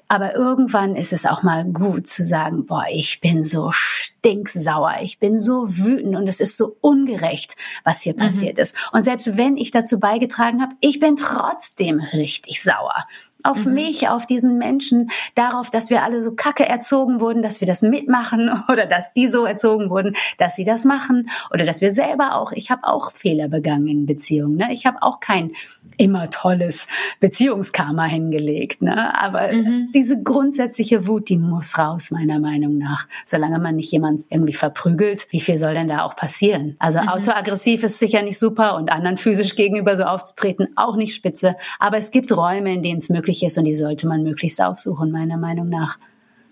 Aber 0.09 0.35
irgendwann 0.35 0.97
ist 0.97 1.13
es 1.13 1.27
auch 1.27 1.43
mal 1.43 1.67
gut 1.67 2.07
zu 2.07 2.25
sagen, 2.25 2.65
boah, 2.65 2.87
ich 2.91 3.21
bin 3.21 3.45
so 3.45 3.71
stinksauer, 3.71 4.97
ich 5.03 5.19
bin 5.19 5.39
so 5.39 5.65
wütend 5.69 6.17
und 6.17 6.27
es 6.27 6.41
ist 6.41 6.57
so 6.57 6.77
ungerecht, 6.81 7.57
was 7.85 8.01
hier 8.01 8.15
mhm. 8.15 8.21
passiert 8.21 8.59
ist. 8.59 8.75
Und 8.93 9.03
selbst 9.03 9.37
wenn 9.37 9.59
ich 9.59 9.71
dazu 9.71 10.01
beigetragen 10.01 10.63
habe, 10.63 10.75
ich 10.81 10.99
bin 10.99 11.17
trotzdem 11.17 12.01
richtig 12.01 12.63
sauer 12.63 13.05
auf 13.49 13.65
mhm. 13.65 13.75
mich, 13.75 14.09
auf 14.09 14.27
diesen 14.27 14.59
Menschen, 14.59 15.11
darauf, 15.35 15.71
dass 15.71 15.91
wir 15.91 16.03
alle 16.03 16.23
so 16.23 16.33
kacke 16.33 16.69
erzogen 16.69 17.21
wurden, 17.21 17.43
dass 17.43 17.61
wir 17.61 17.67
das 17.67 17.83
mitmachen 17.83 18.51
oder 18.71 18.87
dass 18.87 19.13
die 19.13 19.29
so 19.29 19.47
erzogen 19.47 19.91
wurden, 19.91 20.15
dass 20.37 20.57
sie 20.57 20.65
das 20.65 20.85
machen 20.85 21.31
oder 21.51 21.65
dass 21.65 21.81
wir 21.81 21.91
selber 21.91 22.35
auch, 22.35 22.53
ich 22.53 22.71
habe 22.71 22.85
auch 22.85 23.13
Fehler 23.13 23.49
begangen 23.49 23.87
in 23.89 24.07
Beziehungen, 24.07 24.57
ne? 24.57 24.69
ich 24.73 24.87
habe 24.87 24.99
auch 25.03 25.21
kein 25.21 25.53
immer 25.97 26.31
tolles 26.31 26.87
Beziehungskarma 27.21 28.05
hingelegt, 28.05 28.83
ne? 28.83 29.19
aber 29.21 29.53
mhm. 29.53 29.91
diese 29.95 30.23
grundsätzliche 30.23 31.07
Wut, 31.07 31.29
die 31.29 31.39
muss 31.39 31.79
raus, 31.79 32.11
meiner 32.11 32.39
Meinung 32.39 32.77
nach, 32.79 33.07
solange 33.25 33.59
man 33.59 33.77
nicht 33.77 33.91
jemand 33.91 34.25
irgendwie 34.31 34.53
verprügelt, 34.53 35.27
wie 35.31 35.41
viel 35.41 35.59
soll 35.59 35.75
denn 35.75 35.89
da 35.89 36.03
auch 36.03 36.17
passieren? 36.17 36.77
Also 36.79 37.01
mhm. 37.01 37.09
autoaggressiv 37.09 37.83
ist 37.83 37.99
sicher 37.99 38.23
nicht 38.23 38.39
super 38.39 38.77
und 38.77 38.93
anderen 38.93 39.17
physisch 39.17 39.57
gegenüber 39.57 39.97
so 39.97 40.05
aufzutreten 40.05 40.69
auch 40.77 40.97
nicht 40.97 41.15
spitze, 41.15 41.57
aber 41.79 41.97
es 41.97 42.11
gibt 42.11 42.31
Räume, 42.31 42.73
in 42.73 42.83
denen 42.83 42.99
es 42.99 43.09
möglich 43.09 43.38
ist 43.43 43.59
und 43.59 43.65
die 43.65 43.75
sollte 43.75 44.07
man 44.07 44.23
möglichst 44.23 44.63
aufsuchen, 44.63 45.11
meiner 45.11 45.37
Meinung 45.37 45.69
nach. 45.69 45.99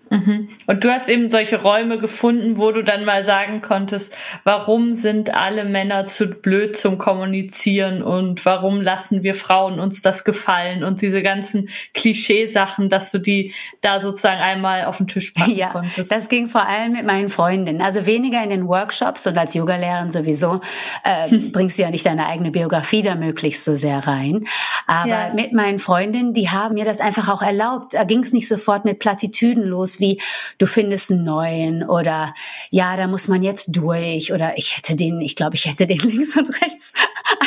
Mhm. 0.09 0.49
Und 0.65 0.83
du 0.83 0.91
hast 0.91 1.09
eben 1.09 1.29
solche 1.31 1.61
Räume 1.61 1.97
gefunden, 1.97 2.57
wo 2.57 2.71
du 2.71 2.83
dann 2.83 3.05
mal 3.05 3.23
sagen 3.23 3.61
konntest, 3.61 4.15
warum 4.43 4.93
sind 4.93 5.33
alle 5.33 5.65
Männer 5.65 6.05
zu 6.05 6.27
blöd 6.27 6.77
zum 6.77 6.97
Kommunizieren 6.97 8.01
und 8.01 8.45
warum 8.45 8.81
lassen 8.81 9.23
wir 9.23 9.35
Frauen 9.35 9.79
uns 9.79 10.01
das 10.01 10.23
gefallen 10.23 10.83
und 10.83 11.01
diese 11.01 11.21
ganzen 11.21 11.69
Klischeesachen, 11.93 12.89
dass 12.89 13.11
du 13.11 13.19
die 13.19 13.53
da 13.81 13.99
sozusagen 13.99 14.41
einmal 14.41 14.85
auf 14.85 14.97
den 14.97 15.07
Tisch 15.07 15.31
packen 15.31 15.51
ja, 15.55 15.69
konntest. 15.69 16.11
Das 16.11 16.29
ging 16.29 16.47
vor 16.47 16.65
allem 16.65 16.93
mit 16.93 17.05
meinen 17.05 17.29
Freundinnen. 17.29 17.81
Also 17.81 18.05
weniger 18.05 18.41
in 18.43 18.49
den 18.49 18.67
Workshops 18.67 19.27
und 19.27 19.37
als 19.37 19.53
Yogalehrerin 19.53 20.11
sowieso 20.11 20.61
äh, 21.03 21.37
bringst 21.51 21.77
du 21.77 21.83
ja 21.83 21.89
nicht 21.89 22.05
deine 22.05 22.27
eigene 22.27 22.51
Biografie 22.51 23.01
da 23.01 23.15
möglichst 23.15 23.63
so 23.63 23.75
sehr 23.75 24.07
rein. 24.07 24.45
Aber 24.85 25.09
ja. 25.09 25.33
mit 25.33 25.53
meinen 25.53 25.79
Freundinnen, 25.79 26.33
die 26.33 26.49
haben 26.49 26.75
mir 26.75 26.85
das 26.85 27.01
einfach 27.01 27.29
auch 27.29 27.41
erlaubt. 27.41 27.93
Da 27.93 28.03
ging 28.03 28.23
es 28.23 28.33
nicht 28.33 28.47
sofort 28.47 28.85
mit 28.85 28.99
Plattitüden 28.99 29.63
los 29.63 29.96
wie 29.99 30.21
du 30.57 30.65
findest 30.65 31.11
einen 31.11 31.23
neuen 31.23 31.83
oder 31.83 32.33
ja, 32.69 32.95
da 32.97 33.07
muss 33.07 33.27
man 33.27 33.43
jetzt 33.43 33.75
durch 33.75 34.31
oder 34.31 34.57
ich 34.57 34.77
hätte 34.77 34.95
den, 34.95 35.21
ich 35.21 35.35
glaube, 35.35 35.55
ich 35.55 35.65
hätte 35.65 35.87
den 35.87 35.99
links 36.03 36.37
und 36.37 36.49
rechts 36.61 36.93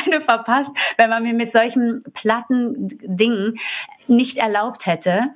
eine 0.05 0.21
verpasst, 0.21 0.73
wenn 0.97 1.11
man 1.11 1.23
mir 1.23 1.35
mit 1.35 1.53
solchen 1.53 2.03
platten 2.13 2.89
Dingen 3.03 3.59
nicht 4.07 4.39
erlaubt 4.39 4.87
hätte, 4.87 5.31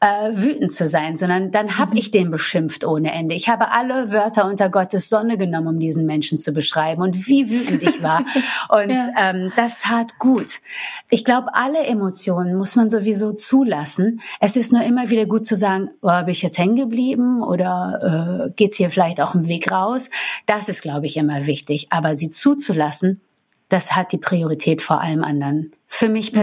äh, 0.00 0.30
wütend 0.32 0.72
zu 0.72 0.86
sein, 0.86 1.16
sondern 1.16 1.50
dann 1.50 1.78
habe 1.78 1.92
mhm. 1.92 1.96
ich 1.96 2.10
den 2.10 2.30
beschimpft 2.30 2.84
ohne 2.84 3.12
Ende. 3.12 3.34
Ich 3.34 3.48
habe 3.48 3.70
alle 3.70 4.12
Wörter 4.12 4.44
unter 4.44 4.68
Gottes 4.68 5.08
Sonne 5.08 5.38
genommen, 5.38 5.68
um 5.68 5.80
diesen 5.80 6.04
Menschen 6.04 6.38
zu 6.38 6.52
beschreiben 6.52 7.00
und 7.00 7.26
wie 7.26 7.50
wütend 7.50 7.82
ich 7.82 8.02
war. 8.02 8.18
und 8.68 8.90
ja. 8.90 9.08
ähm, 9.18 9.52
das 9.56 9.78
tat 9.78 10.18
gut. 10.18 10.60
Ich 11.08 11.24
glaube, 11.24 11.54
alle 11.54 11.78
Emotionen 11.86 12.56
muss 12.56 12.76
man 12.76 12.90
sowieso 12.90 13.32
zulassen. 13.32 14.20
Es 14.38 14.56
ist 14.56 14.70
nur 14.70 14.82
immer 14.82 15.08
wieder 15.08 15.24
gut 15.24 15.46
zu 15.46 15.56
sagen, 15.56 15.88
oh, 16.02 16.20
bin 16.20 16.28
ich 16.28 16.42
jetzt 16.42 16.58
hängen 16.58 16.76
geblieben 16.76 17.42
oder 17.42 18.48
äh, 18.48 18.50
geht's 18.54 18.76
hier 18.76 18.90
vielleicht 18.90 19.20
auch 19.22 19.34
im 19.34 19.46
Weg 19.46 19.72
raus? 19.72 20.10
Das 20.44 20.68
ist, 20.68 20.82
glaube 20.82 21.06
ich, 21.06 21.16
immer 21.16 21.46
wichtig. 21.46 21.86
Aber 21.88 22.14
sie 22.14 22.28
zuzulassen, 22.28 23.22
das 23.70 23.96
hat 23.96 24.12
die 24.12 24.18
Priorität 24.18 24.82
vor 24.82 25.00
allem 25.00 25.24
anderen. 25.24 25.72
Für 25.86 26.10
mich 26.10 26.32
mhm. 26.32 26.36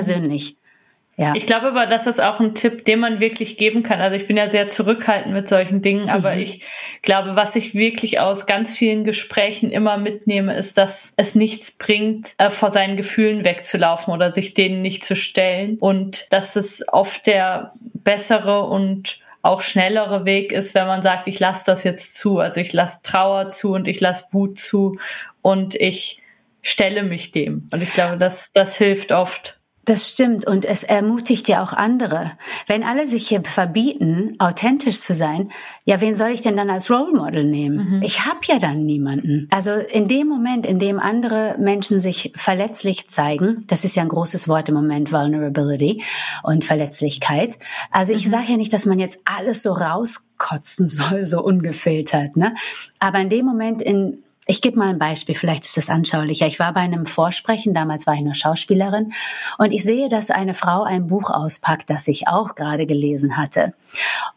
Ja. 1.16 1.34
Ich 1.36 1.46
glaube 1.46 1.68
aber, 1.68 1.86
das 1.86 2.08
ist 2.08 2.24
auch 2.24 2.40
ein 2.40 2.56
Tipp, 2.56 2.86
den 2.86 3.00
man 3.00 3.20
wirklich 3.20 3.58
geben 3.58 3.84
kann. 3.84 4.02
Also 4.02 4.16
ich 4.16 4.26
bin 4.26 4.36
ja 4.36 4.50
sehr 4.50 4.68
zurückhaltend 4.68 5.34
mit 5.34 5.48
solchen 5.48 5.84
Dingen, 5.84 6.10
aber 6.10 6.34
mhm. 6.34 6.42
ich 6.42 6.66
glaube, 7.04 7.36
was 7.36 7.56
ich 7.56 7.76
wirklich 7.76 8.20
aus 8.20 8.48
ganz 8.48 8.76
vielen 8.76 9.04
Gesprächen 9.04 9.70
immer 9.70 9.98
mitnehme, 9.98 10.56
ist, 10.56 10.76
dass 10.78 11.14
es 11.16 11.36
nichts 11.36 11.78
bringt, 11.78 12.34
äh, 12.40 12.50
vor 12.50 12.72
seinen 12.72 12.98
Gefühlen 12.98 13.46
wegzulaufen 13.46 14.12
oder 14.12 14.34
sich 14.34 14.56
denen 14.56 14.82
nicht 14.82 15.06
zu 15.06 15.16
stellen 15.16 15.78
und 15.78 16.32
dass 16.32 16.56
es 16.56 16.84
oft 16.88 17.28
der 17.28 17.74
bessere 17.80 18.64
und 18.64 19.20
auch 19.44 19.62
schnellere 19.62 20.26
Weg 20.26 20.52
ist, 20.52 20.74
wenn 20.74 20.88
man 20.88 21.04
sagt, 21.04 21.28
ich 21.28 21.40
lasse 21.40 21.64
das 21.66 21.84
jetzt 21.84 22.16
zu. 22.16 22.40
Also 22.40 22.60
ich 22.60 22.74
lasse 22.74 23.02
Trauer 23.04 23.50
zu 23.50 23.74
und 23.74 23.88
ich 23.88 24.00
lasse 24.00 24.26
Wut 24.32 24.58
zu 24.58 24.98
und 25.42 25.76
ich 25.76 26.24
stelle 26.62 27.04
mich 27.04 27.32
dem. 27.32 27.68
Und 27.72 27.84
ich 27.84 27.94
glaube, 27.94 28.18
das, 28.18 28.52
das 28.54 28.78
hilft 28.78 29.12
oft. 29.12 29.60
Das 29.86 30.10
stimmt 30.10 30.48
und 30.48 30.64
es 30.64 30.84
ermutigt 30.84 31.50
ja 31.50 31.62
auch 31.62 31.74
andere. 31.74 32.32
Wenn 32.68 32.84
alle 32.84 33.06
sich 33.06 33.28
hier 33.28 33.42
verbieten, 33.44 34.36
authentisch 34.40 35.02
zu 35.02 35.14
sein, 35.14 35.52
ja, 35.84 36.00
wen 36.00 36.16
soll 36.16 36.30
ich 36.30 36.40
denn 36.40 36.56
dann 36.56 36.70
als 36.70 36.90
Role 36.90 37.12
Model 37.12 37.44
nehmen? 37.44 37.98
Mhm. 37.98 38.02
Ich 38.02 38.26
habe 38.26 38.40
ja 38.46 38.60
dann 38.60 38.86
niemanden. 38.86 39.50
Also 39.52 39.74
in 39.74 40.08
dem 40.08 40.30
Moment, 40.30 40.66
in 40.66 40.80
dem 40.80 41.00
andere 41.00 41.58
Menschen 41.60 42.00
sich 42.00 42.32
verletzlich 42.38 43.08
zeigen, 43.10 43.66
das 43.68 43.84
ist 43.84 43.96
ja 43.96 44.04
ein 44.04 44.10
großes 44.10 44.48
Wort 44.48 44.70
im 44.70 44.76
Moment, 44.76 45.12
Vulnerability 45.12 46.02
und 46.44 46.64
Verletzlichkeit. 46.64 47.58
Also 47.92 48.14
ich 48.14 48.26
mhm. 48.26 48.30
sage 48.30 48.52
ja 48.52 48.58
nicht, 48.58 48.72
dass 48.72 48.86
man 48.86 49.00
jetzt 49.00 49.20
alles 49.26 49.64
so 49.64 49.74
rauskotzen 49.74 50.88
soll, 50.88 51.26
so 51.26 51.44
ungefiltert, 51.44 52.38
ne? 52.38 52.56
Aber 53.00 53.20
in 53.20 53.28
dem 53.28 53.46
Moment, 53.46 53.82
in 53.82 54.23
ich 54.46 54.62
gebe 54.62 54.78
mal 54.78 54.90
ein 54.90 55.00
Beispiel, 55.00 55.36
vielleicht 55.36 55.66
ist 55.66 55.78
das 55.78 55.90
anschaulicher. 55.90 56.48
Ich 56.48 56.60
war 56.60 56.74
bei 56.74 56.82
einem 56.82 57.06
Vorsprechen, 57.06 57.74
damals 57.74 58.06
war 58.08 58.14
ich 58.16 58.22
nur 58.22 58.36
Schauspielerin, 58.36 59.14
und 59.58 59.72
ich 59.72 59.84
sehe, 59.84 60.10
dass 60.10 60.32
eine 60.32 60.54
Frau 60.54 60.84
ein 60.84 61.08
Buch 61.08 61.30
auspackt, 61.30 61.90
das 61.90 62.08
ich 62.08 62.28
auch 62.28 62.56
gerade 62.56 62.86
gelesen 62.86 63.38
hatte. 63.38 63.74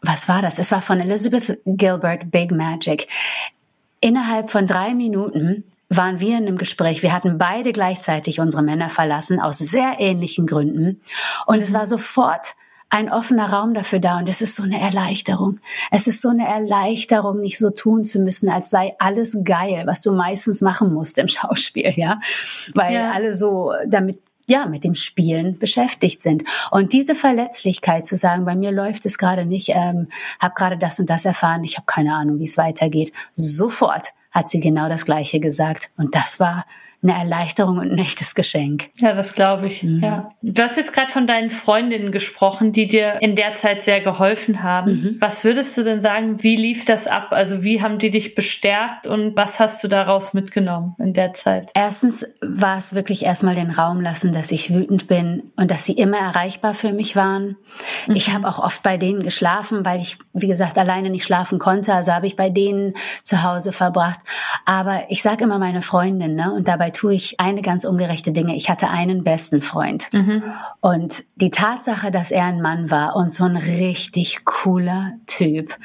Was 0.01 0.27
war 0.27 0.41
das? 0.41 0.59
Es 0.59 0.71
war 0.71 0.81
von 0.81 0.99
Elizabeth 0.99 1.59
Gilbert, 1.65 2.31
Big 2.31 2.51
Magic. 2.51 3.07
Innerhalb 3.99 4.51
von 4.51 4.67
drei 4.67 4.93
Minuten 4.93 5.63
waren 5.89 6.19
wir 6.19 6.37
in 6.37 6.47
einem 6.47 6.57
Gespräch. 6.57 7.01
Wir 7.03 7.13
hatten 7.13 7.37
beide 7.37 7.71
gleichzeitig 7.73 8.39
unsere 8.39 8.61
Männer 8.61 8.89
verlassen, 8.89 9.39
aus 9.39 9.57
sehr 9.57 9.95
ähnlichen 9.99 10.45
Gründen. 10.45 11.01
Und 11.45 11.61
es 11.61 11.73
war 11.73 11.85
sofort 11.85 12.55
ein 12.89 13.11
offener 13.11 13.51
Raum 13.51 13.73
dafür 13.73 13.99
da 13.99 14.17
und 14.17 14.29
es 14.29 14.41
ist 14.41 14.55
so 14.55 14.63
eine 14.63 14.79
Erleichterung. 14.79 15.59
Es 15.91 16.07
ist 16.07 16.21
so 16.21 16.29
eine 16.29 16.47
Erleichterung, 16.47 17.41
nicht 17.41 17.57
so 17.57 17.69
tun 17.69 18.03
zu 18.03 18.19
müssen, 18.19 18.49
als 18.49 18.69
sei 18.69 18.95
alles 18.99 19.37
geil, 19.43 19.83
was 19.85 20.01
du 20.01 20.13
meistens 20.13 20.61
machen 20.61 20.93
musst 20.93 21.17
im 21.17 21.27
Schauspiel, 21.27 21.93
ja, 21.95 22.19
weil 22.73 22.93
ja. 22.93 23.11
alle 23.11 23.33
so 23.33 23.73
damit 23.85 24.19
ja, 24.49 24.65
mit 24.65 24.85
dem 24.85 24.95
Spielen 24.95 25.59
beschäftigt 25.59 26.21
sind. 26.21 26.45
Und 26.71 26.93
diese 26.93 27.15
Verletzlichkeit 27.15 28.05
zu 28.05 28.15
sagen, 28.15 28.45
bei 28.45 28.55
mir 28.55 28.71
läuft 28.71 29.05
es 29.05 29.17
gerade 29.17 29.45
nicht, 29.45 29.71
ähm, 29.75 30.07
habe 30.39 30.53
gerade 30.55 30.77
das 30.77 30.99
und 31.01 31.09
das 31.09 31.25
erfahren, 31.25 31.65
ich 31.65 31.75
habe 31.75 31.85
keine 31.85 32.15
Ahnung, 32.15 32.39
wie 32.39 32.45
es 32.45 32.57
weitergeht. 32.57 33.11
Sofort 33.35 34.13
hat 34.31 34.47
sie 34.47 34.61
genau 34.61 34.87
das 34.87 35.03
Gleiche 35.03 35.41
gesagt. 35.41 35.89
Und 35.97 36.15
das 36.15 36.39
war 36.39 36.65
eine 37.07 37.19
Erleichterung 37.19 37.77
und 37.77 37.91
ein 37.91 37.97
echtes 37.97 38.35
Geschenk. 38.35 38.89
Ja, 38.97 39.13
das 39.13 39.33
glaube 39.33 39.67
ich. 39.67 39.83
Mhm. 39.83 40.03
Ja. 40.03 40.31
Du 40.41 40.61
hast 40.61 40.77
jetzt 40.77 40.93
gerade 40.93 41.11
von 41.11 41.27
deinen 41.27 41.51
Freundinnen 41.51 42.11
gesprochen, 42.11 42.71
die 42.71 42.87
dir 42.87 43.21
in 43.21 43.35
der 43.35 43.55
Zeit 43.55 43.83
sehr 43.83 44.01
geholfen 44.01 44.63
haben. 44.63 44.91
Mhm. 44.91 45.17
Was 45.19 45.43
würdest 45.43 45.77
du 45.77 45.83
denn 45.83 46.01
sagen, 46.01 46.43
wie 46.43 46.55
lief 46.55 46.85
das 46.85 47.07
ab? 47.07 47.27
Also 47.31 47.63
wie 47.63 47.81
haben 47.81 47.99
die 47.99 48.09
dich 48.09 48.35
bestärkt 48.35 49.07
und 49.07 49.35
was 49.35 49.59
hast 49.59 49.83
du 49.83 49.87
daraus 49.87 50.33
mitgenommen 50.33 50.95
in 50.99 51.13
der 51.13 51.33
Zeit? 51.33 51.71
Erstens 51.75 52.25
war 52.41 52.77
es 52.77 52.93
wirklich 52.93 53.23
erstmal 53.23 53.55
den 53.55 53.71
Raum 53.71 54.01
lassen, 54.01 54.31
dass 54.31 54.51
ich 54.51 54.73
wütend 54.73 55.07
bin 55.07 55.51
und 55.55 55.71
dass 55.71 55.85
sie 55.85 55.93
immer 55.93 56.17
erreichbar 56.17 56.73
für 56.73 56.93
mich 56.93 57.15
waren. 57.15 57.57
Mhm. 58.07 58.15
Ich 58.15 58.33
habe 58.33 58.47
auch 58.47 58.59
oft 58.59 58.83
bei 58.83 58.97
denen 58.97 59.23
geschlafen, 59.23 59.85
weil 59.85 59.99
ich, 59.99 60.17
wie 60.33 60.47
gesagt, 60.47 60.77
alleine 60.77 61.09
nicht 61.09 61.23
schlafen 61.23 61.59
konnte. 61.59 61.93
Also 61.93 62.11
habe 62.11 62.27
ich 62.27 62.35
bei 62.35 62.49
denen 62.49 62.93
zu 63.23 63.43
Hause 63.43 63.71
verbracht. 63.71 64.19
Aber 64.65 65.03
ich 65.09 65.21
sage 65.21 65.43
immer 65.43 65.59
meine 65.59 65.81
Freundin, 65.81 66.35
ne? 66.35 66.51
Und 66.51 66.67
dabei 66.67 66.87
dabei 66.87 66.91
tue 66.97 67.13
ich 67.13 67.39
eine 67.39 67.61
ganz 67.61 67.85
ungerechte 67.85 68.31
Dinge. 68.31 68.55
Ich 68.55 68.69
hatte 68.71 68.89
einen 68.89 69.23
besten 69.23 69.61
Freund. 69.61 70.09
Mhm. 70.11 70.41
Und 70.81 71.25
die 71.35 71.51
Tatsache, 71.51 72.09
dass 72.09 72.31
er 72.31 72.45
ein 72.45 72.59
Mann 72.59 72.89
war 72.89 73.15
und 73.15 73.31
so 73.31 73.43
ein 73.43 73.55
richtig 73.55 74.45
cooler 74.45 75.13
Typ, 75.27 75.77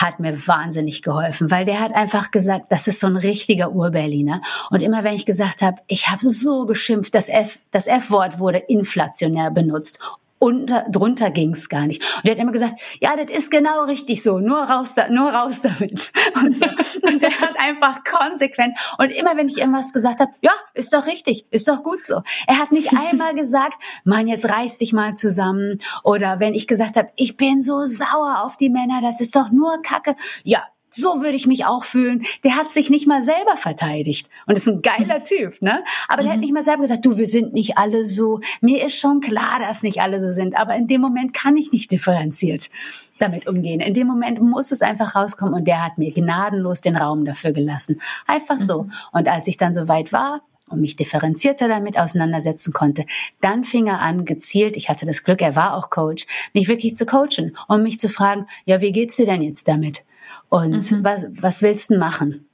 hat 0.00 0.18
mir 0.18 0.46
wahnsinnig 0.48 1.02
geholfen, 1.02 1.52
weil 1.52 1.64
der 1.64 1.78
hat 1.78 1.94
einfach 1.94 2.32
gesagt, 2.32 2.66
das 2.70 2.88
ist 2.88 2.98
so 2.98 3.06
ein 3.06 3.16
richtiger 3.16 3.70
Urberliner. 3.70 4.42
Und 4.70 4.82
immer 4.82 5.04
wenn 5.04 5.14
ich 5.14 5.24
gesagt 5.24 5.62
habe, 5.62 5.76
ich 5.86 6.08
habe 6.08 6.20
so 6.20 6.66
geschimpft, 6.66 7.14
das 7.14 7.28
F, 7.28 7.60
das 7.70 7.86
F-Wort 7.86 8.40
wurde 8.40 8.58
inflationär 8.58 9.52
benutzt 9.52 10.00
unter, 10.38 10.84
drunter 10.90 11.30
ging's 11.30 11.68
gar 11.68 11.86
nicht. 11.86 12.02
Und 12.16 12.26
er 12.26 12.32
hat 12.32 12.38
immer 12.38 12.52
gesagt, 12.52 12.80
ja, 13.00 13.16
das 13.16 13.36
ist 13.36 13.50
genau 13.50 13.84
richtig 13.84 14.22
so, 14.22 14.38
nur 14.38 14.58
raus 14.58 14.94
da, 14.94 15.08
nur 15.08 15.30
raus 15.30 15.60
damit. 15.60 16.12
Und, 16.36 16.54
so. 16.54 16.66
und 17.02 17.22
er 17.22 17.40
hat 17.40 17.58
einfach 17.58 18.04
konsequent 18.04 18.76
und 18.98 19.10
immer 19.10 19.36
wenn 19.36 19.48
ich 19.48 19.58
irgendwas 19.58 19.92
gesagt 19.92 20.20
habe, 20.20 20.32
ja, 20.42 20.50
ist 20.74 20.92
doch 20.92 21.06
richtig, 21.06 21.46
ist 21.50 21.66
doch 21.66 21.82
gut 21.82 22.04
so. 22.04 22.20
Er 22.46 22.58
hat 22.58 22.72
nicht 22.72 22.92
einmal 22.92 23.34
gesagt, 23.34 23.82
Mann, 24.04 24.26
jetzt 24.26 24.48
reiß 24.48 24.78
dich 24.78 24.92
mal 24.92 25.14
zusammen. 25.14 25.78
Oder 26.04 26.40
wenn 26.40 26.52
ich 26.52 26.66
gesagt 26.66 26.96
habe, 26.96 27.08
ich 27.16 27.36
bin 27.36 27.62
so 27.62 27.86
sauer 27.86 28.42
auf 28.42 28.56
die 28.56 28.68
Männer, 28.68 29.00
das 29.00 29.20
ist 29.20 29.34
doch 29.34 29.50
nur 29.50 29.80
Kacke. 29.82 30.14
Ja, 30.44 30.64
so 30.96 31.22
würde 31.22 31.36
ich 31.36 31.46
mich 31.46 31.64
auch 31.64 31.84
fühlen. 31.84 32.24
Der 32.44 32.56
hat 32.56 32.70
sich 32.70 32.90
nicht 32.90 33.06
mal 33.06 33.22
selber 33.22 33.56
verteidigt 33.56 34.28
und 34.46 34.56
ist 34.56 34.68
ein 34.68 34.82
geiler 34.82 35.22
Typ, 35.24 35.60
ne? 35.62 35.84
Aber 36.08 36.22
der 36.22 36.32
hat 36.32 36.38
mhm. 36.38 36.42
nicht 36.42 36.52
mal 36.52 36.62
selber 36.62 36.82
gesagt, 36.82 37.04
du, 37.04 37.16
wir 37.18 37.26
sind 37.26 37.52
nicht 37.52 37.78
alle 37.78 38.04
so. 38.04 38.40
Mir 38.60 38.84
ist 38.84 38.98
schon 38.98 39.20
klar, 39.20 39.58
dass 39.60 39.82
nicht 39.82 40.00
alle 40.00 40.20
so 40.20 40.30
sind, 40.30 40.56
aber 40.56 40.74
in 40.74 40.86
dem 40.86 41.00
Moment 41.00 41.34
kann 41.34 41.56
ich 41.56 41.72
nicht 41.72 41.92
differenziert 41.92 42.70
damit 43.18 43.46
umgehen. 43.46 43.80
In 43.80 43.94
dem 43.94 44.06
Moment 44.06 44.40
muss 44.40 44.72
es 44.72 44.82
einfach 44.82 45.14
rauskommen 45.14 45.54
und 45.54 45.66
der 45.66 45.84
hat 45.84 45.98
mir 45.98 46.12
gnadenlos 46.12 46.80
den 46.80 46.96
Raum 46.96 47.24
dafür 47.24 47.52
gelassen. 47.52 48.00
Einfach 48.26 48.58
so. 48.58 48.84
Mhm. 48.84 48.92
Und 49.12 49.28
als 49.28 49.46
ich 49.46 49.56
dann 49.56 49.72
so 49.72 49.88
weit 49.88 50.12
war, 50.12 50.42
und 50.68 50.80
mich 50.80 50.96
differenzierter 50.96 51.68
damit 51.68 51.98
auseinandersetzen 51.98 52.72
konnte. 52.72 53.06
Dann 53.40 53.64
fing 53.64 53.86
er 53.86 54.00
an, 54.00 54.24
gezielt, 54.24 54.76
ich 54.76 54.88
hatte 54.88 55.06
das 55.06 55.22
Glück, 55.22 55.40
er 55.40 55.54
war 55.54 55.76
auch 55.76 55.90
Coach, 55.90 56.26
mich 56.54 56.68
wirklich 56.68 56.96
zu 56.96 57.06
coachen 57.06 57.56
und 57.68 57.82
mich 57.82 58.00
zu 58.00 58.08
fragen, 58.08 58.46
ja, 58.64 58.80
wie 58.80 58.92
geht's 58.92 59.16
dir 59.16 59.26
denn 59.26 59.42
jetzt 59.42 59.68
damit? 59.68 60.04
Und 60.48 60.90
mhm. 60.90 61.04
was, 61.04 61.26
was 61.40 61.62
willst 61.62 61.90
du 61.90 61.98
machen? 61.98 62.45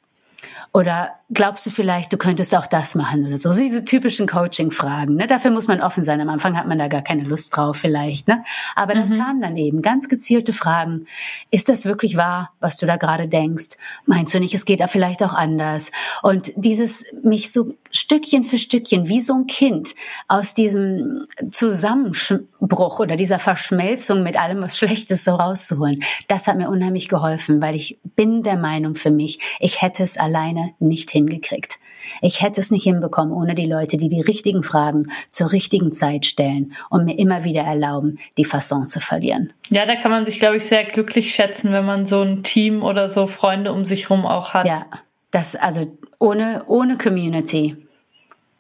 Oder 0.75 1.13
glaubst 1.31 1.67
du 1.67 1.71
vielleicht, 1.71 2.13
du 2.15 2.17
könntest 2.17 2.55
auch 2.55 2.67
das 2.67 2.95
machen 2.95 3.27
oder 3.27 3.37
so? 3.37 3.53
Diese 3.53 3.85
typischen 3.85 4.27
Coaching-Fragen. 4.27 5.17
Ne? 5.17 5.27
Dafür 5.27 5.51
muss 5.51 5.69
man 5.69 5.83
offen 5.83 6.03
sein. 6.03 6.19
Am 6.23 6.31
Anfang 6.31 6.57
hat 6.57 6.67
man 6.67 6.79
da 6.79 6.89
gar 6.89 7.03
keine 7.03 7.25
Lust 7.25 7.55
drauf 7.55 7.77
vielleicht. 7.77 8.27
Ne? 8.27 8.43
Aber 8.75 8.95
das 8.95 9.11
mhm. 9.11 9.19
kam 9.19 9.41
dann 9.43 9.57
eben. 9.59 9.83
Ganz 9.83 10.09
gezielte 10.09 10.55
Fragen. 10.55 11.07
Ist 11.51 11.69
das 11.69 11.85
wirklich 11.85 12.17
wahr, 12.17 12.53
was 12.61 12.79
du 12.79 12.87
da 12.87 12.97
gerade 12.97 13.29
denkst? 13.29 13.77
Meinst 14.07 14.33
du 14.33 14.41
nicht, 14.41 14.55
es 14.55 14.65
geht 14.65 14.81
da 14.81 14.87
vielleicht 14.87 15.23
auch 15.23 15.35
anders? 15.35 15.91
Und 16.23 16.53
dieses 16.57 17.05
mich 17.23 17.53
so 17.53 17.75
Stückchen 17.91 18.45
für 18.45 18.57
Stückchen, 18.57 19.09
wie 19.09 19.21
so 19.21 19.35
ein 19.35 19.47
Kind, 19.47 19.95
aus 20.29 20.55
diesem 20.55 21.27
Zusammenbruch 21.51 22.99
oder 22.99 23.17
dieser 23.17 23.39
Verschmelzung 23.39 24.23
mit 24.23 24.41
allem, 24.41 24.63
was 24.63 24.79
Schlechtes 24.79 25.25
so 25.25 25.35
rauszuholen. 25.35 26.03
Das 26.29 26.47
hat 26.47 26.57
mir 26.57 26.71
unheimlich 26.71 27.11
geholfen, 27.11 27.61
weil 27.61 27.75
ich 27.75 27.99
bin 28.17 28.43
der 28.43 28.57
Meinung 28.57 28.95
für 28.95 29.11
mich, 29.11 29.39
ich 29.61 29.83
hätte 29.83 30.03
es 30.03 30.17
alleine 30.17 30.62
nicht 30.79 31.11
hingekriegt. 31.11 31.79
Ich 32.21 32.43
hätte 32.43 32.61
es 32.61 32.71
nicht 32.71 32.85
hinbekommen 32.85 33.33
ohne 33.33 33.55
die 33.55 33.67
Leute, 33.67 33.97
die 33.97 34.09
die 34.09 34.21
richtigen 34.21 34.63
Fragen 34.63 35.05
zur 35.31 35.53
richtigen 35.53 35.93
Zeit 35.93 36.27
stellen 36.27 36.73
und 36.91 37.05
mir 37.05 37.19
immer 37.19 37.45
wieder 37.45 37.63
erlauben, 37.63 38.19
die 38.39 38.45
Fasson 38.45 38.87
zu 38.87 39.01
verlieren. 39.01 39.53
Ja, 39.71 39.87
da 39.87 39.97
kann 39.97 40.11
man 40.11 40.25
sich, 40.25 40.39
glaube 40.39 40.57
ich, 40.57 40.65
sehr 40.65 40.85
glücklich 40.85 41.35
schätzen, 41.35 41.73
wenn 41.73 41.85
man 41.85 42.07
so 42.07 42.21
ein 42.21 42.43
Team 42.43 42.83
oder 42.83 43.09
so 43.09 43.27
Freunde 43.27 43.73
um 43.73 43.85
sich 43.85 44.11
rum 44.11 44.27
auch 44.27 44.55
hat. 44.55 44.67
Ja, 44.67 44.87
das, 45.31 45.57
also 45.57 45.83
ohne, 46.19 46.65
ohne 46.67 46.99
Community. 46.99 47.77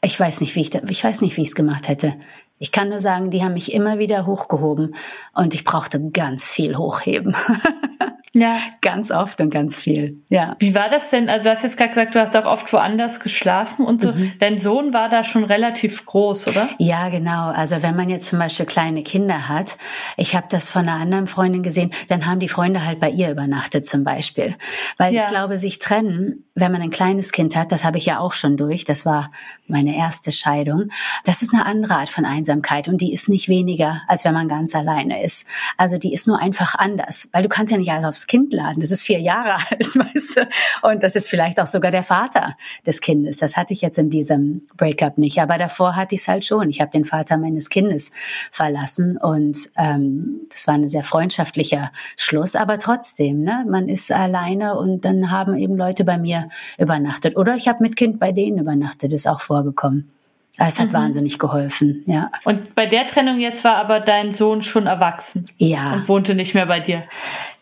Ich 0.02 0.18
weiß 0.18 0.40
nicht, 0.40 0.56
wie 0.56 0.62
ich, 0.62 0.74
ich 0.74 1.04
weiß 1.04 1.20
nicht, 1.20 1.36
wie 1.36 1.42
ich 1.42 1.48
es 1.48 1.54
gemacht 1.54 1.88
hätte. 1.88 2.14
Ich 2.58 2.70
kann 2.70 2.88
nur 2.88 3.00
sagen, 3.00 3.30
die 3.30 3.42
haben 3.42 3.54
mich 3.54 3.72
immer 3.72 3.98
wieder 3.98 4.24
hochgehoben 4.26 4.94
und 5.34 5.52
ich 5.54 5.64
brauchte 5.64 6.00
ganz 6.10 6.48
viel 6.48 6.76
hochheben. 6.76 7.34
Ja. 8.34 8.58
Ganz 8.80 9.10
oft 9.10 9.40
und 9.40 9.50
ganz 9.50 9.76
viel. 9.78 10.16
Ja. 10.30 10.56
Wie 10.58 10.74
war 10.74 10.88
das 10.88 11.10
denn? 11.10 11.28
Also 11.28 11.44
du 11.44 11.50
hast 11.50 11.64
jetzt 11.64 11.76
gerade 11.76 11.90
gesagt, 11.90 12.14
du 12.14 12.20
hast 12.20 12.36
auch 12.36 12.46
oft 12.46 12.72
woanders 12.72 13.20
geschlafen 13.20 13.84
und 13.84 14.00
so. 14.00 14.12
Mhm. 14.12 14.32
Dein 14.38 14.58
Sohn 14.58 14.94
war 14.94 15.10
da 15.10 15.22
schon 15.22 15.44
relativ 15.44 16.06
groß, 16.06 16.48
oder? 16.48 16.68
Ja, 16.78 17.10
genau. 17.10 17.50
Also 17.50 17.82
wenn 17.82 17.94
man 17.94 18.08
jetzt 18.08 18.26
zum 18.26 18.38
Beispiel 18.38 18.64
kleine 18.64 19.02
Kinder 19.02 19.48
hat, 19.48 19.76
ich 20.16 20.34
habe 20.34 20.46
das 20.48 20.70
von 20.70 20.88
einer 20.88 21.00
anderen 21.00 21.26
Freundin 21.26 21.62
gesehen, 21.62 21.92
dann 22.08 22.26
haben 22.26 22.40
die 22.40 22.48
Freunde 22.48 22.86
halt 22.86 23.00
bei 23.00 23.10
ihr 23.10 23.30
übernachtet 23.30 23.86
zum 23.86 24.02
Beispiel. 24.02 24.56
Weil 24.96 25.14
ja. 25.14 25.22
ich 25.22 25.28
glaube, 25.28 25.58
sich 25.58 25.78
trennen, 25.78 26.44
wenn 26.54 26.72
man 26.72 26.82
ein 26.82 26.90
kleines 26.90 27.32
Kind 27.32 27.56
hat, 27.56 27.72
das 27.72 27.84
habe 27.84 27.98
ich 27.98 28.06
ja 28.06 28.18
auch 28.18 28.32
schon 28.32 28.56
durch, 28.56 28.84
das 28.84 29.06
war 29.06 29.30
meine 29.66 29.96
erste 29.96 30.32
Scheidung, 30.32 30.90
das 31.24 31.42
ist 31.42 31.54
eine 31.54 31.64
andere 31.64 31.94
Art 31.94 32.10
von 32.10 32.24
Einsamkeit 32.24 32.88
und 32.88 33.00
die 33.00 33.12
ist 33.12 33.28
nicht 33.28 33.48
weniger, 33.48 34.02
als 34.06 34.24
wenn 34.24 34.34
man 34.34 34.48
ganz 34.48 34.74
alleine 34.74 35.24
ist. 35.24 35.46
Also 35.78 35.96
die 35.96 36.12
ist 36.12 36.26
nur 36.26 36.38
einfach 36.38 36.74
anders, 36.74 37.28
weil 37.32 37.42
du 37.42 37.48
kannst 37.48 37.72
ja 37.72 37.78
nicht 37.78 37.90
alles 37.90 38.04
aufs 38.04 38.26
Kind 38.26 38.52
laden. 38.52 38.80
Das 38.80 38.90
ist 38.90 39.02
vier 39.02 39.20
Jahre 39.20 39.54
alt, 39.70 39.96
weißt 39.96 40.36
du? 40.36 40.48
Und 40.82 41.02
das 41.02 41.16
ist 41.16 41.28
vielleicht 41.28 41.58
auch 41.58 41.66
sogar 41.66 41.90
der 41.90 42.02
Vater 42.02 42.56
des 42.86 43.00
Kindes. 43.00 43.38
Das 43.38 43.56
hatte 43.56 43.72
ich 43.72 43.80
jetzt 43.80 43.98
in 43.98 44.10
diesem 44.10 44.66
Breakup 44.76 45.18
nicht. 45.18 45.40
Aber 45.40 45.56
davor 45.58 45.96
hatte 45.96 46.14
ich 46.14 46.22
es 46.22 46.28
halt 46.28 46.44
schon. 46.44 46.68
Ich 46.68 46.80
habe 46.80 46.90
den 46.90 47.04
Vater 47.04 47.38
meines 47.38 47.70
Kindes 47.70 48.12
verlassen 48.50 49.16
und 49.16 49.70
ähm, 49.76 50.40
das 50.50 50.66
war 50.66 50.74
ein 50.74 50.88
sehr 50.88 51.04
freundschaftlicher 51.04 51.92
Schluss. 52.16 52.56
Aber 52.56 52.78
trotzdem, 52.78 53.42
ne, 53.42 53.64
man 53.68 53.88
ist 53.88 54.12
alleine 54.12 54.76
und 54.76 55.04
dann 55.04 55.30
haben 55.30 55.56
eben 55.56 55.76
Leute 55.76 56.04
bei 56.04 56.18
mir 56.18 56.41
übernachtet. 56.78 57.36
Oder 57.36 57.56
ich 57.56 57.68
habe 57.68 57.82
mit 57.82 57.96
Kind 57.96 58.18
bei 58.20 58.32
denen 58.32 58.58
übernachtet, 58.58 59.12
ist 59.12 59.26
auch 59.26 59.40
vorgekommen. 59.40 60.10
Es 60.58 60.78
hat 60.78 60.88
mhm. 60.88 60.92
wahnsinnig 60.92 61.38
geholfen, 61.38 62.02
ja. 62.06 62.30
Und 62.44 62.74
bei 62.74 62.84
der 62.84 63.06
Trennung 63.06 63.40
jetzt 63.40 63.64
war 63.64 63.76
aber 63.76 64.00
dein 64.00 64.32
Sohn 64.32 64.62
schon 64.62 64.86
erwachsen. 64.86 65.46
Ja. 65.56 65.94
Und 65.94 66.08
wohnte 66.08 66.34
nicht 66.34 66.52
mehr 66.52 66.66
bei 66.66 66.78
dir. 66.78 67.04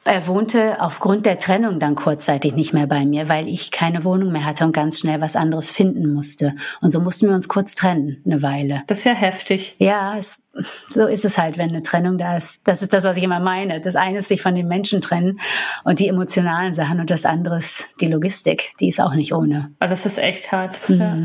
Er 0.05 0.27
wohnte 0.27 0.81
aufgrund 0.81 1.27
der 1.27 1.39
Trennung 1.39 1.79
dann 1.79 1.95
kurzzeitig 1.95 2.55
nicht 2.55 2.73
mehr 2.73 2.87
bei 2.87 3.05
mir, 3.05 3.29
weil 3.29 3.47
ich 3.49 3.71
keine 3.71 4.03
Wohnung 4.03 4.33
mehr 4.33 4.47
hatte 4.47 4.65
und 4.65 4.73
ganz 4.73 4.99
schnell 4.99 5.21
was 5.21 5.37
anderes 5.37 5.71
finden 5.71 6.15
musste. 6.15 6.55
Und 6.81 6.91
so 6.91 7.01
mussten 7.01 7.29
wir 7.29 7.35
uns 7.35 7.49
kurz 7.49 7.75
trennen, 7.75 8.23
eine 8.25 8.41
Weile. 8.41 8.83
Das 8.87 9.01
ist 9.01 9.05
ja 9.05 9.13
heftig. 9.13 9.77
Ja, 9.79 10.17
es, 10.17 10.43
so 10.89 11.07
ist 11.07 11.27
es 11.27 11.37
halt, 11.37 11.59
wenn 11.59 11.69
eine 11.69 11.83
Trennung 11.83 12.17
da 12.17 12.39
ist. 12.39 12.63
Das 12.65 12.81
ist 12.81 12.95
das, 12.95 13.05
was 13.05 13.19
ich 13.19 13.23
immer 13.23 13.41
meine. 13.41 13.81
Das 13.83 13.95
eine 13.95 14.19
ist 14.19 14.29
sich 14.29 14.41
von 14.41 14.55
den 14.55 14.69
Menschen 14.69 15.03
trennen 15.03 15.39
und 15.85 15.99
die 15.99 16.09
emotionalen 16.09 16.73
Sachen 16.73 16.99
und 17.01 17.11
das 17.11 17.27
andere 17.27 17.59
ist 17.59 17.91
die 18.01 18.09
Logistik. 18.09 18.73
Die 18.81 18.89
ist 18.89 19.01
auch 19.01 19.15
nicht 19.15 19.35
ohne. 19.35 19.71
Aber 19.81 19.91
das 19.91 20.07
ist 20.07 20.19
echt 20.19 20.51
hart. 20.51 20.89
Mhm. 20.89 20.99
Ja. 20.99 21.17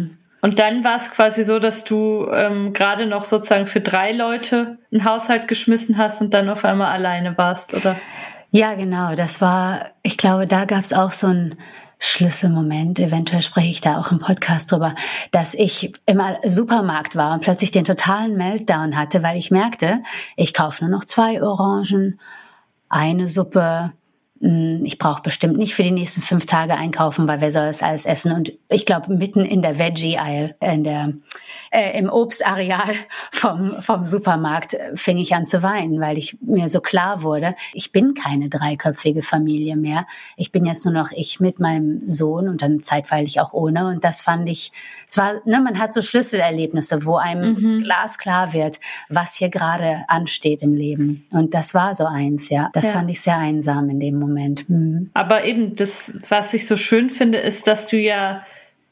Und 0.42 0.60
dann 0.60 0.84
war 0.84 0.98
es 0.98 1.10
quasi 1.10 1.44
so, 1.44 1.58
dass 1.60 1.86
du 1.86 2.28
ähm, 2.32 2.74
gerade 2.74 3.08
noch 3.08 3.24
sozusagen 3.24 3.66
für 3.68 3.82
drei 3.82 4.12
Leute 4.12 4.78
einen 4.92 5.06
Haushalt 5.06 5.48
geschmissen 5.48 5.98
hast 5.98 6.22
und 6.22 6.36
dann 6.36 6.50
auf 6.50 6.66
einmal 6.66 6.92
alleine 6.92 7.36
warst, 7.38 7.74
oder? 7.74 7.96
Ja, 8.56 8.74
genau. 8.76 9.16
Das 9.16 9.42
war, 9.42 9.88
ich 10.02 10.16
glaube, 10.16 10.48
da 10.48 10.64
gab 10.64 10.82
es 10.82 10.94
auch 10.94 11.12
so 11.12 11.28
ein 11.28 11.56
Schlüsselmoment, 12.00 13.00
eventuell 13.00 13.42
spreche 13.42 13.68
ich 13.68 13.82
da 13.82 14.00
auch 14.00 14.14
im 14.14 14.20
Podcast 14.20 14.72
drüber, 14.72 14.96
dass 15.32 15.54
ich 15.54 15.92
im 16.06 16.22
Supermarkt 16.46 17.18
war 17.18 17.34
und 17.34 17.42
plötzlich 17.42 17.72
den 17.72 17.84
totalen 17.84 18.38
Meltdown 18.38 18.98
hatte, 18.98 19.24
weil 19.24 19.36
ich 19.36 19.52
merkte, 19.52 20.04
ich 20.38 20.54
kaufe 20.54 20.86
nur 20.86 20.90
noch 20.90 21.04
zwei 21.04 21.44
Orangen, 21.44 22.18
eine 22.88 23.28
Suppe, 23.28 23.92
hm, 24.40 24.86
ich 24.86 25.00
brauche 25.00 25.22
bestimmt 25.22 25.58
nicht 25.58 25.76
für 25.76 25.84
die 25.84 25.92
nächsten 25.92 26.22
fünf 26.22 26.46
Tage 26.46 26.78
einkaufen, 26.78 27.28
weil 27.28 27.42
wer 27.42 27.52
soll 27.52 27.66
das 27.66 27.84
alles 27.84 28.06
essen? 28.06 28.32
Und 28.32 28.54
ich 28.70 28.86
glaube, 28.86 29.14
mitten 29.14 29.44
in 29.44 29.64
der 29.64 29.80
Veggie-Aisle, 29.80 30.56
in 30.62 30.86
der 30.86 31.12
äh, 31.76 31.98
im 32.00 32.10
Obstareal 32.10 32.96
vom, 33.32 33.82
vom 33.82 34.06
Supermarkt 34.06 34.76
äh, 34.76 34.96
fing 34.96 35.18
ich 35.18 35.36
an 35.36 35.46
zu 35.46 35.62
weinen, 35.62 36.00
weil 36.00 36.18
ich 36.18 36.38
mir 36.40 36.70
so 36.70 36.80
klar 36.80 37.22
wurde, 37.22 37.56
ich 37.74 37.92
bin 37.92 38.14
keine 38.14 38.48
dreiköpfige 38.48 39.22
Familie 39.22 39.76
mehr. 39.76 40.08
Ich 40.38 40.54
bin 40.54 40.66
jetzt 40.66 40.86
nur 40.86 40.94
noch 40.94 41.12
ich 41.12 41.42
mit 41.42 41.60
meinem 41.60 42.08
Sohn 42.08 42.48
und 42.48 42.62
dann 42.62 42.82
zeitweilig 42.82 43.42
auch 43.42 43.52
ohne. 43.52 43.88
Und 43.88 44.06
das 44.06 44.22
fand 44.22 44.48
ich, 44.48 44.72
es 45.06 45.18
war, 45.18 45.42
ne, 45.46 45.60
man 45.60 45.78
hat 45.78 45.94
so 45.94 46.02
Schlüsselerlebnisse, 46.02 47.06
wo 47.06 47.18
einem 47.18 47.56
mhm. 47.56 47.84
glasklar 47.84 48.54
wird, 48.54 48.80
was 49.10 49.34
hier 49.36 49.50
gerade 49.50 50.06
ansteht 50.08 50.62
im 50.62 50.76
Leben. 50.76 51.28
Und 51.32 51.54
das 51.54 51.74
war 51.74 51.94
so 51.94 52.06
eins, 52.06 52.50
ja. 52.50 52.70
Das 52.72 52.88
ja. 52.88 52.94
fand 52.94 53.12
ich 53.12 53.20
sehr 53.20 53.38
einsam 53.38 53.90
in 53.90 54.00
dem 54.00 54.18
Moment. 54.18 54.70
Mhm. 54.70 55.10
Aber 55.14 55.44
eben, 55.44 55.76
das, 55.76 56.18
was 56.30 56.54
ich 56.54 56.68
so 56.68 56.78
schön 56.78 57.10
finde, 57.10 57.40
ist, 57.40 57.68
dass 57.68 57.88
du 57.88 57.98
ja 57.98 58.44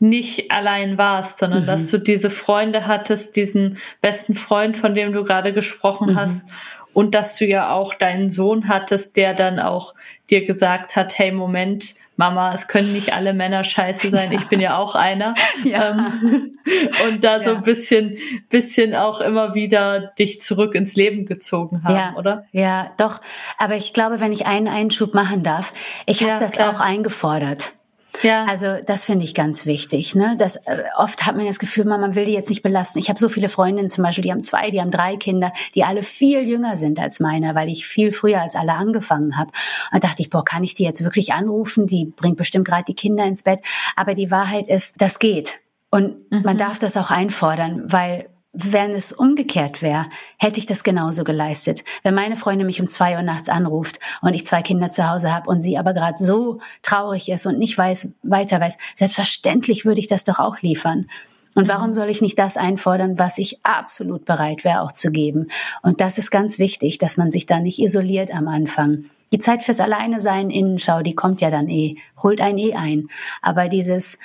nicht 0.03 0.51
allein 0.51 0.97
warst, 0.97 1.39
sondern 1.39 1.63
mhm. 1.63 1.67
dass 1.67 1.89
du 1.89 1.97
diese 1.97 2.29
Freunde 2.29 2.85
hattest, 2.85 3.35
diesen 3.35 3.77
besten 4.01 4.35
Freund, 4.35 4.77
von 4.77 4.93
dem 4.93 5.13
du 5.13 5.23
gerade 5.23 5.53
gesprochen 5.53 6.11
mhm. 6.11 6.15
hast. 6.17 6.49
Und 6.93 7.15
dass 7.15 7.37
du 7.37 7.47
ja 7.47 7.71
auch 7.71 7.95
deinen 7.95 8.29
Sohn 8.29 8.67
hattest, 8.67 9.17
der 9.17 9.33
dann 9.33 9.59
auch 9.59 9.95
dir 10.29 10.45
gesagt 10.45 10.95
hat, 10.95 11.17
hey, 11.17 11.31
Moment, 11.31 11.95
Mama, 12.17 12.53
es 12.53 12.67
können 12.67 12.93
nicht 12.93 13.15
alle 13.15 13.33
Männer 13.33 13.63
scheiße 13.63 14.09
sein, 14.09 14.31
ja. 14.31 14.37
ich 14.37 14.47
bin 14.47 14.59
ja 14.59 14.77
auch 14.77 14.93
einer. 14.93 15.33
Ja. 15.63 15.89
Ähm, 15.89 16.59
und 17.07 17.23
da 17.23 17.37
ja. 17.37 17.43
so 17.43 17.55
ein 17.55 17.63
bisschen, 17.63 18.17
bisschen 18.49 18.93
auch 18.93 19.21
immer 19.21 19.55
wieder 19.55 20.11
dich 20.19 20.39
zurück 20.41 20.75
ins 20.75 20.95
Leben 20.95 21.25
gezogen 21.25 21.83
haben, 21.83 21.95
ja. 21.95 22.13
oder? 22.15 22.45
Ja, 22.51 22.91
doch. 22.97 23.21
Aber 23.57 23.75
ich 23.75 23.93
glaube, 23.93 24.19
wenn 24.19 24.31
ich 24.31 24.45
einen 24.45 24.67
Einschub 24.67 25.15
machen 25.15 25.41
darf, 25.41 25.73
ich 26.05 26.21
habe 26.21 26.39
das 26.39 26.51
klar. 26.51 26.75
auch 26.75 26.79
eingefordert. 26.79 27.73
Ja. 28.21 28.45
Also 28.45 28.77
das 28.85 29.03
finde 29.03 29.25
ich 29.25 29.33
ganz 29.33 29.65
wichtig. 29.65 30.15
Ne? 30.15 30.35
Das, 30.37 30.55
äh, 30.55 30.83
oft 30.97 31.25
hat 31.25 31.35
man 31.35 31.45
das 31.45 31.59
Gefühl, 31.59 31.85
man, 31.85 31.99
man 31.99 32.15
will 32.15 32.25
die 32.25 32.33
jetzt 32.33 32.49
nicht 32.49 32.61
belasten. 32.61 32.99
Ich 32.99 33.09
habe 33.09 33.19
so 33.19 33.29
viele 33.29 33.49
Freundinnen 33.49 33.89
zum 33.89 34.03
Beispiel, 34.03 34.23
die 34.23 34.31
haben 34.31 34.41
zwei, 34.41 34.69
die 34.69 34.79
haben 34.79 34.91
drei 34.91 35.17
Kinder, 35.17 35.51
die 35.73 35.83
alle 35.83 36.03
viel 36.03 36.47
jünger 36.47 36.77
sind 36.77 36.99
als 36.99 37.19
meiner, 37.19 37.55
weil 37.55 37.69
ich 37.69 37.85
viel 37.85 38.11
früher 38.11 38.41
als 38.41 38.55
alle 38.55 38.73
angefangen 38.73 39.37
habe. 39.37 39.51
Und 39.91 40.03
dachte 40.03 40.21
ich, 40.21 40.29
boah, 40.29 40.45
kann 40.45 40.63
ich 40.63 40.73
die 40.75 40.83
jetzt 40.83 41.03
wirklich 41.03 41.33
anrufen? 41.33 41.87
Die 41.87 42.05
bringt 42.05 42.37
bestimmt 42.37 42.67
gerade 42.67 42.85
die 42.87 42.95
Kinder 42.95 43.25
ins 43.25 43.43
Bett. 43.43 43.61
Aber 43.95 44.13
die 44.13 44.31
Wahrheit 44.31 44.67
ist, 44.67 45.01
das 45.01 45.19
geht. 45.19 45.59
Und 45.89 46.31
mhm. 46.31 46.41
man 46.43 46.57
darf 46.57 46.79
das 46.79 46.97
auch 46.97 47.11
einfordern, 47.11 47.83
weil 47.91 48.27
wenn 48.53 48.91
es 48.91 49.11
umgekehrt 49.11 49.81
wäre, 49.81 50.05
hätte 50.37 50.59
ich 50.59 50.67
das 50.67 50.83
genauso 50.83 51.23
geleistet. 51.23 51.83
Wenn 52.03 52.13
meine 52.13 52.35
Freundin 52.35 52.67
mich 52.67 52.79
um 52.79 52.87
zwei 52.87 53.15
Uhr 53.15 53.23
nachts 53.23 53.49
anruft 53.49 53.99
und 54.21 54.35
ich 54.35 54.45
zwei 54.45 54.61
Kinder 54.61 54.89
zu 54.89 55.09
Hause 55.09 55.33
habe 55.33 55.49
und 55.49 55.59
sie 55.59 55.77
aber 55.77 55.93
gerade 55.93 56.17
so 56.17 56.59
traurig 56.83 57.29
ist 57.29 57.47
und 57.47 57.57
nicht 57.57 57.75
weiß, 57.75 58.13
weiter 58.21 58.61
weiß, 58.61 58.77
selbstverständlich 58.95 59.85
würde 59.85 59.99
ich 59.99 60.07
das 60.07 60.23
doch 60.23 60.37
auch 60.37 60.61
liefern. 60.61 61.07
Und 61.55 61.67
warum 61.67 61.93
soll 61.93 62.09
ich 62.09 62.21
nicht 62.21 62.37
das 62.37 62.57
einfordern, 62.57 63.19
was 63.19 63.37
ich 63.37 63.63
absolut 63.63 64.25
bereit 64.25 64.63
wäre 64.63 64.81
auch 64.81 64.91
zu 64.91 65.11
geben? 65.11 65.49
Und 65.81 65.99
das 65.99 66.17
ist 66.17 66.31
ganz 66.31 66.59
wichtig, 66.59 66.99
dass 66.99 67.17
man 67.17 67.31
sich 67.31 67.45
da 67.45 67.59
nicht 67.59 67.79
isoliert 67.79 68.33
am 68.33 68.47
Anfang. 68.47 69.05
Die 69.33 69.39
Zeit 69.39 69.63
fürs 69.63 69.79
Alleine 69.79 70.21
sein, 70.21 70.51
Innenschau, 70.51 71.01
die 71.01 71.15
kommt 71.15 71.41
ja 71.41 71.49
dann 71.49 71.67
eh, 71.67 71.95
holt 72.21 72.39
einen 72.39 72.59
eh 72.59 72.75
ein. 72.75 73.07
Aber 73.41 73.67
dieses 73.67 74.19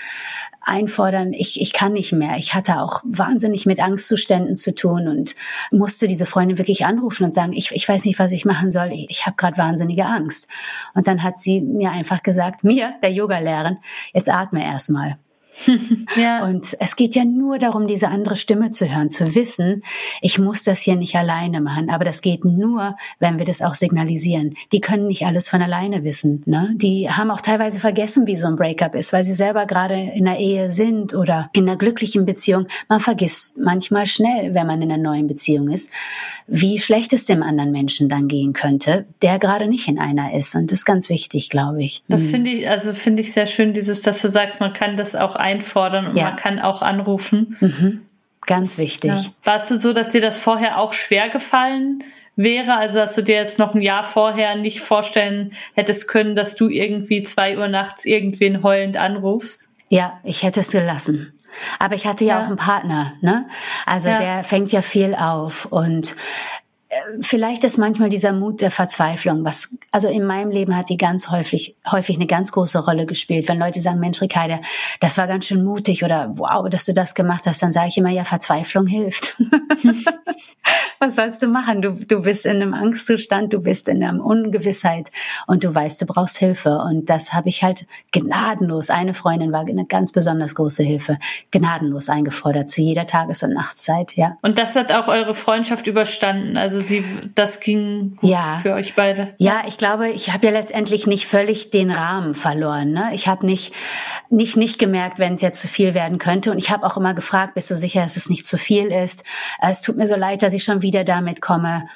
einfordern, 0.61 1.33
ich, 1.33 1.63
ich 1.63 1.73
kann 1.73 1.95
nicht 1.95 2.13
mehr. 2.13 2.37
Ich 2.37 2.55
hatte 2.55 2.83
auch 2.83 3.03
wahnsinnig 3.07 3.65
mit 3.65 3.81
Angstzuständen 3.81 4.55
zu 4.55 4.75
tun 4.75 5.09
und 5.09 5.35
musste 5.71 6.09
diese 6.09 6.27
Freundin 6.27 6.59
wirklich 6.59 6.85
anrufen 6.85 7.25
und 7.25 7.33
sagen, 7.33 7.55
ich, 7.55 7.73
ich 7.73 7.89
weiß 7.89 8.05
nicht, 8.05 8.19
was 8.19 8.33
ich 8.33 8.45
machen 8.45 8.71
soll. 8.71 8.93
Ich, 8.93 9.07
ich 9.09 9.25
habe 9.25 9.37
gerade 9.37 9.57
wahnsinnige 9.57 10.05
Angst. 10.05 10.47
Und 10.93 11.07
dann 11.07 11.23
hat 11.23 11.39
sie 11.39 11.63
mir 11.63 11.91
einfach 11.91 12.23
gesagt, 12.23 12.63
mir, 12.63 12.93
der 13.03 13.11
Yoga-Lehrerin, 13.11 13.79
jetzt 14.13 14.29
atme 14.29 14.63
erstmal. 14.63 15.17
ja. 16.17 16.45
Und 16.45 16.77
es 16.79 16.97
geht 16.97 17.15
ja 17.15 17.25
nur 17.25 17.59
darum, 17.59 17.87
diese 17.87 18.09
andere 18.09 18.37
Stimme 18.37 18.71
zu 18.71 18.89
hören, 18.89 19.11
zu 19.11 19.35
wissen, 19.35 19.83
ich 20.21 20.39
muss 20.39 20.65
das 20.65 20.81
hier 20.81 20.97
nicht 20.97 21.17
alleine 21.17 21.61
machen. 21.61 21.91
Aber 21.91 22.05
das 22.05 22.21
geht 22.21 22.45
nur, 22.45 22.97
wenn 23.19 23.39
wir 23.39 23.45
das 23.45 23.63
auch 23.63 23.75
signalisieren. 23.75 24.55
Die 24.73 24.81
können 24.81 25.07
nicht 25.07 25.27
alles 25.27 25.49
von 25.49 25.63
alleine 25.63 26.05
wissen. 26.05 26.43
Ne? 26.47 26.75
Die 26.77 27.11
haben 27.11 27.31
auch 27.31 27.41
teilweise 27.41 27.81
vergessen, 27.81 28.27
wie 28.27 28.37
so 28.37 28.47
ein 28.47 28.57
Breakup 28.57 28.95
ist, 28.95 29.13
weil 29.13 29.25
sie 29.25 29.35
selber 29.35 29.67
gerade 29.67 29.95
in 29.95 30.27
einer 30.27 30.39
Ehe 30.39 30.71
sind 30.71 31.15
oder 31.15 31.51
in 31.53 31.69
einer 31.69 31.77
glücklichen 31.77 32.25
Beziehung. 32.25 32.67
Man 32.89 33.01
vergisst 33.01 33.59
manchmal 33.59 34.07
schnell, 34.07 34.55
wenn 34.55 34.67
man 34.67 34.83
in 34.83 34.93
einer 34.93 35.03
neuen 35.03 35.27
Beziehung 35.27 35.69
ist, 35.69 35.91
wie 36.47 36.79
schlecht 36.79 37.13
es 37.13 37.27
dem 37.27 37.43
anderen 37.43 37.71
Menschen 37.71 38.09
dann 38.09 38.29
gehen 38.29 38.53
könnte, 38.53 39.07
der 39.23 39.39
gerade 39.39 39.69
nicht 39.69 39.89
in 39.89 39.99
einer 39.99 40.33
ist. 40.35 40.55
Und 40.55 40.73
das 40.73 40.81
ist 40.81 40.85
ganz 40.85 41.09
wichtig, 41.09 41.51
glaube 41.51 41.83
ich. 41.83 42.03
Das 42.09 42.25
mhm. 42.25 42.31
finde 42.31 42.51
ich, 42.51 42.71
also 42.71 42.95
finde 42.95 43.23
ich 43.23 43.33
sehr 43.33 43.47
schön, 43.47 43.75
dieses, 43.75 44.03
dass 44.03 44.23
du 44.23 44.29
sagst, 44.29 44.61
man 44.61 44.73
kann 44.73 44.97
das 44.97 45.15
auch 45.15 45.37
einfordern 45.49 46.09
und 46.09 46.17
ja. 46.17 46.25
man 46.25 46.37
kann 46.37 46.59
auch 46.59 46.83
anrufen. 46.83 47.57
Mhm. 47.61 48.03
Ganz 48.47 48.79
wichtig. 48.79 49.11
Ja. 49.11 49.23
Warst 49.45 49.71
du 49.71 49.81
so, 49.81 49.93
dass 49.93 50.11
dir 50.11 50.21
das 50.21 50.39
vorher 50.39 50.79
auch 50.79 50.93
schwer 50.93 51.29
gefallen 51.29 52.05
wäre? 52.37 52.77
Also, 52.77 52.99
dass 52.99 53.15
du 53.15 53.23
dir 53.23 53.37
jetzt 53.37 53.59
noch 53.59 53.75
ein 53.75 53.83
Jahr 53.83 54.05
vorher 54.05 54.57
nicht 54.57 54.81
vorstellen 54.81 55.53
hättest 55.75 56.09
können, 56.09 56.35
dass 56.35 56.57
du 56.57 56.69
irgendwie 56.69 57.23
zwei 57.23 57.59
Uhr 57.59 57.69
nachts 57.69 58.05
irgendwen 58.05 58.63
heulend 58.63 58.97
anrufst? 58.97 59.69
Ja, 59.89 60.21
ich 60.23 60.43
hätte 60.43 60.61
es 60.61 60.71
gelassen. 60.71 61.33
Aber 61.79 61.95
ich 61.95 62.07
hatte 62.07 62.25
ja, 62.25 62.39
ja, 62.39 62.43
auch 62.43 62.47
einen 62.47 62.57
Partner, 62.57 63.15
ne? 63.21 63.47
Also 63.87 64.09
ja. 64.09 64.19
der 64.19 64.45
fängt 64.45 64.73
ja 64.73 64.83
viel 64.83 65.15
auf 65.15 65.67
und 65.67 66.15
vielleicht 67.21 67.65
ist 67.65 67.77
manchmal 67.77 68.09
dieser 68.09 68.33
Mut 68.33 68.61
der 68.61 68.71
Verzweiflung, 68.71 69.45
was, 69.45 69.69
also 69.93 70.09
in 70.09 70.25
meinem 70.25 70.51
Leben 70.51 70.77
hat 70.77 70.89
die 70.89 70.97
ganz 70.97 71.31
häufig, 71.31 71.77
häufig 71.91 72.17
eine 72.17 72.27
ganz 72.27 72.51
große 72.53 72.79
Rolle 72.79 73.05
gespielt. 73.05 73.49
Wenn 73.49 73.59
Leute 73.59 73.81
sagen, 73.81 74.01
Mensch, 74.01 74.23
Rikaide, 74.23 74.61
das 75.01 75.19
war 75.19 75.27
ganz 75.27 75.47
schön 75.47 75.65
mutig 75.65 76.03
oder 76.03 76.33
wow, 76.37 76.69
dass 76.69 76.87
du 76.87 76.95
das 76.95 77.15
gemacht 77.15 77.45
hast, 77.47 77.63
dann 77.63 77.73
sage 77.73 77.89
ich 77.89 77.99
immer, 77.99 78.11
ja, 78.11 78.25
Verzweiflung 78.25 78.87
hilft. 78.87 79.37
was 80.99 81.17
sollst 81.17 81.43
du 81.43 81.47
machen? 81.47 81.83
Du, 81.83 81.93
du 81.93 82.23
bist 82.23 82.47
in 82.47 82.57
einem 82.57 82.75
Angstzustand, 82.75 83.53
du 83.53 83.61
bist 83.61 83.89
in 83.89 84.03
einer 84.03 84.25
Ungewissheit 84.25 85.11
und 85.47 85.65
du 85.65 85.75
weißt, 85.75 86.01
du 86.01 86.07
brauchst 86.07 86.39
Hilfe. 86.39 86.79
Und 86.79 87.11
das 87.11 87.35
habe 87.35 87.51
ich 87.51 87.63
halt 87.63 87.87
gnadenlos, 88.13 88.89
eine 88.91 89.13
Freundin 89.15 89.53
war 89.53 89.61
eine 89.61 89.85
ganz 89.85 90.13
besonders 90.13 90.55
große 90.55 90.83
Hilfe, 90.83 91.19
gnadenlos 91.51 92.09
eingefordert, 92.09 92.71
zu 92.71 92.81
jeder 92.81 93.07
Tages- 93.07 93.43
und 93.43 93.53
Nachtszeit, 93.53 94.17
ja. 94.17 94.39
Und 94.41 94.59
das 94.59 94.75
hat 94.75 94.93
auch 94.93 95.09
eure 95.09 95.35
Freundschaft 95.35 95.87
überstanden. 95.87 96.57
Also 96.57 96.78
also 96.79 96.89
sie, 96.89 97.05
das 97.35 97.61
ging 97.61 98.17
gut 98.17 98.31
ja. 98.31 98.61
für 98.63 98.75
euch 98.75 98.95
beide. 98.95 99.35
Ja, 99.39 99.63
ich 99.67 99.79
glaube, 99.79 100.09
ich 100.11 100.33
habe 100.33 100.47
ja 100.47 100.53
letztendlich 100.53 101.07
nicht 101.07 101.27
völlig 101.27 101.71
den 101.71 101.91
Rahmen 101.91 102.35
verloren. 102.35 102.93
Ne? 102.93 103.11
Ich 103.13 103.27
habe 103.27 103.45
nicht, 103.45 103.75
nicht, 104.31 104.57
nicht 104.57 104.79
gemerkt, 104.79 105.19
wenn 105.19 105.35
es 105.35 105.43
jetzt 105.43 105.61
zu 105.61 105.69
viel 105.69 105.95
werden 105.95 106.19
könnte. 106.19 106.51
Und 106.51 106.59
ich 106.59 106.71
habe 106.71 106.87
auch 106.87 106.97
immer 106.97 107.15
gefragt, 107.15 107.55
bist 107.55 107.71
du 107.71 107.77
sicher, 107.77 108.03
dass 108.03 108.17
es 108.17 108.31
nicht 108.31 108.47
zu 108.47 108.59
viel 108.59 108.87
ist? 108.87 109.25
Es 109.61 109.83
tut 109.83 109.97
mir 109.97 110.07
so 110.07 110.17
leid, 110.17 110.43
dass 110.43 110.55
ich 110.55 110.65
schon 110.65 110.83
wieder 110.83 111.05
damit 111.05 111.41
komme. 111.41 111.87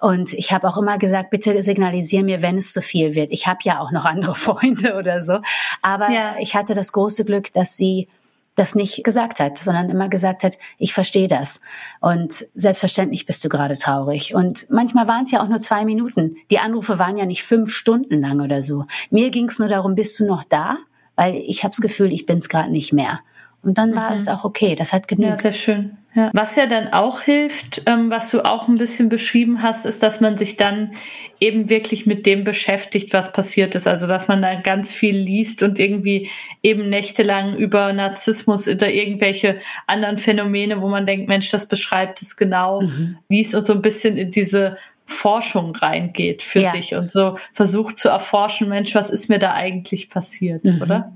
Und 0.00 0.32
ich 0.32 0.52
habe 0.52 0.68
auch 0.68 0.76
immer 0.76 0.98
gesagt, 0.98 1.30
bitte 1.30 1.62
signalisier 1.62 2.24
mir, 2.24 2.42
wenn 2.42 2.58
es 2.58 2.72
zu 2.72 2.82
viel 2.82 3.14
wird. 3.14 3.30
Ich 3.30 3.46
habe 3.46 3.60
ja 3.62 3.78
auch 3.78 3.92
noch 3.92 4.04
andere 4.04 4.34
Freunde 4.36 4.94
oder 4.94 5.22
so. 5.22 5.38
Aber 5.80 6.10
ja. 6.10 6.34
ich 6.40 6.54
hatte 6.54 6.74
das 6.74 6.92
große 6.92 7.24
Glück, 7.24 7.52
dass 7.52 7.76
sie 7.76 8.08
das 8.54 8.74
nicht 8.74 9.02
gesagt 9.02 9.40
hat, 9.40 9.56
sondern 9.56 9.88
immer 9.88 10.08
gesagt 10.08 10.44
hat, 10.44 10.58
ich 10.78 10.92
verstehe 10.92 11.28
das. 11.28 11.60
Und 12.00 12.46
selbstverständlich 12.54 13.24
bist 13.24 13.44
du 13.44 13.48
gerade 13.48 13.74
traurig. 13.74 14.34
Und 14.34 14.66
manchmal 14.70 15.08
waren 15.08 15.24
es 15.24 15.30
ja 15.30 15.42
auch 15.42 15.48
nur 15.48 15.58
zwei 15.58 15.84
Minuten. 15.84 16.36
Die 16.50 16.58
Anrufe 16.58 16.98
waren 16.98 17.16
ja 17.16 17.24
nicht 17.24 17.44
fünf 17.44 17.74
Stunden 17.74 18.20
lang 18.20 18.40
oder 18.40 18.62
so. 18.62 18.84
Mir 19.10 19.30
ging 19.30 19.48
es 19.48 19.58
nur 19.58 19.68
darum, 19.68 19.94
bist 19.94 20.20
du 20.20 20.26
noch 20.26 20.44
da? 20.44 20.76
Weil 21.16 21.36
ich 21.36 21.62
habe 21.62 21.70
das 21.70 21.80
Gefühl, 21.80 22.12
ich 22.12 22.26
bin 22.26 22.38
es 22.38 22.48
gerade 22.48 22.70
nicht 22.70 22.92
mehr. 22.92 23.20
Und 23.62 23.78
dann 23.78 23.94
war 23.94 24.10
mhm. 24.10 24.16
es 24.16 24.28
auch 24.28 24.44
okay. 24.44 24.74
Das 24.74 24.92
hat 24.92 25.08
genügt. 25.08 25.30
Ja, 25.30 25.38
sehr 25.38 25.52
schön. 25.52 25.96
Ja. 26.14 26.30
Was 26.34 26.56
ja 26.56 26.66
dann 26.66 26.88
auch 26.88 27.22
hilft, 27.22 27.82
ähm, 27.86 28.10
was 28.10 28.30
du 28.30 28.44
auch 28.44 28.68
ein 28.68 28.76
bisschen 28.76 29.08
beschrieben 29.08 29.62
hast, 29.62 29.86
ist, 29.86 30.02
dass 30.02 30.20
man 30.20 30.36
sich 30.36 30.56
dann 30.56 30.92
eben 31.40 31.70
wirklich 31.70 32.04
mit 32.04 32.26
dem 32.26 32.44
beschäftigt, 32.44 33.14
was 33.14 33.32
passiert 33.32 33.74
ist. 33.74 33.88
Also, 33.88 34.06
dass 34.06 34.28
man 34.28 34.42
da 34.42 34.54
ganz 34.60 34.92
viel 34.92 35.16
liest 35.16 35.62
und 35.62 35.78
irgendwie 35.78 36.28
eben 36.62 36.90
nächtelang 36.90 37.56
über 37.56 37.94
Narzissmus 37.94 38.68
oder 38.68 38.90
irgendwelche 38.90 39.58
anderen 39.86 40.18
Phänomene, 40.18 40.82
wo 40.82 40.88
man 40.88 41.06
denkt, 41.06 41.28
Mensch, 41.28 41.50
das 41.50 41.66
beschreibt 41.66 42.20
es 42.20 42.36
genau, 42.36 42.82
mhm. 42.82 43.16
liest 43.30 43.54
und 43.54 43.66
so 43.66 43.72
ein 43.72 43.82
bisschen 43.82 44.18
in 44.18 44.30
diese 44.30 44.76
Forschung 45.04 45.74
reingeht 45.76 46.42
für 46.42 46.60
ja. 46.60 46.70
sich 46.70 46.94
und 46.94 47.10
so 47.10 47.36
versucht 47.52 47.98
zu 47.98 48.08
erforschen, 48.08 48.68
Mensch, 48.68 48.94
was 48.94 49.10
ist 49.10 49.28
mir 49.28 49.38
da 49.38 49.52
eigentlich 49.52 50.10
passiert, 50.10 50.64
mhm. 50.64 50.80
oder? 50.82 51.12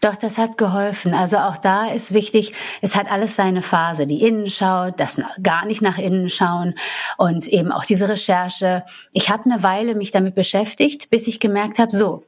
Doch, 0.00 0.16
das 0.16 0.38
hat 0.38 0.58
geholfen. 0.58 1.14
Also 1.14 1.38
auch 1.38 1.56
da 1.56 1.90
ist 1.90 2.14
wichtig, 2.14 2.52
es 2.80 2.96
hat 2.96 3.10
alles 3.10 3.36
seine 3.36 3.62
Phase. 3.62 4.06
Die 4.06 4.22
Innenschau, 4.22 4.90
das 4.90 5.20
gar 5.42 5.66
nicht 5.66 5.82
nach 5.82 5.98
innen 5.98 6.30
schauen 6.30 6.74
und 7.16 7.46
eben 7.46 7.72
auch 7.72 7.84
diese 7.84 8.08
Recherche. 8.08 8.84
Ich 9.12 9.30
habe 9.30 9.44
eine 9.44 9.62
Weile 9.62 9.94
mich 9.94 10.10
damit 10.10 10.34
beschäftigt, 10.34 11.10
bis 11.10 11.26
ich 11.26 11.40
gemerkt 11.40 11.78
habe, 11.78 11.90
so, 11.90 12.24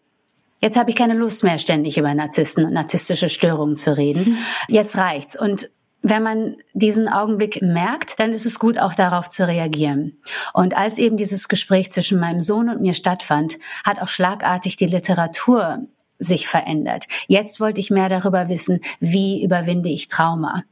Jetzt 0.58 0.78
habe 0.78 0.88
ich 0.88 0.96
keine 0.96 1.12
Lust 1.12 1.44
mehr, 1.44 1.58
ständig 1.58 1.98
über 1.98 2.14
Narzissten 2.14 2.64
und 2.64 2.72
narzisstische 2.72 3.28
Störungen 3.28 3.76
zu 3.76 3.96
reden. 3.96 4.24
Mhm. 4.30 4.38
Jetzt 4.68 4.96
reicht's. 4.96 5.38
Und 5.38 5.68
wenn 6.08 6.22
man 6.22 6.56
diesen 6.72 7.08
Augenblick 7.08 7.62
merkt, 7.62 8.20
dann 8.20 8.32
ist 8.32 8.46
es 8.46 8.60
gut, 8.60 8.78
auch 8.78 8.94
darauf 8.94 9.28
zu 9.28 9.46
reagieren. 9.46 10.18
Und 10.52 10.76
als 10.76 10.98
eben 10.98 11.16
dieses 11.16 11.48
Gespräch 11.48 11.90
zwischen 11.90 12.20
meinem 12.20 12.40
Sohn 12.40 12.68
und 12.68 12.80
mir 12.80 12.94
stattfand, 12.94 13.58
hat 13.84 14.00
auch 14.00 14.08
schlagartig 14.08 14.76
die 14.76 14.86
Literatur 14.86 15.80
sich 16.18 16.48
verändert. 16.48 17.06
Jetzt 17.26 17.60
wollte 17.60 17.80
ich 17.80 17.90
mehr 17.90 18.08
darüber 18.08 18.48
wissen, 18.48 18.80
wie 19.00 19.44
überwinde 19.44 19.88
ich 19.88 20.08
Trauma? 20.08 20.62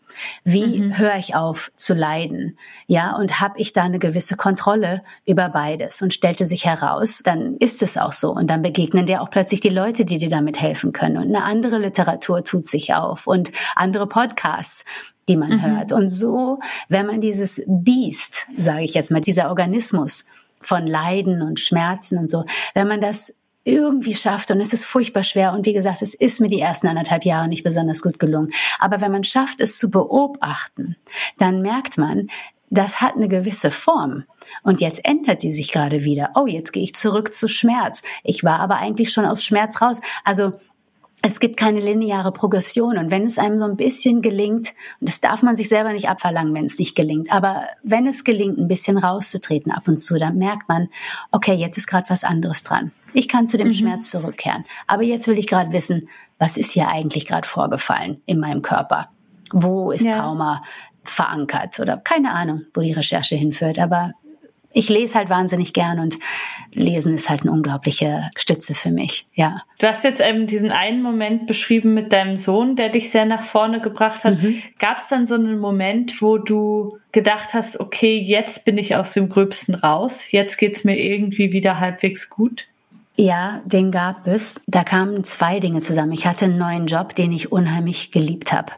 Wie 0.44 0.78
mhm. 0.78 0.96
höre 0.96 1.16
ich 1.16 1.34
auf 1.34 1.70
zu 1.74 1.92
leiden? 1.92 2.58
Ja, 2.86 3.16
und 3.16 3.40
habe 3.40 3.58
ich 3.58 3.72
da 3.72 3.82
eine 3.82 3.98
gewisse 3.98 4.36
Kontrolle 4.36 5.02
über 5.26 5.48
beides? 5.48 6.00
Und 6.00 6.14
stellte 6.14 6.46
sich 6.46 6.64
heraus, 6.64 7.22
dann 7.24 7.56
ist 7.58 7.82
es 7.82 7.98
auch 7.98 8.12
so. 8.12 8.32
Und 8.32 8.48
dann 8.48 8.62
begegnen 8.62 9.06
dir 9.06 9.20
auch 9.20 9.30
plötzlich 9.30 9.60
die 9.60 9.68
Leute, 9.68 10.04
die 10.04 10.18
dir 10.18 10.30
damit 10.30 10.60
helfen 10.60 10.92
können. 10.92 11.16
Und 11.16 11.34
eine 11.34 11.44
andere 11.44 11.78
Literatur 11.78 12.44
tut 12.44 12.66
sich 12.66 12.94
auf 12.94 13.26
und 13.26 13.50
andere 13.74 14.06
Podcasts 14.06 14.84
die 15.28 15.36
man 15.36 15.50
mhm. 15.50 15.62
hört. 15.62 15.92
Und 15.92 16.08
so, 16.08 16.58
wenn 16.88 17.06
man 17.06 17.20
dieses 17.20 17.62
Biest, 17.66 18.46
sage 18.56 18.84
ich 18.84 18.94
jetzt 18.94 19.10
mal, 19.10 19.20
dieser 19.20 19.48
Organismus 19.48 20.24
von 20.60 20.86
Leiden 20.86 21.42
und 21.42 21.60
Schmerzen 21.60 22.18
und 22.18 22.30
so, 22.30 22.44
wenn 22.74 22.88
man 22.88 23.00
das 23.00 23.34
irgendwie 23.64 24.14
schafft 24.14 24.50
und 24.50 24.60
es 24.60 24.74
ist 24.74 24.84
furchtbar 24.84 25.24
schwer 25.24 25.52
und 25.52 25.64
wie 25.64 25.72
gesagt, 25.72 26.02
es 26.02 26.14
ist 26.14 26.40
mir 26.40 26.48
die 26.48 26.60
ersten 26.60 26.86
anderthalb 26.86 27.24
Jahre 27.24 27.48
nicht 27.48 27.64
besonders 27.64 28.02
gut 28.02 28.18
gelungen. 28.18 28.52
Aber 28.78 29.00
wenn 29.00 29.10
man 29.10 29.24
schafft, 29.24 29.60
es 29.60 29.78
zu 29.78 29.90
beobachten, 29.90 30.96
dann 31.38 31.62
merkt 31.62 31.96
man, 31.96 32.28
das 32.70 33.00
hat 33.00 33.14
eine 33.14 33.28
gewisse 33.28 33.70
Form. 33.70 34.24
Und 34.62 34.80
jetzt 34.80 35.04
ändert 35.04 35.42
die 35.42 35.52
sich 35.52 35.72
gerade 35.72 36.04
wieder. 36.04 36.30
Oh, 36.34 36.46
jetzt 36.46 36.72
gehe 36.72 36.82
ich 36.82 36.94
zurück 36.94 37.32
zu 37.32 37.48
Schmerz. 37.48 38.02
Ich 38.22 38.44
war 38.44 38.60
aber 38.60 38.76
eigentlich 38.76 39.12
schon 39.12 39.24
aus 39.24 39.44
Schmerz 39.44 39.80
raus. 39.80 40.00
Also 40.24 40.54
es 41.26 41.40
gibt 41.40 41.56
keine 41.56 41.80
lineare 41.80 42.32
Progression. 42.32 42.98
Und 42.98 43.10
wenn 43.10 43.24
es 43.24 43.38
einem 43.38 43.58
so 43.58 43.64
ein 43.64 43.76
bisschen 43.76 44.20
gelingt, 44.20 44.74
und 45.00 45.08
das 45.08 45.22
darf 45.22 45.42
man 45.42 45.56
sich 45.56 45.70
selber 45.70 45.94
nicht 45.94 46.06
abverlangen, 46.06 46.52
wenn 46.52 46.66
es 46.66 46.78
nicht 46.78 46.94
gelingt, 46.94 47.32
aber 47.32 47.62
wenn 47.82 48.06
es 48.06 48.24
gelingt, 48.24 48.58
ein 48.58 48.68
bisschen 48.68 48.98
rauszutreten 48.98 49.72
ab 49.72 49.88
und 49.88 49.96
zu, 49.96 50.18
dann 50.18 50.36
merkt 50.36 50.68
man, 50.68 50.88
okay, 51.30 51.54
jetzt 51.54 51.78
ist 51.78 51.86
gerade 51.86 52.10
was 52.10 52.24
anderes 52.24 52.62
dran. 52.62 52.92
Ich 53.14 53.26
kann 53.26 53.48
zu 53.48 53.56
dem 53.56 53.68
mhm. 53.68 53.72
Schmerz 53.72 54.10
zurückkehren. 54.10 54.66
Aber 54.86 55.02
jetzt 55.02 55.26
will 55.26 55.38
ich 55.38 55.46
gerade 55.46 55.72
wissen, 55.72 56.10
was 56.38 56.58
ist 56.58 56.72
hier 56.72 56.88
eigentlich 56.88 57.24
gerade 57.24 57.48
vorgefallen 57.48 58.20
in 58.26 58.38
meinem 58.38 58.60
Körper? 58.60 59.08
Wo 59.50 59.92
ist 59.92 60.04
ja. 60.04 60.18
Trauma 60.18 60.62
verankert? 61.04 61.80
Oder 61.80 61.96
keine 61.96 62.32
Ahnung, 62.32 62.66
wo 62.74 62.82
die 62.82 62.92
Recherche 62.92 63.34
hinführt. 63.34 63.78
Aber 63.78 64.12
ich 64.74 64.88
lese 64.88 65.16
halt 65.16 65.30
wahnsinnig 65.30 65.72
gern 65.72 66.00
und 66.00 66.18
Lesen 66.72 67.14
ist 67.14 67.30
halt 67.30 67.42
eine 67.42 67.52
unglaubliche 67.52 68.28
Stütze 68.36 68.74
für 68.74 68.90
mich, 68.90 69.26
ja. 69.34 69.62
Du 69.78 69.86
hast 69.86 70.04
jetzt 70.04 70.20
eben 70.20 70.46
diesen 70.46 70.72
einen 70.72 71.00
Moment 71.00 71.46
beschrieben 71.46 71.94
mit 71.94 72.12
deinem 72.12 72.36
Sohn, 72.36 72.76
der 72.76 72.88
dich 72.88 73.10
sehr 73.10 73.24
nach 73.24 73.44
vorne 73.44 73.80
gebracht 73.80 74.24
hat. 74.24 74.42
Mhm. 74.42 74.60
Gab 74.78 74.98
es 74.98 75.08
dann 75.08 75.26
so 75.26 75.34
einen 75.34 75.58
Moment, 75.58 76.20
wo 76.20 76.38
du 76.38 76.98
gedacht 77.12 77.54
hast, 77.54 77.78
okay, 77.78 78.18
jetzt 78.18 78.64
bin 78.64 78.76
ich 78.76 78.96
aus 78.96 79.12
dem 79.12 79.28
Gröbsten 79.28 79.76
raus, 79.76 80.32
jetzt 80.32 80.56
geht's 80.58 80.84
mir 80.84 80.98
irgendwie 80.98 81.52
wieder 81.52 81.78
halbwegs 81.78 82.28
gut? 82.28 82.66
Ja, 83.16 83.60
den 83.64 83.92
gab 83.92 84.26
es. 84.26 84.60
Da 84.66 84.82
kamen 84.82 85.22
zwei 85.22 85.60
Dinge 85.60 85.78
zusammen. 85.78 86.12
Ich 86.12 86.26
hatte 86.26 86.46
einen 86.46 86.58
neuen 86.58 86.86
Job, 86.86 87.14
den 87.14 87.30
ich 87.30 87.52
unheimlich 87.52 88.10
geliebt 88.10 88.52
habe. 88.52 88.72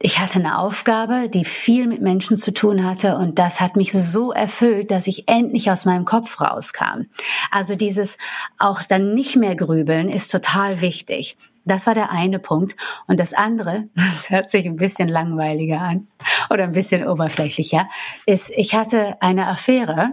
Ich 0.00 0.20
hatte 0.20 0.38
eine 0.38 0.58
Aufgabe, 0.58 1.28
die 1.28 1.44
viel 1.44 1.86
mit 1.86 2.00
Menschen 2.00 2.36
zu 2.36 2.52
tun 2.52 2.84
hatte 2.84 3.16
und 3.16 3.38
das 3.38 3.60
hat 3.60 3.74
mich 3.74 3.92
so 3.92 4.32
erfüllt, 4.32 4.90
dass 4.90 5.08
ich 5.08 5.28
endlich 5.28 5.70
aus 5.70 5.84
meinem 5.84 6.04
Kopf 6.04 6.40
rauskam. 6.40 7.06
Also 7.50 7.74
dieses 7.74 8.16
auch 8.58 8.82
dann 8.82 9.14
nicht 9.14 9.36
mehr 9.36 9.56
grübeln 9.56 10.08
ist 10.08 10.30
total 10.30 10.80
wichtig. 10.80 11.36
Das 11.64 11.86
war 11.86 11.94
der 11.94 12.10
eine 12.10 12.38
Punkt. 12.38 12.76
Und 13.06 13.20
das 13.20 13.34
andere, 13.34 13.88
das 13.94 14.30
hört 14.30 14.50
sich 14.50 14.66
ein 14.66 14.76
bisschen 14.76 15.08
langweiliger 15.08 15.80
an 15.80 16.08
oder 16.50 16.64
ein 16.64 16.72
bisschen 16.72 17.06
oberflächlicher, 17.06 17.88
ist, 18.24 18.50
ich 18.50 18.74
hatte 18.74 19.20
eine 19.20 19.48
Affäre 19.48 20.12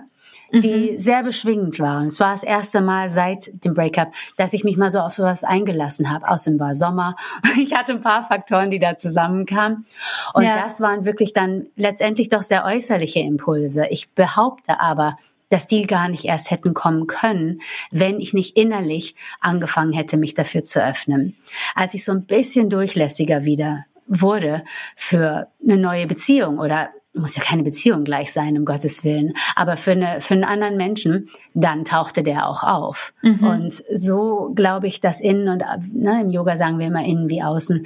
die 0.61 0.91
mhm. 0.91 0.99
sehr 0.99 1.23
beschwingend 1.23 1.79
waren. 1.79 2.07
Es 2.07 2.19
war 2.19 2.31
das 2.31 2.43
erste 2.43 2.81
Mal 2.81 3.09
seit 3.09 3.63
dem 3.63 3.73
Breakup, 3.73 4.11
dass 4.37 4.53
ich 4.53 4.63
mich 4.63 4.77
mal 4.77 4.89
so 4.89 4.99
auf 4.99 5.13
sowas 5.13 5.43
eingelassen 5.43 6.11
habe. 6.11 6.27
Außerdem 6.27 6.59
war 6.59 6.75
Sommer. 6.75 7.15
Ich 7.57 7.73
hatte 7.73 7.93
ein 7.93 8.01
paar 8.01 8.23
Faktoren, 8.27 8.69
die 8.69 8.79
da 8.79 8.97
zusammenkamen. 8.97 9.85
Und 10.33 10.43
ja. 10.43 10.61
das 10.61 10.81
waren 10.81 11.05
wirklich 11.05 11.33
dann 11.33 11.67
letztendlich 11.75 12.29
doch 12.29 12.41
sehr 12.41 12.65
äußerliche 12.65 13.19
Impulse. 13.19 13.87
Ich 13.89 14.11
behaupte 14.11 14.79
aber, 14.79 15.17
dass 15.49 15.65
die 15.65 15.87
gar 15.87 16.09
nicht 16.09 16.25
erst 16.25 16.51
hätten 16.51 16.73
kommen 16.73 17.07
können, 17.07 17.61
wenn 17.91 18.19
ich 18.19 18.33
nicht 18.33 18.57
innerlich 18.57 19.15
angefangen 19.39 19.93
hätte, 19.93 20.17
mich 20.17 20.33
dafür 20.33 20.63
zu 20.63 20.83
öffnen. 20.83 21.35
Als 21.75 21.93
ich 21.93 22.03
so 22.03 22.11
ein 22.11 22.25
bisschen 22.25 22.69
durchlässiger 22.69 23.45
wieder 23.45 23.85
wurde 24.07 24.63
für 24.95 25.47
eine 25.63 25.77
neue 25.77 26.07
Beziehung 26.07 26.59
oder 26.59 26.89
muss 27.15 27.35
ja 27.35 27.43
keine 27.43 27.63
Beziehung 27.63 28.03
gleich 28.03 28.31
sein, 28.31 28.57
um 28.57 28.65
Gottes 28.65 29.03
Willen, 29.03 29.33
aber 29.55 29.77
für, 29.77 29.91
eine, 29.91 30.21
für 30.21 30.33
einen 30.33 30.43
anderen 30.43 30.77
Menschen, 30.77 31.29
dann 31.53 31.85
tauchte 31.85 32.23
der 32.23 32.47
auch 32.47 32.63
auf. 32.63 33.13
Mhm. 33.21 33.39
Und 33.39 33.83
so 33.91 34.51
glaube 34.55 34.87
ich, 34.87 34.99
dass 34.99 35.21
innen 35.21 35.47
und 35.47 35.63
ne, 35.93 36.21
im 36.21 36.29
Yoga 36.29 36.57
sagen 36.57 36.79
wir 36.79 36.87
immer 36.87 37.03
innen 37.03 37.29
wie 37.29 37.41
außen, 37.41 37.85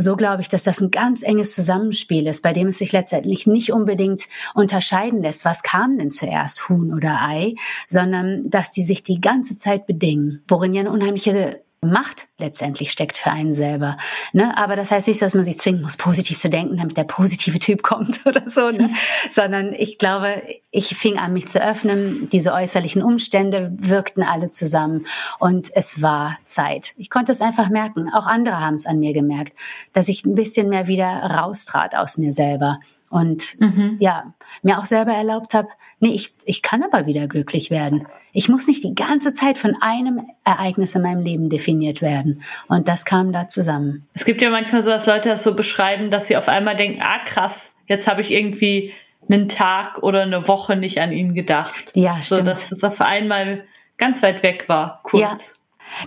so 0.00 0.14
glaube 0.14 0.42
ich, 0.42 0.48
dass 0.48 0.62
das 0.62 0.80
ein 0.80 0.92
ganz 0.92 1.22
enges 1.22 1.54
Zusammenspiel 1.54 2.28
ist, 2.28 2.42
bei 2.42 2.52
dem 2.52 2.68
es 2.68 2.78
sich 2.78 2.92
letztendlich 2.92 3.48
nicht 3.48 3.72
unbedingt 3.72 4.28
unterscheiden 4.54 5.22
lässt, 5.22 5.44
was 5.44 5.64
kam 5.64 5.98
denn 5.98 6.12
zuerst, 6.12 6.68
Huhn 6.68 6.94
oder 6.94 7.18
Ei, 7.20 7.56
sondern 7.88 8.48
dass 8.48 8.70
die 8.70 8.84
sich 8.84 9.02
die 9.02 9.20
ganze 9.20 9.56
Zeit 9.56 9.86
bedingen, 9.86 10.42
worin 10.46 10.72
ja 10.72 10.80
eine 10.80 10.92
unheimliche 10.92 11.62
Macht 11.80 12.26
letztendlich 12.38 12.90
steckt 12.90 13.18
für 13.18 13.30
einen 13.30 13.54
selber. 13.54 13.96
Ne? 14.32 14.56
Aber 14.58 14.74
das 14.74 14.90
heißt 14.90 15.06
nicht, 15.06 15.22
dass 15.22 15.34
man 15.34 15.44
sich 15.44 15.58
zwingen 15.58 15.82
muss, 15.82 15.96
positiv 15.96 16.38
zu 16.38 16.50
denken, 16.50 16.76
damit 16.76 16.96
der 16.96 17.04
positive 17.04 17.58
Typ 17.60 17.82
kommt 17.84 18.26
oder 18.26 18.48
so, 18.48 18.70
ne? 18.70 18.90
sondern 19.30 19.72
ich 19.72 19.98
glaube, 19.98 20.42
ich 20.70 20.96
fing 20.96 21.18
an, 21.18 21.32
mich 21.32 21.46
zu 21.48 21.62
öffnen. 21.62 22.28
Diese 22.30 22.52
äußerlichen 22.52 23.02
Umstände 23.02 23.72
wirkten 23.78 24.22
alle 24.22 24.50
zusammen 24.50 25.06
und 25.38 25.70
es 25.74 26.02
war 26.02 26.38
Zeit. 26.44 26.94
Ich 26.96 27.10
konnte 27.10 27.32
es 27.32 27.40
einfach 27.40 27.68
merken. 27.68 28.12
Auch 28.12 28.26
andere 28.26 28.60
haben 28.60 28.74
es 28.74 28.86
an 28.86 28.98
mir 28.98 29.12
gemerkt, 29.12 29.52
dass 29.92 30.08
ich 30.08 30.24
ein 30.24 30.34
bisschen 30.34 30.68
mehr 30.68 30.88
wieder 30.88 31.06
raustrat 31.06 31.94
aus 31.94 32.18
mir 32.18 32.32
selber 32.32 32.80
und 33.10 33.58
mhm. 33.60 33.96
ja, 34.00 34.34
mir 34.62 34.78
auch 34.78 34.84
selber 34.84 35.12
erlaubt 35.12 35.54
habe, 35.54 35.68
nee, 36.00 36.10
ich, 36.10 36.34
ich 36.44 36.62
kann 36.62 36.82
aber 36.82 37.06
wieder 37.06 37.26
glücklich 37.26 37.70
werden. 37.70 38.06
Ich 38.32 38.48
muss 38.48 38.66
nicht 38.66 38.84
die 38.84 38.94
ganze 38.94 39.32
Zeit 39.32 39.58
von 39.58 39.76
einem 39.80 40.26
Ereignis 40.44 40.94
in 40.94 41.02
meinem 41.02 41.22
Leben 41.22 41.48
definiert 41.48 42.02
werden. 42.02 42.42
Und 42.68 42.88
das 42.88 43.04
kam 43.04 43.32
da 43.32 43.48
zusammen. 43.48 44.06
Es 44.14 44.24
gibt 44.24 44.42
ja 44.42 44.50
manchmal 44.50 44.82
so, 44.82 44.90
dass 44.90 45.06
Leute 45.06 45.28
das 45.28 45.42
so 45.42 45.54
beschreiben, 45.54 46.10
dass 46.10 46.28
sie 46.28 46.36
auf 46.36 46.48
einmal 46.48 46.76
denken, 46.76 47.00
ah 47.02 47.18
krass, 47.24 47.74
jetzt 47.86 48.06
habe 48.08 48.20
ich 48.20 48.30
irgendwie 48.30 48.92
einen 49.30 49.48
Tag 49.48 50.02
oder 50.02 50.22
eine 50.22 50.48
Woche 50.48 50.76
nicht 50.76 51.00
an 51.00 51.12
ihn 51.12 51.34
gedacht. 51.34 51.92
Ja, 51.94 52.22
stimmt. 52.22 52.40
So, 52.40 52.44
dass 52.44 52.72
es 52.72 52.84
auf 52.84 53.00
einmal 53.00 53.64
ganz 53.96 54.22
weit 54.22 54.42
weg 54.42 54.68
war, 54.68 55.00
kurz. 55.02 55.20
Ja, 55.20 55.36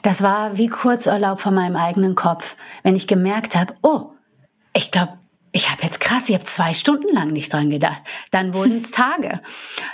das 0.04 0.22
war 0.22 0.58
wie 0.58 0.68
Kurzurlaub 0.68 1.40
von 1.40 1.54
meinem 1.54 1.76
eigenen 1.76 2.16
Kopf, 2.16 2.56
wenn 2.84 2.96
ich 2.96 3.08
gemerkt 3.08 3.56
habe, 3.56 3.74
oh, 3.82 4.12
ich 4.74 4.92
glaube, 4.92 5.14
ich 5.52 5.70
habe 5.70 5.84
jetzt 5.84 6.00
krass, 6.00 6.30
ich 6.30 6.36
habe 6.36 6.46
zwei 6.46 6.74
Stunden 6.74 7.14
lang 7.14 7.30
nicht 7.32 7.52
dran 7.52 7.70
gedacht. 7.70 8.02
Dann 8.32 8.54
wurden 8.54 8.78
es 8.78 8.92
Tage. 8.92 9.42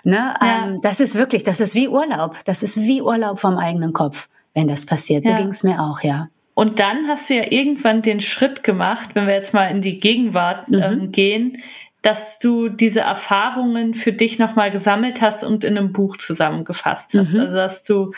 Ne? 0.03 0.35
Ja. 0.41 0.67
Ähm, 0.67 0.81
das 0.81 0.99
ist 0.99 1.15
wirklich, 1.15 1.43
das 1.43 1.59
ist 1.59 1.75
wie 1.75 1.87
Urlaub. 1.87 2.37
Das 2.45 2.63
ist 2.63 2.77
wie 2.77 3.01
Urlaub 3.01 3.39
vom 3.39 3.57
eigenen 3.57 3.93
Kopf, 3.93 4.29
wenn 4.53 4.67
das 4.67 4.85
passiert. 4.85 5.25
So 5.25 5.31
ja. 5.31 5.37
ging 5.37 5.49
es 5.49 5.63
mir 5.63 5.81
auch, 5.81 6.01
ja. 6.01 6.29
Und 6.53 6.79
dann 6.79 7.07
hast 7.07 7.29
du 7.29 7.35
ja 7.35 7.51
irgendwann 7.51 8.01
den 8.01 8.19
Schritt 8.19 8.63
gemacht, 8.63 9.11
wenn 9.13 9.27
wir 9.27 9.33
jetzt 9.35 9.53
mal 9.53 9.67
in 9.67 9.81
die 9.81 9.97
Gegenwart 9.97 10.69
mhm. 10.69 10.81
ähm, 10.81 11.11
gehen, 11.11 11.57
dass 12.01 12.39
du 12.39 12.69
diese 12.69 13.01
Erfahrungen 13.01 13.93
für 13.93 14.13
dich 14.13 14.39
nochmal 14.39 14.71
gesammelt 14.71 15.21
hast 15.21 15.43
und 15.43 15.63
in 15.63 15.77
einem 15.77 15.91
Buch 15.91 16.17
zusammengefasst 16.17 17.13
hast. 17.13 17.33
Mhm. 17.33 17.39
Also 17.39 17.55
dass 17.55 17.83
du 17.83 18.13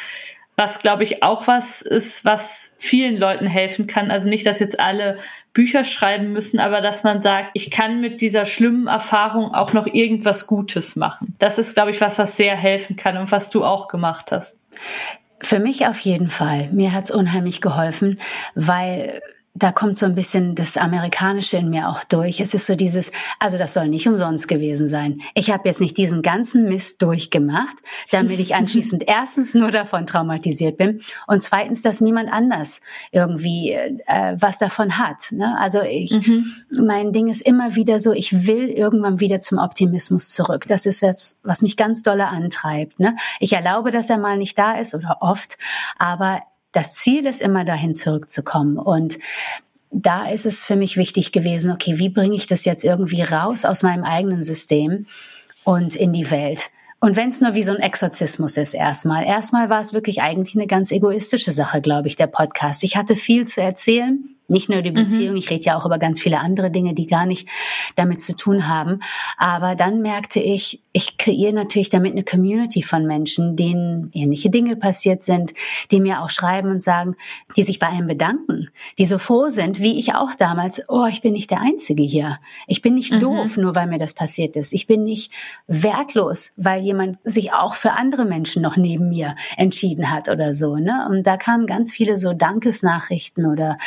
was 0.59 0.79
glaube 0.79 1.03
ich 1.03 1.23
auch 1.23 1.47
was 1.47 1.81
ist, 1.81 2.25
was 2.25 2.75
vielen 2.77 3.15
Leuten 3.15 3.47
helfen 3.47 3.87
kann. 3.87 4.11
Also 4.11 4.27
nicht, 4.27 4.45
dass 4.45 4.59
jetzt 4.59 4.77
alle 4.77 5.17
Bücher 5.53 5.85
schreiben 5.85 6.33
müssen, 6.33 6.59
aber 6.59 6.81
dass 6.81 7.03
man 7.03 7.21
sagt, 7.21 7.51
ich 7.53 7.71
kann 7.71 8.01
mit 8.01 8.19
dieser 8.19 8.45
schlimmen 8.45 8.87
Erfahrung 8.87 9.53
auch 9.53 9.71
noch 9.71 9.87
irgendwas 9.87 10.47
Gutes 10.47 10.97
machen. 10.97 11.33
Das 11.39 11.59
ist, 11.59 11.75
glaube 11.75 11.91
ich, 11.91 12.01
was, 12.01 12.19
was 12.19 12.35
sehr 12.35 12.57
helfen 12.57 12.97
kann 12.97 13.15
und 13.15 13.31
was 13.31 13.49
du 13.49 13.63
auch 13.63 13.87
gemacht 13.87 14.33
hast. 14.33 14.59
Für 15.39 15.61
mich 15.61 15.87
auf 15.87 16.01
jeden 16.01 16.29
Fall. 16.29 16.69
Mir 16.73 16.91
hat 16.91 17.05
es 17.05 17.11
unheimlich 17.11 17.61
geholfen, 17.61 18.19
weil 18.53 19.21
da 19.59 19.71
kommt 19.73 19.97
so 19.97 20.05
ein 20.05 20.15
bisschen 20.15 20.55
das 20.55 20.77
Amerikanische 20.77 21.57
in 21.57 21.69
mir 21.69 21.89
auch 21.89 22.03
durch. 22.05 22.39
Es 22.39 22.53
ist 22.53 22.65
so 22.65 22.75
dieses, 22.75 23.11
also 23.39 23.57
das 23.57 23.73
soll 23.73 23.89
nicht 23.89 24.07
umsonst 24.07 24.47
gewesen 24.47 24.87
sein. 24.87 25.21
Ich 25.33 25.51
habe 25.51 25.67
jetzt 25.67 25.81
nicht 25.81 25.97
diesen 25.97 26.21
ganzen 26.21 26.65
Mist 26.65 27.01
durchgemacht, 27.01 27.75
damit 28.11 28.39
ich 28.39 28.55
anschließend 28.55 29.03
erstens 29.07 29.53
nur 29.53 29.71
davon 29.71 30.05
traumatisiert 30.05 30.77
bin 30.77 31.01
und 31.27 31.43
zweitens, 31.43 31.81
dass 31.81 31.99
niemand 31.99 32.31
anders 32.31 32.81
irgendwie 33.11 33.71
äh, 33.71 34.35
was 34.39 34.57
davon 34.57 34.97
hat. 34.97 35.31
Ne? 35.31 35.55
Also 35.59 35.81
ich, 35.81 36.11
mhm. 36.11 36.45
mein 36.81 37.11
Ding 37.11 37.27
ist 37.27 37.41
immer 37.41 37.75
wieder 37.75 37.99
so, 37.99 38.13
ich 38.13 38.47
will 38.47 38.69
irgendwann 38.69 39.19
wieder 39.19 39.39
zum 39.39 39.57
Optimismus 39.57 40.31
zurück. 40.31 40.65
Das 40.67 40.85
ist 40.85 41.01
was, 41.01 41.37
was 41.43 41.61
mich 41.61 41.75
ganz 41.75 42.01
dolle 42.01 42.27
antreibt. 42.27 42.99
Ne? 42.99 43.17
Ich 43.39 43.53
erlaube, 43.53 43.91
dass 43.91 44.09
er 44.09 44.17
mal 44.17 44.37
nicht 44.37 44.57
da 44.57 44.73
ist 44.77 44.95
oder 44.95 45.17
oft, 45.19 45.57
aber 45.97 46.41
das 46.71 46.95
Ziel 46.95 47.25
ist 47.25 47.41
immer 47.41 47.65
dahin 47.65 47.93
zurückzukommen. 47.93 48.77
Und 48.77 49.19
da 49.91 50.29
ist 50.29 50.45
es 50.45 50.63
für 50.63 50.75
mich 50.75 50.97
wichtig 50.97 51.31
gewesen, 51.31 51.71
okay, 51.71 51.97
wie 51.97 52.09
bringe 52.09 52.35
ich 52.35 52.47
das 52.47 52.65
jetzt 52.65 52.83
irgendwie 52.83 53.23
raus 53.23 53.65
aus 53.65 53.83
meinem 53.83 54.03
eigenen 54.03 54.43
System 54.43 55.07
und 55.63 55.95
in 55.95 56.13
die 56.13 56.29
Welt? 56.29 56.69
Und 56.99 57.15
wenn 57.15 57.29
es 57.29 57.41
nur 57.41 57.55
wie 57.55 57.63
so 57.63 57.71
ein 57.71 57.79
Exorzismus 57.79 58.57
ist 58.57 58.73
erstmal. 58.73 59.25
Erstmal 59.25 59.69
war 59.69 59.79
es 59.79 59.93
wirklich 59.93 60.21
eigentlich 60.21 60.55
eine 60.55 60.67
ganz 60.67 60.91
egoistische 60.91 61.51
Sache, 61.51 61.79
glaube 61.79 62.09
ich, 62.09 62.17
der 62.17 62.27
Podcast. 62.27 62.83
Ich 62.83 62.97
hatte 62.97 63.15
viel 63.15 63.47
zu 63.47 63.61
erzählen 63.61 64.35
nicht 64.49 64.69
nur 64.69 64.81
die 64.81 64.91
mhm. 64.91 64.95
Beziehung, 64.95 65.31
mhm. 65.31 65.37
ich 65.37 65.49
rede 65.49 65.65
ja 65.65 65.77
auch 65.77 65.85
über 65.85 65.97
ganz 65.97 66.21
viele 66.21 66.39
andere 66.39 66.71
Dinge, 66.71 66.93
die 66.93 67.07
gar 67.07 67.25
nicht 67.25 67.47
damit 67.95 68.21
zu 68.21 68.35
tun 68.35 68.67
haben. 68.67 68.99
Aber 69.37 69.75
dann 69.75 70.01
merkte 70.01 70.39
ich, 70.39 70.81
ich 70.91 71.17
kreiere 71.17 71.53
natürlich 71.53 71.89
damit 71.89 72.13
eine 72.13 72.23
Community 72.23 72.81
von 72.81 73.05
Menschen, 73.05 73.55
denen 73.55 74.09
ähnliche 74.13 74.49
Dinge 74.49 74.75
passiert 74.75 75.23
sind, 75.23 75.53
die 75.91 75.99
mir 75.99 76.21
auch 76.21 76.29
schreiben 76.29 76.71
und 76.71 76.81
sagen, 76.81 77.15
die 77.55 77.63
sich 77.63 77.79
bei 77.79 77.87
einem 77.87 78.07
bedanken, 78.07 78.69
die 78.97 79.05
so 79.05 79.17
froh 79.17 79.49
sind, 79.49 79.79
wie 79.79 79.99
ich 79.99 80.15
auch 80.15 80.35
damals, 80.35 80.83
oh, 80.89 81.05
ich 81.05 81.21
bin 81.21 81.33
nicht 81.33 81.51
der 81.51 81.61
Einzige 81.61 82.03
hier. 82.03 82.39
Ich 82.67 82.81
bin 82.81 82.95
nicht 82.95 83.13
mhm. 83.13 83.19
doof, 83.19 83.57
nur 83.57 83.75
weil 83.75 83.87
mir 83.87 83.97
das 83.97 84.13
passiert 84.13 84.55
ist. 84.55 84.73
Ich 84.73 84.87
bin 84.87 85.03
nicht 85.03 85.31
wertlos, 85.67 86.51
weil 86.57 86.81
jemand 86.81 87.17
sich 87.23 87.53
auch 87.53 87.75
für 87.75 87.93
andere 87.93 88.25
Menschen 88.25 88.61
noch 88.61 88.77
neben 88.77 89.09
mir 89.09 89.35
entschieden 89.57 90.11
hat 90.11 90.29
oder 90.29 90.53
so. 90.53 90.75
Ne? 90.75 91.07
Und 91.09 91.25
da 91.25 91.37
kamen 91.37 91.65
ganz 91.65 91.91
viele 91.91 92.17
so 92.17 92.33
Dankesnachrichten 92.33 93.45
oder 93.45 93.77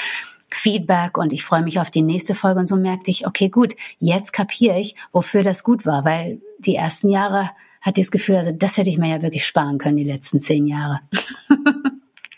Feedback 0.54 1.18
und 1.18 1.32
ich 1.32 1.44
freue 1.44 1.62
mich 1.62 1.78
auf 1.78 1.90
die 1.90 2.02
nächste 2.02 2.34
Folge 2.34 2.60
und 2.60 2.66
so 2.66 2.76
merkte 2.76 3.10
ich, 3.10 3.26
okay, 3.26 3.48
gut, 3.48 3.74
jetzt 3.98 4.32
kapiere 4.32 4.78
ich, 4.78 4.94
wofür 5.12 5.42
das 5.42 5.64
gut 5.64 5.86
war, 5.86 6.04
weil 6.04 6.40
die 6.58 6.76
ersten 6.76 7.08
Jahre 7.08 7.50
hatte 7.80 8.00
ich 8.00 8.06
das 8.06 8.12
Gefühl, 8.12 8.36
also 8.36 8.52
das 8.52 8.76
hätte 8.76 8.90
ich 8.90 8.98
mir 8.98 9.08
ja 9.08 9.22
wirklich 9.22 9.44
sparen 9.44 9.78
können, 9.78 9.96
die 9.96 10.04
letzten 10.04 10.40
zehn 10.40 10.66
Jahre. 10.66 11.00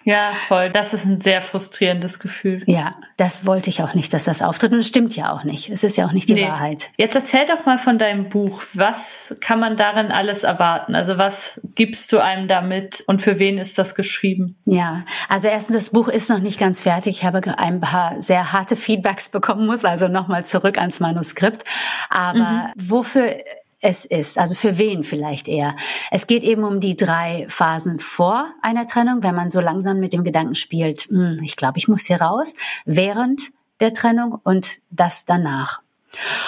Ja, 0.04 0.32
voll. 0.48 0.70
Das 0.70 0.92
ist 0.92 1.04
ein 1.04 1.18
sehr 1.18 1.42
frustrierendes 1.42 2.18
Gefühl. 2.18 2.62
Ja, 2.66 2.94
das 3.16 3.46
wollte 3.46 3.70
ich 3.70 3.82
auch 3.82 3.94
nicht, 3.94 4.12
dass 4.12 4.24
das 4.24 4.42
auftritt. 4.42 4.72
Und 4.72 4.80
es 4.80 4.88
stimmt 4.88 5.16
ja 5.16 5.32
auch 5.32 5.44
nicht. 5.44 5.70
Es 5.70 5.82
ist 5.82 5.96
ja 5.96 6.06
auch 6.06 6.12
nicht 6.12 6.28
die 6.28 6.34
nee. 6.34 6.46
Wahrheit. 6.46 6.90
Jetzt 6.96 7.14
erzähl 7.14 7.46
doch 7.46 7.64
mal 7.64 7.78
von 7.78 7.98
deinem 7.98 8.28
Buch. 8.28 8.62
Was 8.74 9.34
kann 9.40 9.58
man 9.60 9.76
darin 9.76 10.12
alles 10.12 10.42
erwarten? 10.42 10.94
Also 10.94 11.16
was 11.16 11.60
gibst 11.74 12.12
du 12.12 12.22
einem 12.22 12.48
damit 12.48 13.02
und 13.06 13.22
für 13.22 13.38
wen 13.38 13.58
ist 13.58 13.78
das 13.78 13.94
geschrieben? 13.94 14.56
Ja, 14.66 15.04
also 15.28 15.48
erstens, 15.48 15.76
das 15.76 15.90
Buch 15.90 16.08
ist 16.08 16.28
noch 16.28 16.40
nicht 16.40 16.58
ganz 16.58 16.80
fertig. 16.80 17.16
Ich 17.16 17.24
habe 17.24 17.40
ein 17.58 17.80
paar 17.80 18.20
sehr 18.20 18.52
harte 18.52 18.76
Feedbacks 18.76 19.28
bekommen 19.28 19.66
muss, 19.66 19.84
also 19.84 20.08
nochmal 20.08 20.44
zurück 20.44 20.78
ans 20.78 21.00
Manuskript. 21.00 21.64
Aber 22.10 22.38
mhm. 22.38 22.72
wofür 22.76 23.36
es 23.84 24.06
ist, 24.06 24.38
also 24.38 24.54
für 24.54 24.78
wen 24.78 25.04
vielleicht 25.04 25.46
eher. 25.46 25.76
Es 26.10 26.26
geht 26.26 26.42
eben 26.42 26.64
um 26.64 26.80
die 26.80 26.96
drei 26.96 27.44
Phasen 27.50 28.00
vor 28.00 28.48
einer 28.62 28.86
Trennung, 28.86 29.22
wenn 29.22 29.34
man 29.34 29.50
so 29.50 29.60
langsam 29.60 30.00
mit 30.00 30.14
dem 30.14 30.24
Gedanken 30.24 30.54
spielt, 30.54 31.02
hm, 31.10 31.36
ich 31.42 31.54
glaube, 31.54 31.76
ich 31.76 31.86
muss 31.86 32.06
hier 32.06 32.22
raus, 32.22 32.54
während 32.86 33.42
der 33.80 33.92
Trennung 33.92 34.40
und 34.42 34.78
das 34.90 35.26
danach. 35.26 35.82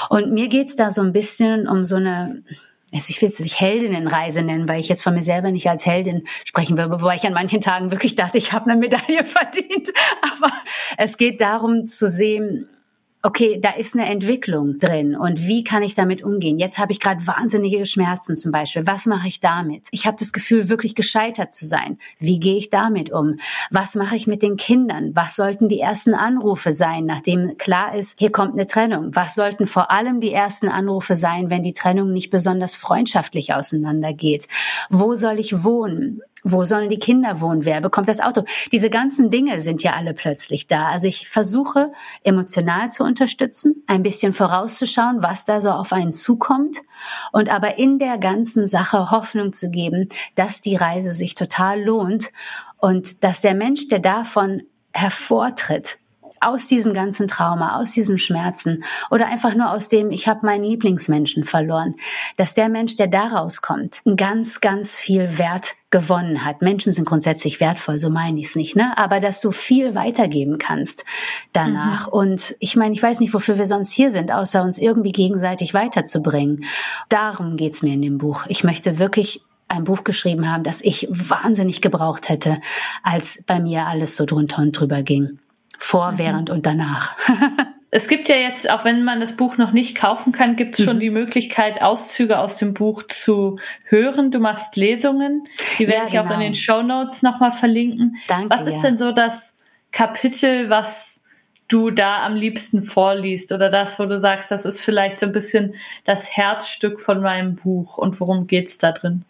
Und 0.09 0.32
mir 0.32 0.49
geht's 0.49 0.76
da 0.76 0.91
so 0.91 1.03
ein 1.03 1.12
bisschen 1.12 1.68
um 1.68 1.84
so 1.84 1.97
eine, 1.97 2.43
ich 2.91 3.20
will 3.20 3.28
es 3.28 3.39
nicht 3.39 3.61
Heldinnenreise 3.61 4.41
nennen, 4.41 4.66
weil 4.66 4.80
ich 4.80 4.89
jetzt 4.89 5.03
von 5.03 5.12
mir 5.12 5.22
selber 5.22 5.51
nicht 5.51 5.68
als 5.68 5.84
Heldin 5.84 6.26
sprechen 6.47 6.78
will, 6.78 6.91
wobei 6.91 7.16
ich 7.16 7.26
an 7.26 7.34
manchen 7.34 7.61
Tagen 7.61 7.91
wirklich 7.91 8.14
dachte, 8.14 8.39
ich 8.39 8.55
habe 8.55 8.70
eine 8.70 8.80
Medaille 8.80 9.24
verdient. 9.26 9.93
Aber 10.22 10.55
es 10.97 11.18
geht 11.18 11.43
darum 11.43 11.84
zu 11.84 12.09
sehen, 12.09 12.66
okay, 13.22 13.58
da 13.60 13.70
ist 13.70 13.94
eine 13.94 14.06
Entwicklung 14.06 14.78
drin 14.78 15.16
und 15.16 15.46
wie 15.46 15.64
kann 15.64 15.82
ich 15.82 15.94
damit 15.94 16.22
umgehen? 16.22 16.58
Jetzt 16.58 16.78
habe 16.78 16.92
ich 16.92 17.00
gerade 17.00 17.26
wahnsinnige 17.26 17.84
Schmerzen 17.86 18.36
zum 18.36 18.52
Beispiel. 18.52 18.86
Was 18.86 19.06
mache 19.06 19.28
ich 19.28 19.40
damit? 19.40 19.88
Ich 19.90 20.06
habe 20.06 20.16
das 20.18 20.32
Gefühl, 20.32 20.68
wirklich 20.68 20.94
gescheitert 20.94 21.52
zu 21.54 21.66
sein. 21.66 21.98
Wie 22.18 22.38
gehe 22.38 22.56
ich 22.56 22.70
damit 22.70 23.10
um? 23.10 23.38
Was 23.70 23.94
mache 23.96 24.16
ich 24.16 24.26
mit 24.26 24.42
den 24.42 24.56
Kindern? 24.56 25.10
Was 25.14 25.34
sollten 25.34 25.68
die 25.68 25.80
ersten 25.80 26.14
Anrufe 26.14 26.72
sein, 26.72 27.04
nachdem 27.06 27.58
klar 27.58 27.94
ist, 27.96 28.18
hier 28.18 28.30
kommt 28.30 28.52
eine 28.52 28.66
Trennung? 28.66 29.10
Was 29.14 29.34
sollten 29.34 29.66
vor 29.66 29.90
allem 29.90 30.20
die 30.20 30.32
ersten 30.32 30.68
Anrufe 30.68 31.16
sein, 31.16 31.50
wenn 31.50 31.62
die 31.62 31.72
Trennung 31.72 32.12
nicht 32.12 32.30
besonders 32.30 32.74
freundschaftlich 32.74 33.54
auseinandergeht? 33.54 34.46
Wo 34.88 35.14
soll 35.14 35.40
ich 35.40 35.64
wohnen? 35.64 36.20
Wo 36.45 36.64
sollen 36.64 36.91
die 36.91 36.99
Kinder 36.99 37.41
wohnen? 37.41 37.64
Wer 37.64 37.80
bekommt 37.80 38.09
das 38.09 38.20
Auto? 38.20 38.45
Diese 38.70 38.91
ganzen 38.91 39.30
Dinge 39.30 39.61
sind 39.61 39.82
ja 39.82 39.95
alle 39.95 40.12
plötzlich 40.12 40.66
da. 40.66 40.89
Also 40.89 41.09
ich 41.09 41.28
versuche 41.28 41.93
emotional 42.24 42.91
zu 42.91 43.05
unterstützen, 43.05 43.82
ein 43.87 44.03
bisschen 44.03 44.32
vorauszuschauen, 44.32 45.22
was 45.22 45.45
da 45.45 45.61
so 45.61 45.70
auf 45.70 45.93
einen 45.93 46.12
zukommt 46.12 46.82
und 47.32 47.49
aber 47.49 47.78
in 47.78 47.99
der 47.99 48.18
ganzen 48.18 48.66
Sache 48.66 49.11
Hoffnung 49.11 49.53
zu 49.53 49.70
geben, 49.70 50.09
dass 50.34 50.61
die 50.61 50.76
Reise 50.76 51.12
sich 51.12 51.34
total 51.34 51.82
lohnt 51.82 52.30
und 52.78 53.24
dass 53.24 53.41
der 53.41 53.55
Mensch, 53.55 53.89
der 53.89 54.01
davon 54.01 54.62
hervortritt, 54.93 55.99
aus 56.41 56.66
diesem 56.66 56.95
ganzen 56.95 57.28
Trauma, 57.28 57.80
aus 57.80 57.93
diesem 57.93 58.18
Schmerzen 58.18 58.84
oder 59.11 59.26
einfach 59.26 59.55
nur 59.55 59.70
aus 59.70 59.89
dem, 59.89 60.11
ich 60.11 60.28
habe 60.28 60.47
meinen 60.47 60.64
Lieblingsmenschen 60.64 61.45
verloren, 61.45 61.95
dass 62.37 62.55
der 62.55 62.68
Mensch, 62.68 62.97
der 62.97 63.07
daraus 63.07 63.62
kommt, 63.62 64.03
ganz, 64.16 64.61
ganz 64.61 64.97
viel 64.97 65.39
Wert 65.39 65.74
gewonnen 65.91 66.45
hat. 66.45 66.62
Menschen 66.62 66.93
sind 66.93 67.07
grundsätzlich 67.07 67.61
wertvoll, 67.61 67.99
so 67.99 68.11
meine 68.11 68.41
ich 68.41 68.47
es 68.47 68.57
nicht, 68.57 68.76
ne? 68.76 68.97
Aber 68.99 69.20
dass 69.20 69.41
du 69.41 69.51
viel 69.51 69.95
weitergeben 69.95 70.59
kannst 70.59 71.05
danach. 71.53 72.09
Mhm. 72.09 72.12
Und 72.12 72.57
ich 72.59 72.76
meine, 72.76 72.95
ich 72.95 73.03
weiß 73.03 73.20
nicht, 73.20 73.32
wofür 73.32 73.57
wir 73.57 73.66
sonst 73.66 73.93
hier 73.93 74.11
sind, 74.11 74.32
außer 74.32 74.62
uns 74.62 74.78
irgendwie 74.78 75.12
gegenseitig 75.12 75.74
weiterzubringen. 75.74 76.64
Darum 77.09 77.57
geht's 77.57 77.82
mir 77.82 77.95
in 77.95 78.03
dem 78.03 78.18
Buch. 78.18 78.45
Ich 78.49 78.64
möchte 78.64 78.99
wirklich 78.99 79.43
ein 79.68 79.84
Buch 79.84 80.05
geschrieben 80.05 80.51
haben, 80.53 80.64
das 80.64 80.80
ich 80.80 81.09
wahnsinnig 81.11 81.80
gebraucht 81.80 82.28
hätte, 82.28 82.61
als 83.03 83.43
bei 83.47 83.61
mir 83.61 83.87
alles 83.87 84.16
so 84.16 84.24
drunter 84.24 84.62
und 84.62 84.72
drüber 84.72 85.03
ging. 85.03 85.39
Vor, 85.78 86.12
mhm. 86.12 86.18
während 86.18 86.50
und 86.50 86.66
danach. 86.66 87.16
es 87.90 88.08
gibt 88.08 88.28
ja 88.28 88.36
jetzt, 88.36 88.70
auch 88.70 88.84
wenn 88.84 89.04
man 89.04 89.20
das 89.20 89.36
Buch 89.36 89.56
noch 89.56 89.72
nicht 89.72 89.96
kaufen 89.96 90.32
kann, 90.32 90.56
gibt 90.56 90.78
es 90.78 90.84
schon 90.84 90.96
mhm. 90.96 91.00
die 91.00 91.10
Möglichkeit, 91.10 91.82
Auszüge 91.82 92.38
aus 92.38 92.56
dem 92.56 92.74
Buch 92.74 93.02
zu 93.04 93.58
hören. 93.84 94.30
Du 94.30 94.38
machst 94.38 94.76
Lesungen. 94.76 95.44
Die 95.78 95.88
werde 95.88 96.02
ja, 96.02 96.08
ich 96.08 96.18
auch 96.18 96.24
in 96.24 96.28
genau. 96.30 96.40
den 96.40 96.54
Show 96.54 96.82
Notes 96.82 97.22
nochmal 97.22 97.52
verlinken. 97.52 98.16
Danke, 98.28 98.50
was 98.50 98.66
ist 98.66 98.76
ja. 98.76 98.82
denn 98.82 98.98
so 98.98 99.12
das 99.12 99.56
Kapitel, 99.92 100.68
was 100.68 101.15
du 101.68 101.90
da 101.90 102.24
am 102.24 102.34
liebsten 102.34 102.82
vorliest 102.82 103.52
oder 103.52 103.70
das, 103.70 103.98
wo 103.98 104.06
du 104.06 104.18
sagst, 104.18 104.50
das 104.50 104.64
ist 104.64 104.80
vielleicht 104.80 105.18
so 105.18 105.26
ein 105.26 105.32
bisschen 105.32 105.74
das 106.04 106.36
Herzstück 106.36 107.00
von 107.00 107.20
meinem 107.20 107.56
Buch 107.56 107.98
und 107.98 108.20
worum 108.20 108.46
geht's 108.46 108.78
da 108.78 108.92
drin? 108.92 109.24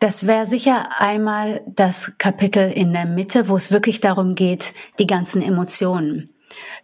Das 0.00 0.26
wäre 0.26 0.46
sicher 0.46 0.88
einmal 0.98 1.62
das 1.66 2.12
Kapitel 2.18 2.70
in 2.70 2.92
der 2.92 3.06
Mitte, 3.06 3.48
wo 3.48 3.56
es 3.56 3.70
wirklich 3.70 4.00
darum 4.00 4.34
geht, 4.34 4.74
die 4.98 5.06
ganzen 5.06 5.42
Emotionen 5.42 6.30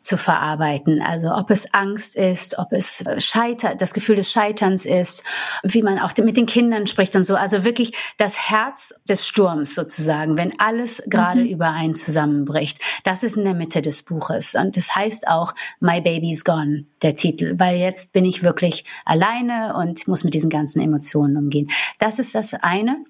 zu 0.03 0.17
verarbeiten. 0.17 1.01
Also 1.01 1.35
ob 1.35 1.51
es 1.51 1.73
Angst 1.73 2.17
ist, 2.17 2.59
ob 2.59 2.73
es 2.73 3.01
äh, 3.03 3.21
Scheiter, 3.21 3.75
das 3.75 3.95
Gefühl 3.95 4.17
des 4.17 4.31
Scheiterns 4.31 4.85
ist, 4.85 5.23
wie 5.63 5.83
man 5.83 5.99
auch 5.99 6.13
mit 6.19 6.37
den 6.37 6.47
Kindern 6.47 6.87
spricht 6.87 7.17
und 7.17 7.25
so. 7.25 7.37
Also 7.37 7.65
wirklich 7.65 7.93
das 8.19 8.51
Herz 8.51 8.95
des 9.09 9.27
Sturms 9.27 9.75
sozusagen, 9.75 10.37
wenn 10.37 10.59
alles 10.59 11.03
gerade 11.07 11.43
mhm. 11.43 11.49
über 11.49 11.71
einen 11.71 11.95
zusammenbricht. 11.95 12.79
Das 13.05 13.23
ist 13.23 13.37
in 13.37 13.45
der 13.45 13.55
Mitte 13.55 13.83
des 13.83 14.03
Buches. 14.03 14.55
Und 14.55 14.77
das 14.77 14.95
heißt 14.95 15.29
auch 15.29 15.55
My 15.81 16.01
Baby's 16.01 16.45
Gone, 16.45 16.87
der 17.03 17.17
Titel, 17.17 17.55
weil 17.59 17.77
jetzt 17.77 18.13
bin 18.13 18.25
ich 18.25 18.43
wirklich 18.43 18.85
alleine 19.05 19.75
und 19.77 20.07
muss 20.09 20.25
mit 20.25 20.35
diesen 20.35 20.51
ganzen 20.51 20.81
Emotionen 20.81 21.37
umgehen. 21.37 21.71
Das 21.99 22.19
ist 22.19 22.35
das 22.35 22.55
eine. 22.55 23.05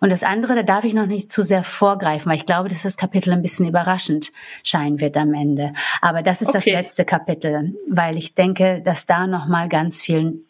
Und 0.00 0.10
das 0.10 0.22
andere, 0.22 0.54
da 0.54 0.62
darf 0.62 0.84
ich 0.84 0.94
noch 0.94 1.06
nicht 1.06 1.30
zu 1.30 1.42
sehr 1.42 1.64
vorgreifen, 1.64 2.30
weil 2.30 2.38
ich 2.38 2.46
glaube, 2.46 2.68
dass 2.68 2.82
das 2.82 2.96
Kapitel 2.96 3.32
ein 3.32 3.42
bisschen 3.42 3.68
überraschend 3.68 4.32
scheinen 4.62 5.00
wird 5.00 5.16
am 5.16 5.34
Ende. 5.34 5.72
Aber 6.00 6.22
das 6.22 6.42
ist 6.42 6.48
okay. 6.48 6.58
das 6.58 6.66
letzte 6.66 7.04
Kapitel, 7.04 7.74
weil 7.88 8.18
ich 8.18 8.34
denke, 8.34 8.80
dass 8.84 9.06
da 9.06 9.26
noch 9.26 9.46
mal 9.46 9.68
ganz 9.68 10.00
viel 10.00 10.40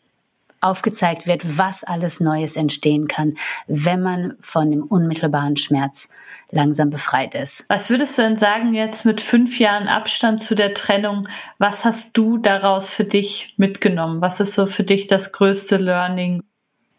aufgezeigt 0.61 1.27
wird, 1.27 1.59
was 1.59 1.85
alles 1.85 2.21
Neues 2.21 2.57
entstehen 2.57 3.07
kann, 3.07 3.37
wenn 3.67 4.01
man 4.01 4.35
von 4.41 4.71
dem 4.71 4.83
unmittelbaren 4.83 5.57
Schmerz 5.57 6.09
langsam 6.51 6.91
befreit 6.91 7.35
ist. 7.35 7.65
Was 7.69 7.91
würdest 7.91 8.17
du 8.17 8.23
denn 8.23 8.37
sagen 8.37 8.75
jetzt 8.75 9.05
mit 9.05 9.21
fünf 9.21 9.59
Jahren 9.59 9.89
Abstand 9.89 10.43
zu 10.43 10.55
der 10.55 10.73
Trennung? 10.75 11.29
Was 11.59 11.85
hast 11.85 12.17
du 12.17 12.39
daraus 12.39 12.91
für 12.91 13.05
dich 13.05 13.55
mitgenommen? 13.57 14.21
Was 14.21 14.41
ist 14.41 14.55
so 14.55 14.67
für 14.67 14.85
dich 14.85 15.07
das 15.07 15.33
größte 15.33 15.77
Learning? 15.77 16.43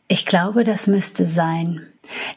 Ich 0.07 0.25
glaube, 0.25 0.63
das 0.63 0.85
müsste 0.85 1.25
sein, 1.25 1.81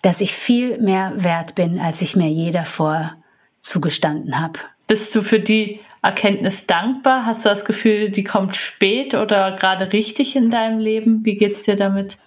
dass 0.03 0.21
ich 0.21 0.35
viel 0.35 0.79
mehr 0.79 1.13
wert 1.17 1.55
bin, 1.55 1.81
als 1.81 2.03
ich 2.03 2.17
mir 2.17 2.29
je 2.29 2.51
davor 2.51 3.17
zugestanden 3.61 4.41
habe. 4.41 4.59
Bist 4.87 5.15
du 5.15 5.23
für 5.23 5.41
die 5.41 5.81
Erkenntnis 6.03 6.67
dankbar? 6.67 7.27
Hast 7.27 7.45
du 7.45 7.49
das 7.49 7.65
Gefühl, 7.65 8.11
die 8.11 8.25
kommt 8.25 8.55
spät 8.55 9.15
oder 9.15 9.53
gerade 9.53 9.93
richtig 9.93 10.37
in 10.37 10.51
deinem 10.51 10.79
Leben? 10.79 11.25
Wie 11.25 11.37
geht's 11.37 11.65
dir 11.65 11.75
damit? 11.75 12.19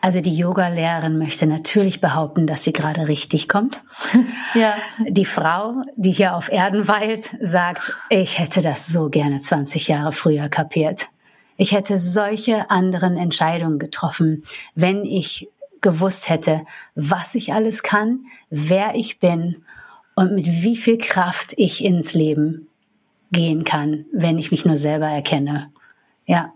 Also 0.00 0.20
die 0.20 0.36
Yoga-Lehrerin 0.36 1.18
möchte 1.18 1.46
natürlich 1.46 2.00
behaupten, 2.00 2.48
dass 2.48 2.64
sie 2.64 2.72
gerade 2.72 3.06
richtig 3.06 3.48
kommt. 3.48 3.80
ja. 4.54 4.74
Die 5.06 5.24
Frau, 5.24 5.82
die 5.94 6.10
hier 6.10 6.34
auf 6.34 6.50
Erden 6.50 6.88
weilt, 6.88 7.36
sagt, 7.40 7.96
ich 8.10 8.40
hätte 8.40 8.60
das 8.60 8.88
so 8.88 9.08
gerne 9.08 9.38
20 9.38 9.86
Jahre 9.86 10.12
früher 10.12 10.48
kapiert. 10.48 11.06
Ich 11.56 11.72
hätte 11.72 11.98
solche 11.98 12.70
anderen 12.70 13.16
Entscheidungen 13.16 13.78
getroffen, 13.78 14.42
wenn 14.74 15.04
ich 15.04 15.48
gewusst 15.82 16.28
hätte, 16.28 16.62
was 16.94 17.34
ich 17.34 17.52
alles 17.52 17.82
kann, 17.82 18.26
wer 18.50 18.94
ich 18.94 19.18
bin 19.18 19.64
und 20.14 20.34
mit 20.34 20.46
wie 20.46 20.76
viel 20.76 20.98
Kraft 20.98 21.54
ich 21.56 21.84
ins 21.84 22.14
Leben 22.14 22.68
gehen 23.32 23.64
kann, 23.64 24.06
wenn 24.12 24.38
ich 24.38 24.50
mich 24.50 24.64
nur 24.64 24.76
selber 24.76 25.06
erkenne. 25.06 25.70
Ja, 26.26 26.52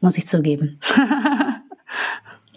muss 0.00 0.18
ich 0.18 0.26
zugeben. 0.26 0.78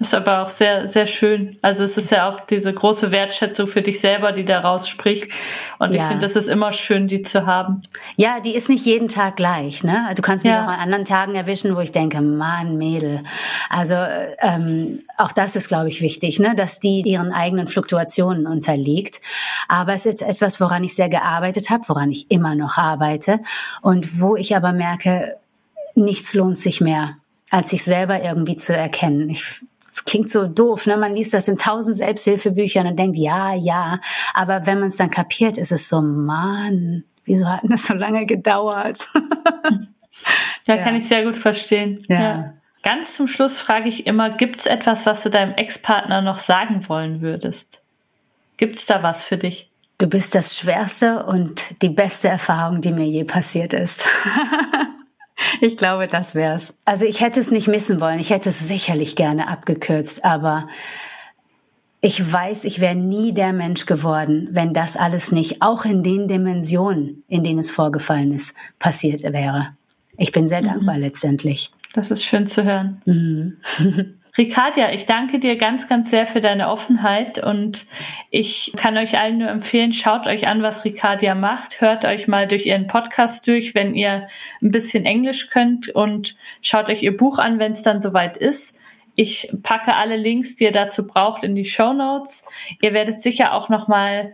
Das 0.02 0.08
ist 0.08 0.14
aber 0.16 0.42
auch 0.42 0.50
sehr, 0.50 0.88
sehr 0.88 1.06
schön. 1.06 1.60
Also 1.62 1.84
es 1.84 1.96
ist 1.96 2.10
ja 2.10 2.28
auch 2.28 2.40
diese 2.40 2.74
große 2.74 3.12
Wertschätzung 3.12 3.68
für 3.68 3.84
dich 3.84 4.00
selber, 4.00 4.32
die 4.32 4.46
daraus 4.46 4.88
spricht. 4.88 5.32
Und 5.78 5.94
ja. 5.94 6.02
ich 6.02 6.08
finde, 6.08 6.26
es 6.26 6.36
ist 6.36 6.48
immer 6.48 6.74
schön, 6.74 7.08
die 7.08 7.22
zu 7.22 7.46
haben. 7.46 7.84
Ja, 8.16 8.40
die 8.40 8.56
ist 8.56 8.68
nicht 8.68 8.84
jeden 8.84 9.10
Tag 9.10 9.36
gleich. 9.36 9.84
Ne? 9.84 10.12
Du 10.16 10.24
kannst 10.24 10.44
mich 10.44 10.54
ja. 10.54 10.66
auch 10.66 10.70
an 10.70 10.80
anderen 10.80 11.06
Tagen 11.06 11.36
erwischen, 11.36 11.76
wo 11.76 11.82
ich 11.82 11.92
denke, 11.92 12.20
Mann, 12.20 12.80
Mädel. 12.80 13.24
Also 13.70 13.94
ähm, 14.40 15.02
auch 15.20 15.32
das 15.34 15.56
ist, 15.56 15.68
glaube 15.68 15.90
ich, 15.90 16.02
wichtig, 16.02 16.40
ne? 16.40 16.56
dass 16.56 16.80
die 16.80 17.04
ihren 17.04 17.32
eigenen 17.32 17.68
Fluktuationen 17.68 18.48
unterliegt. 18.48 19.22
Aber 19.68 19.94
es 19.94 20.08
ist 20.08 20.24
etwas, 20.24 20.60
woran 20.60 20.84
ich 20.84 20.96
sehr 20.96 21.10
gearbeitet 21.10 21.70
habe, 21.70 21.84
woran 21.86 22.10
ich 22.10 22.32
immer 22.32 22.56
noch 22.56 22.80
arbeite 22.80 23.40
und 23.84 24.20
wo 24.20 24.36
ich 24.36 24.56
aber 24.56 24.74
merke, 24.74 25.36
nichts 25.94 26.34
lohnt 26.34 26.58
sich 26.58 26.82
mehr 26.82 27.18
als 27.52 27.70
sich 27.70 27.84
selber 27.84 28.24
irgendwie 28.24 28.56
zu 28.56 28.74
erkennen. 28.74 29.30
Ich 29.30 29.62
das 29.92 30.06
klingt 30.06 30.30
so 30.30 30.48
doof, 30.48 30.88
ne? 30.88 30.96
Man 30.96 31.14
liest 31.14 31.34
das 31.34 31.50
in 31.50 31.58
tausend 31.58 31.98
Selbsthilfebüchern 31.98 32.88
und 32.88 32.98
denkt, 32.98 33.18
ja, 33.18 33.54
ja. 33.54 34.00
Aber 34.34 34.66
wenn 34.66 34.80
man 34.80 34.88
es 34.88 34.96
dann 34.96 35.10
kapiert, 35.10 35.58
ist 35.58 35.74
es 35.74 35.90
so, 35.90 36.02
Mann, 36.02 37.04
wieso 37.26 37.46
hat 37.48 37.60
das 37.64 37.88
so 37.88 37.94
lange 37.94 38.26
gedauert? 38.26 39.10
ja, 40.66 40.76
ja, 40.76 40.78
kann 40.78 40.96
ich 40.96 41.06
sehr 41.06 41.26
gut 41.26 41.36
verstehen. 41.36 42.04
Ja. 42.08 42.22
ja. 42.22 42.54
Ganz 42.84 43.16
zum 43.18 43.28
Schluss 43.28 43.60
frage 43.60 43.90
ich 43.90 44.08
immer, 44.08 44.30
gibt 44.30 44.60
es 44.60 44.66
etwas, 44.66 45.06
was 45.06 45.24
du 45.24 45.30
deinem 45.30 45.54
Ex-Partner 45.56 46.22
noch 46.22 46.38
sagen 46.38 46.88
wollen 46.88 47.22
würdest? 47.22 47.84
Gibt 48.56 48.78
es 48.78 48.86
da 48.86 49.04
was 49.04 49.24
für 49.24 49.38
dich? 49.38 49.70
Du 49.98 50.08
bist 50.08 50.36
das 50.36 50.58
schwerste 50.58 51.26
und 51.26 51.82
die 51.82 51.90
beste 51.90 52.30
Erfahrung, 52.30 52.80
die 52.80 52.94
mir 52.94 53.06
je 53.06 53.26
passiert 53.26 53.74
ist. 53.74 54.08
Ich 55.60 55.78
glaube, 55.78 56.08
das 56.08 56.36
wär's. 56.36 56.74
Also 56.86 57.06
ich 57.06 57.22
hätte 57.22 57.40
es 57.40 57.52
nicht 57.52 57.68
missen 57.68 58.02
wollen. 58.02 58.20
Ich 58.20 58.30
hätte 58.30 58.50
es 58.50 58.60
sicherlich 58.60 59.16
gerne 59.16 59.48
abgekürzt, 59.48 60.26
aber 60.26 60.68
ich 62.02 62.32
weiß, 62.32 62.64
ich 62.64 62.80
wäre 62.80 62.96
nie 62.96 63.32
der 63.32 63.54
Mensch 63.54 63.86
geworden, 63.86 64.50
wenn 64.52 64.74
das 64.74 64.98
alles 64.98 65.32
nicht, 65.32 65.62
auch 65.62 65.86
in 65.86 66.02
den 66.02 66.28
Dimensionen, 66.28 67.24
in 67.28 67.44
denen 67.44 67.60
es 67.60 67.70
vorgefallen 67.70 68.34
ist, 68.34 68.56
passiert 68.80 69.22
wäre. 69.22 69.76
Ich 70.18 70.32
bin 70.32 70.48
sehr 70.48 70.62
mhm. 70.62 70.68
dankbar 70.68 70.98
letztendlich. 70.98 71.72
Das 71.94 72.10
ist 72.10 72.24
schön 72.24 72.48
zu 72.48 72.64
hören. 72.64 73.02
Mhm. 73.06 73.58
Ricardia, 74.38 74.94
ich 74.94 75.06
danke 75.06 75.40
dir 75.40 75.58
ganz, 75.58 75.90
ganz 75.90 76.10
sehr 76.10 76.26
für 76.26 76.40
deine 76.40 76.70
Offenheit 76.70 77.44
und 77.44 77.86
ich 78.30 78.72
kann 78.78 78.98
euch 78.98 79.20
allen 79.20 79.40
nur 79.40 79.50
empfehlen, 79.50 79.92
schaut 79.92 80.26
euch 80.26 80.48
an, 80.48 80.62
was 80.62 80.86
Ricardia 80.86 81.36
macht, 81.36 81.82
hört 81.82 82.06
euch 82.06 82.30
mal 82.30 82.48
durch 82.48 82.66
ihren 82.66 82.88
Podcast 82.88 83.46
durch, 83.48 83.76
wenn 83.76 83.94
ihr 83.94 84.28
ein 84.62 84.72
bisschen 84.72 85.06
Englisch 85.06 85.50
könnt 85.50 85.90
und 85.90 86.36
schaut 86.62 86.90
euch 86.90 87.04
ihr 87.04 87.16
Buch 87.16 87.40
an, 87.40 87.60
wenn 87.60 87.74
es 87.74 87.82
dann 87.82 88.00
soweit 88.00 88.38
ist. 88.38 88.80
Ich 89.16 89.50
packe 89.64 89.96
alle 89.96 90.16
Links, 90.16 90.56
die 90.56 90.64
ihr 90.64 90.72
dazu 90.72 91.06
braucht, 91.06 91.44
in 91.44 91.54
die 91.54 91.66
Show 91.66 91.92
Notes. 91.92 92.46
Ihr 92.82 92.94
werdet 92.94 93.20
sicher 93.20 93.54
auch 93.54 93.68
noch 93.68 93.90
mal 93.90 94.34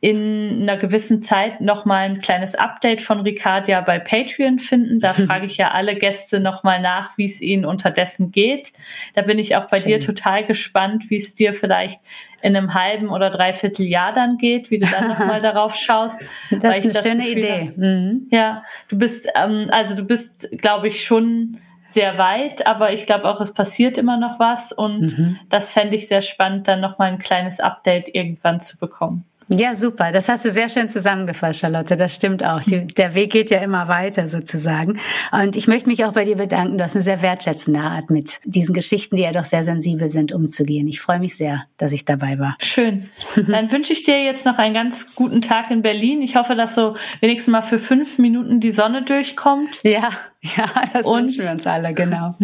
in 0.00 0.62
einer 0.62 0.76
gewissen 0.76 1.20
Zeit 1.20 1.60
nochmal 1.60 2.04
ein 2.04 2.20
kleines 2.20 2.54
Update 2.54 3.02
von 3.02 3.20
Ricardia 3.20 3.80
bei 3.80 3.98
Patreon 3.98 4.60
finden. 4.60 5.00
Da 5.00 5.12
frage 5.14 5.46
ich 5.46 5.56
ja 5.56 5.72
alle 5.72 5.96
Gäste 5.96 6.38
nochmal 6.38 6.80
nach, 6.80 7.18
wie 7.18 7.24
es 7.24 7.40
ihnen 7.40 7.64
unterdessen 7.64 8.30
geht. 8.30 8.72
Da 9.14 9.22
bin 9.22 9.40
ich 9.40 9.56
auch 9.56 9.66
bei 9.66 9.80
Schön. 9.80 9.88
dir 9.88 10.00
total 10.00 10.44
gespannt, 10.44 11.10
wie 11.10 11.16
es 11.16 11.34
dir 11.34 11.52
vielleicht 11.52 12.00
in 12.42 12.56
einem 12.56 12.74
halben 12.74 13.08
oder 13.08 13.30
dreiviertel 13.30 13.86
Jahr 13.86 14.12
dann 14.12 14.36
geht, 14.36 14.70
wie 14.70 14.78
du 14.78 14.86
dann 14.86 15.08
nochmal 15.08 15.40
darauf 15.42 15.74
schaust. 15.74 16.20
Das 16.50 16.78
ist 16.78 16.96
eine 16.96 17.08
schöne 17.08 17.24
Gefühl 17.24 17.38
Idee. 17.38 17.72
Mhm. 17.74 18.28
Ja, 18.30 18.62
du 18.88 18.98
bist, 18.98 19.28
ähm, 19.34 19.66
also 19.70 19.96
du 19.96 20.04
bist, 20.04 20.48
glaube 20.58 20.86
ich, 20.86 21.04
schon 21.04 21.60
sehr 21.84 22.18
weit, 22.18 22.66
aber 22.68 22.92
ich 22.92 23.06
glaube 23.06 23.24
auch, 23.24 23.40
es 23.40 23.52
passiert 23.52 23.98
immer 23.98 24.18
noch 24.18 24.38
was 24.38 24.72
und 24.72 25.18
mhm. 25.18 25.40
das 25.48 25.72
fände 25.72 25.96
ich 25.96 26.06
sehr 26.06 26.22
spannend, 26.22 26.68
dann 26.68 26.80
nochmal 26.80 27.10
ein 27.10 27.18
kleines 27.18 27.58
Update 27.58 28.14
irgendwann 28.14 28.60
zu 28.60 28.78
bekommen. 28.78 29.24
Ja, 29.48 29.76
super. 29.76 30.12
Das 30.12 30.28
hast 30.28 30.44
du 30.44 30.50
sehr 30.50 30.68
schön 30.68 30.88
zusammengefasst, 30.88 31.60
Charlotte. 31.60 31.96
Das 31.96 32.14
stimmt 32.14 32.44
auch. 32.44 32.60
Die, 32.62 32.86
der 32.86 33.14
Weg 33.14 33.32
geht 33.32 33.50
ja 33.50 33.60
immer 33.60 33.88
weiter 33.88 34.28
sozusagen. 34.28 35.00
Und 35.32 35.56
ich 35.56 35.66
möchte 35.66 35.88
mich 35.88 36.04
auch 36.04 36.12
bei 36.12 36.24
dir 36.24 36.36
bedanken. 36.36 36.76
Du 36.76 36.84
hast 36.84 36.94
eine 36.94 37.02
sehr 37.02 37.22
wertschätzende 37.22 37.80
Art, 37.80 38.10
mit 38.10 38.40
diesen 38.44 38.74
Geschichten, 38.74 39.16
die 39.16 39.22
ja 39.22 39.32
doch 39.32 39.44
sehr 39.44 39.64
sensibel 39.64 40.10
sind, 40.10 40.32
umzugehen. 40.32 40.86
Ich 40.86 41.00
freue 41.00 41.18
mich 41.18 41.36
sehr, 41.36 41.64
dass 41.78 41.92
ich 41.92 42.04
dabei 42.04 42.38
war. 42.38 42.56
Schön. 42.60 43.08
Dann 43.48 43.72
wünsche 43.72 43.94
ich 43.94 44.04
dir 44.04 44.22
jetzt 44.22 44.44
noch 44.44 44.58
einen 44.58 44.74
ganz 44.74 45.14
guten 45.14 45.40
Tag 45.40 45.70
in 45.70 45.80
Berlin. 45.80 46.20
Ich 46.20 46.36
hoffe, 46.36 46.54
dass 46.54 46.74
so 46.74 46.96
wenigstens 47.20 47.50
mal 47.50 47.62
für 47.62 47.78
fünf 47.78 48.18
Minuten 48.18 48.60
die 48.60 48.70
Sonne 48.70 49.02
durchkommt. 49.02 49.80
Ja, 49.82 50.10
ja, 50.42 50.66
das 50.92 51.06
Und 51.06 51.22
wünschen 51.22 51.42
wir 51.42 51.52
uns 51.52 51.66
alle, 51.66 51.94
genau. 51.94 52.36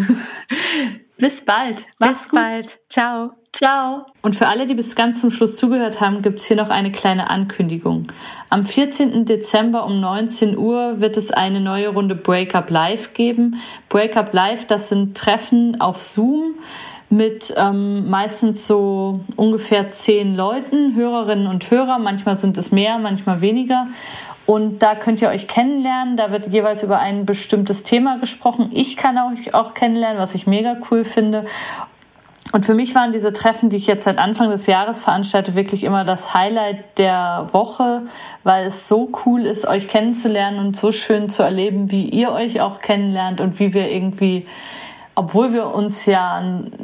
Bis 1.18 1.44
bald. 1.44 1.86
Mach's 1.98 2.22
Bis 2.22 2.28
gut. 2.30 2.40
bald. 2.40 2.78
Ciao. 2.88 3.43
Ciao. 3.54 4.06
Und 4.20 4.34
für 4.34 4.48
alle, 4.48 4.66
die 4.66 4.74
bis 4.74 4.96
ganz 4.96 5.20
zum 5.20 5.30
Schluss 5.30 5.56
zugehört 5.56 6.00
haben, 6.00 6.22
gibt's 6.22 6.46
hier 6.46 6.56
noch 6.56 6.70
eine 6.70 6.90
kleine 6.90 7.30
Ankündigung. 7.30 8.08
Am 8.50 8.64
14. 8.64 9.26
Dezember 9.26 9.86
um 9.86 10.00
19 10.00 10.58
Uhr 10.58 11.00
wird 11.00 11.16
es 11.16 11.30
eine 11.30 11.60
neue 11.60 11.88
Runde 11.90 12.16
Breakup 12.16 12.68
Live 12.70 13.14
geben. 13.14 13.60
Breakup 13.88 14.32
Live, 14.32 14.66
das 14.66 14.88
sind 14.88 15.16
Treffen 15.16 15.80
auf 15.80 16.02
Zoom 16.02 16.56
mit 17.10 17.54
ähm, 17.56 18.10
meistens 18.10 18.66
so 18.66 19.20
ungefähr 19.36 19.86
zehn 19.88 20.34
Leuten, 20.34 20.96
Hörerinnen 20.96 21.46
und 21.46 21.70
Hörer. 21.70 22.00
Manchmal 22.00 22.34
sind 22.34 22.58
es 22.58 22.72
mehr, 22.72 22.98
manchmal 22.98 23.40
weniger. 23.40 23.86
Und 24.46 24.82
da 24.82 24.94
könnt 24.94 25.22
ihr 25.22 25.28
euch 25.28 25.46
kennenlernen. 25.46 26.16
Da 26.16 26.30
wird 26.30 26.48
jeweils 26.48 26.82
über 26.82 26.98
ein 26.98 27.24
bestimmtes 27.24 27.82
Thema 27.82 28.18
gesprochen. 28.18 28.70
Ich 28.72 28.96
kann 28.96 29.16
euch 29.16 29.54
auch 29.54 29.74
kennenlernen, 29.74 30.20
was 30.20 30.34
ich 30.34 30.46
mega 30.46 30.76
cool 30.90 31.04
finde. 31.04 31.46
Und 32.54 32.64
für 32.64 32.74
mich 32.74 32.94
waren 32.94 33.10
diese 33.10 33.32
Treffen, 33.32 33.68
die 33.68 33.78
ich 33.78 33.88
jetzt 33.88 34.04
seit 34.04 34.16
Anfang 34.16 34.48
des 34.48 34.66
Jahres 34.66 35.02
veranstalte, 35.02 35.56
wirklich 35.56 35.82
immer 35.82 36.04
das 36.04 36.34
Highlight 36.34 36.98
der 36.98 37.48
Woche, 37.50 38.02
weil 38.44 38.68
es 38.68 38.86
so 38.86 39.10
cool 39.26 39.40
ist, 39.40 39.66
euch 39.66 39.88
kennenzulernen 39.88 40.60
und 40.60 40.76
so 40.76 40.92
schön 40.92 41.28
zu 41.28 41.42
erleben, 41.42 41.90
wie 41.90 42.08
ihr 42.08 42.30
euch 42.30 42.60
auch 42.60 42.80
kennenlernt 42.80 43.40
und 43.40 43.58
wie 43.58 43.74
wir 43.74 43.90
irgendwie, 43.90 44.46
obwohl 45.14 45.52
wir 45.52 45.66
uns 45.68 46.06
ja 46.06 46.42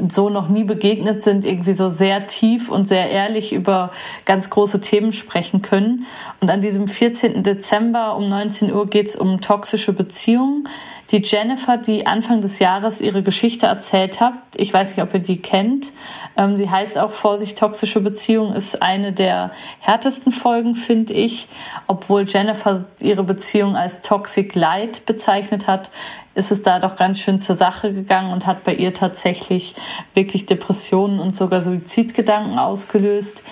so 0.09 0.31
noch 0.31 0.49
nie 0.49 0.65
begegnet 0.65 1.23
sind, 1.23 1.45
irgendwie 1.45 1.73
so 1.73 1.89
sehr 1.89 2.27
tief 2.27 2.71
und 2.71 2.85
sehr 2.85 3.11
ehrlich 3.11 3.53
über 3.53 3.91
ganz 4.25 4.51
große 4.51 4.81
Themen 4.81 5.13
sprechen 5.13 5.63
können. 5.63 6.07
Und 6.41 6.51
an 6.51 6.61
diesem 6.61 6.87
14. 6.87 7.43
Dezember 7.43 8.17
um 8.17 8.29
19 8.29 8.73
Uhr 8.73 8.87
geht 8.87 9.09
es 9.09 9.17
um 9.17 9.41
toxische 9.41 9.93
Beziehungen 9.93 10.69
die 11.11 11.23
Jennifer, 11.25 11.77
die 11.77 12.07
Anfang 12.07 12.41
des 12.41 12.61
Jahres 12.61 13.01
ihre 13.01 13.23
Geschichte 13.23 13.67
erzählt 13.67 14.21
hat. 14.21 14.35
Ich 14.55 14.73
weiß 14.73 14.91
nicht, 14.91 15.03
ob 15.03 15.13
ihr 15.13 15.21
die 15.21 15.43
kennt. 15.43 15.93
Ähm, 16.37 16.57
sie 16.57 16.71
heißt 16.71 16.99
auch 16.99 17.11
Vorsicht, 17.11 17.59
toxische 17.59 18.01
Beziehung 18.01 18.53
ist 18.53 18.81
eine 18.81 19.13
der 19.13 19.51
härtesten 19.81 20.31
Folgen, 20.31 20.75
finde 20.77 21.13
ich. 21.13 21.49
Obwohl 21.89 22.29
Jennifer 22.29 22.85
ihre 23.01 23.25
Beziehung 23.25 23.75
als 23.75 24.03
Toxic 24.03 24.55
Light 24.55 25.05
bezeichnet 25.07 25.67
hat, 25.67 25.91
ist 26.35 26.53
es 26.53 26.63
da 26.63 26.79
doch 26.79 26.97
ganz 26.97 27.19
schön 27.19 27.41
zur 27.41 27.57
Sache 27.57 27.93
gegangen 27.93 28.33
und 28.33 28.47
hat 28.47 28.65
bei 28.65 28.75
ihr 28.75 28.95
tatsächlich 28.95 29.75
wirklich 30.15 30.47
Depressionen 30.47 31.19
und 31.19 31.35
sogar 31.35 31.61
Suizidgedanken 31.61 32.59
ausgelöst. 32.59 33.43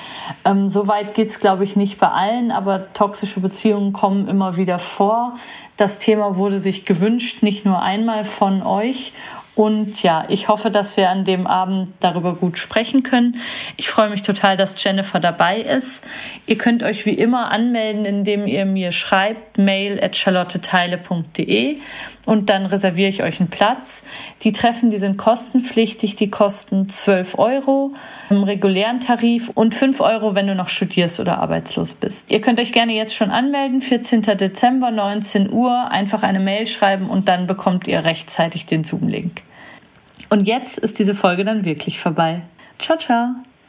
Ähm, 0.44 0.68
Soweit 0.68 1.14
geht 1.14 1.30
es, 1.30 1.40
glaube 1.40 1.64
ich, 1.64 1.74
nicht 1.74 1.98
bei 1.98 2.08
allen, 2.08 2.52
aber 2.52 2.92
toxische 2.92 3.40
Beziehungen 3.40 3.92
kommen 3.92 4.28
immer 4.28 4.56
wieder 4.56 4.78
vor. 4.78 5.36
Das 5.76 5.98
Thema 5.98 6.36
wurde 6.36 6.60
sich 6.60 6.84
gewünscht, 6.84 7.42
nicht 7.42 7.64
nur 7.64 7.82
einmal 7.82 8.24
von 8.24 8.62
euch. 8.62 9.12
Und 9.58 10.04
ja, 10.04 10.24
ich 10.28 10.46
hoffe, 10.46 10.70
dass 10.70 10.96
wir 10.96 11.10
an 11.10 11.24
dem 11.24 11.48
Abend 11.48 11.90
darüber 11.98 12.36
gut 12.36 12.60
sprechen 12.60 13.02
können. 13.02 13.40
Ich 13.76 13.88
freue 13.88 14.08
mich 14.08 14.22
total, 14.22 14.56
dass 14.56 14.80
Jennifer 14.80 15.18
dabei 15.18 15.58
ist. 15.58 16.04
Ihr 16.46 16.56
könnt 16.56 16.84
euch 16.84 17.06
wie 17.06 17.14
immer 17.14 17.50
anmelden, 17.50 18.04
indem 18.04 18.46
ihr 18.46 18.64
mir 18.66 18.92
schreibt 18.92 19.58
mail 19.58 19.98
at 20.00 20.14
charlotteteile.de 20.14 21.78
und 22.28 22.50
dann 22.50 22.66
reserviere 22.66 23.08
ich 23.08 23.22
euch 23.22 23.40
einen 23.40 23.48
Platz. 23.48 24.02
Die 24.42 24.52
Treffen, 24.52 24.90
die 24.90 24.98
sind 24.98 25.16
kostenpflichtig, 25.16 26.14
die 26.14 26.28
kosten 26.28 26.86
12 26.86 27.38
Euro 27.38 27.94
im 28.28 28.42
regulären 28.42 29.00
Tarif 29.00 29.50
und 29.54 29.74
5 29.74 29.98
Euro, 30.02 30.34
wenn 30.34 30.46
du 30.46 30.54
noch 30.54 30.68
studierst 30.68 31.20
oder 31.20 31.38
arbeitslos 31.38 31.94
bist. 31.94 32.30
Ihr 32.30 32.42
könnt 32.42 32.60
euch 32.60 32.72
gerne 32.72 32.92
jetzt 32.92 33.14
schon 33.14 33.30
anmelden, 33.30 33.80
14. 33.80 34.20
Dezember, 34.20 34.90
19 34.90 35.50
Uhr, 35.50 35.90
einfach 35.90 36.22
eine 36.22 36.38
Mail 36.38 36.66
schreiben 36.66 37.08
und 37.08 37.28
dann 37.28 37.46
bekommt 37.46 37.88
ihr 37.88 38.04
rechtzeitig 38.04 38.66
den 38.66 38.84
Zoom-Link. 38.84 39.40
Und 40.28 40.46
jetzt 40.46 40.76
ist 40.76 40.98
diese 40.98 41.14
Folge 41.14 41.44
dann 41.44 41.64
wirklich 41.64 41.98
vorbei. 41.98 42.42
Ciao, 42.78 42.98
ciao. 42.98 43.36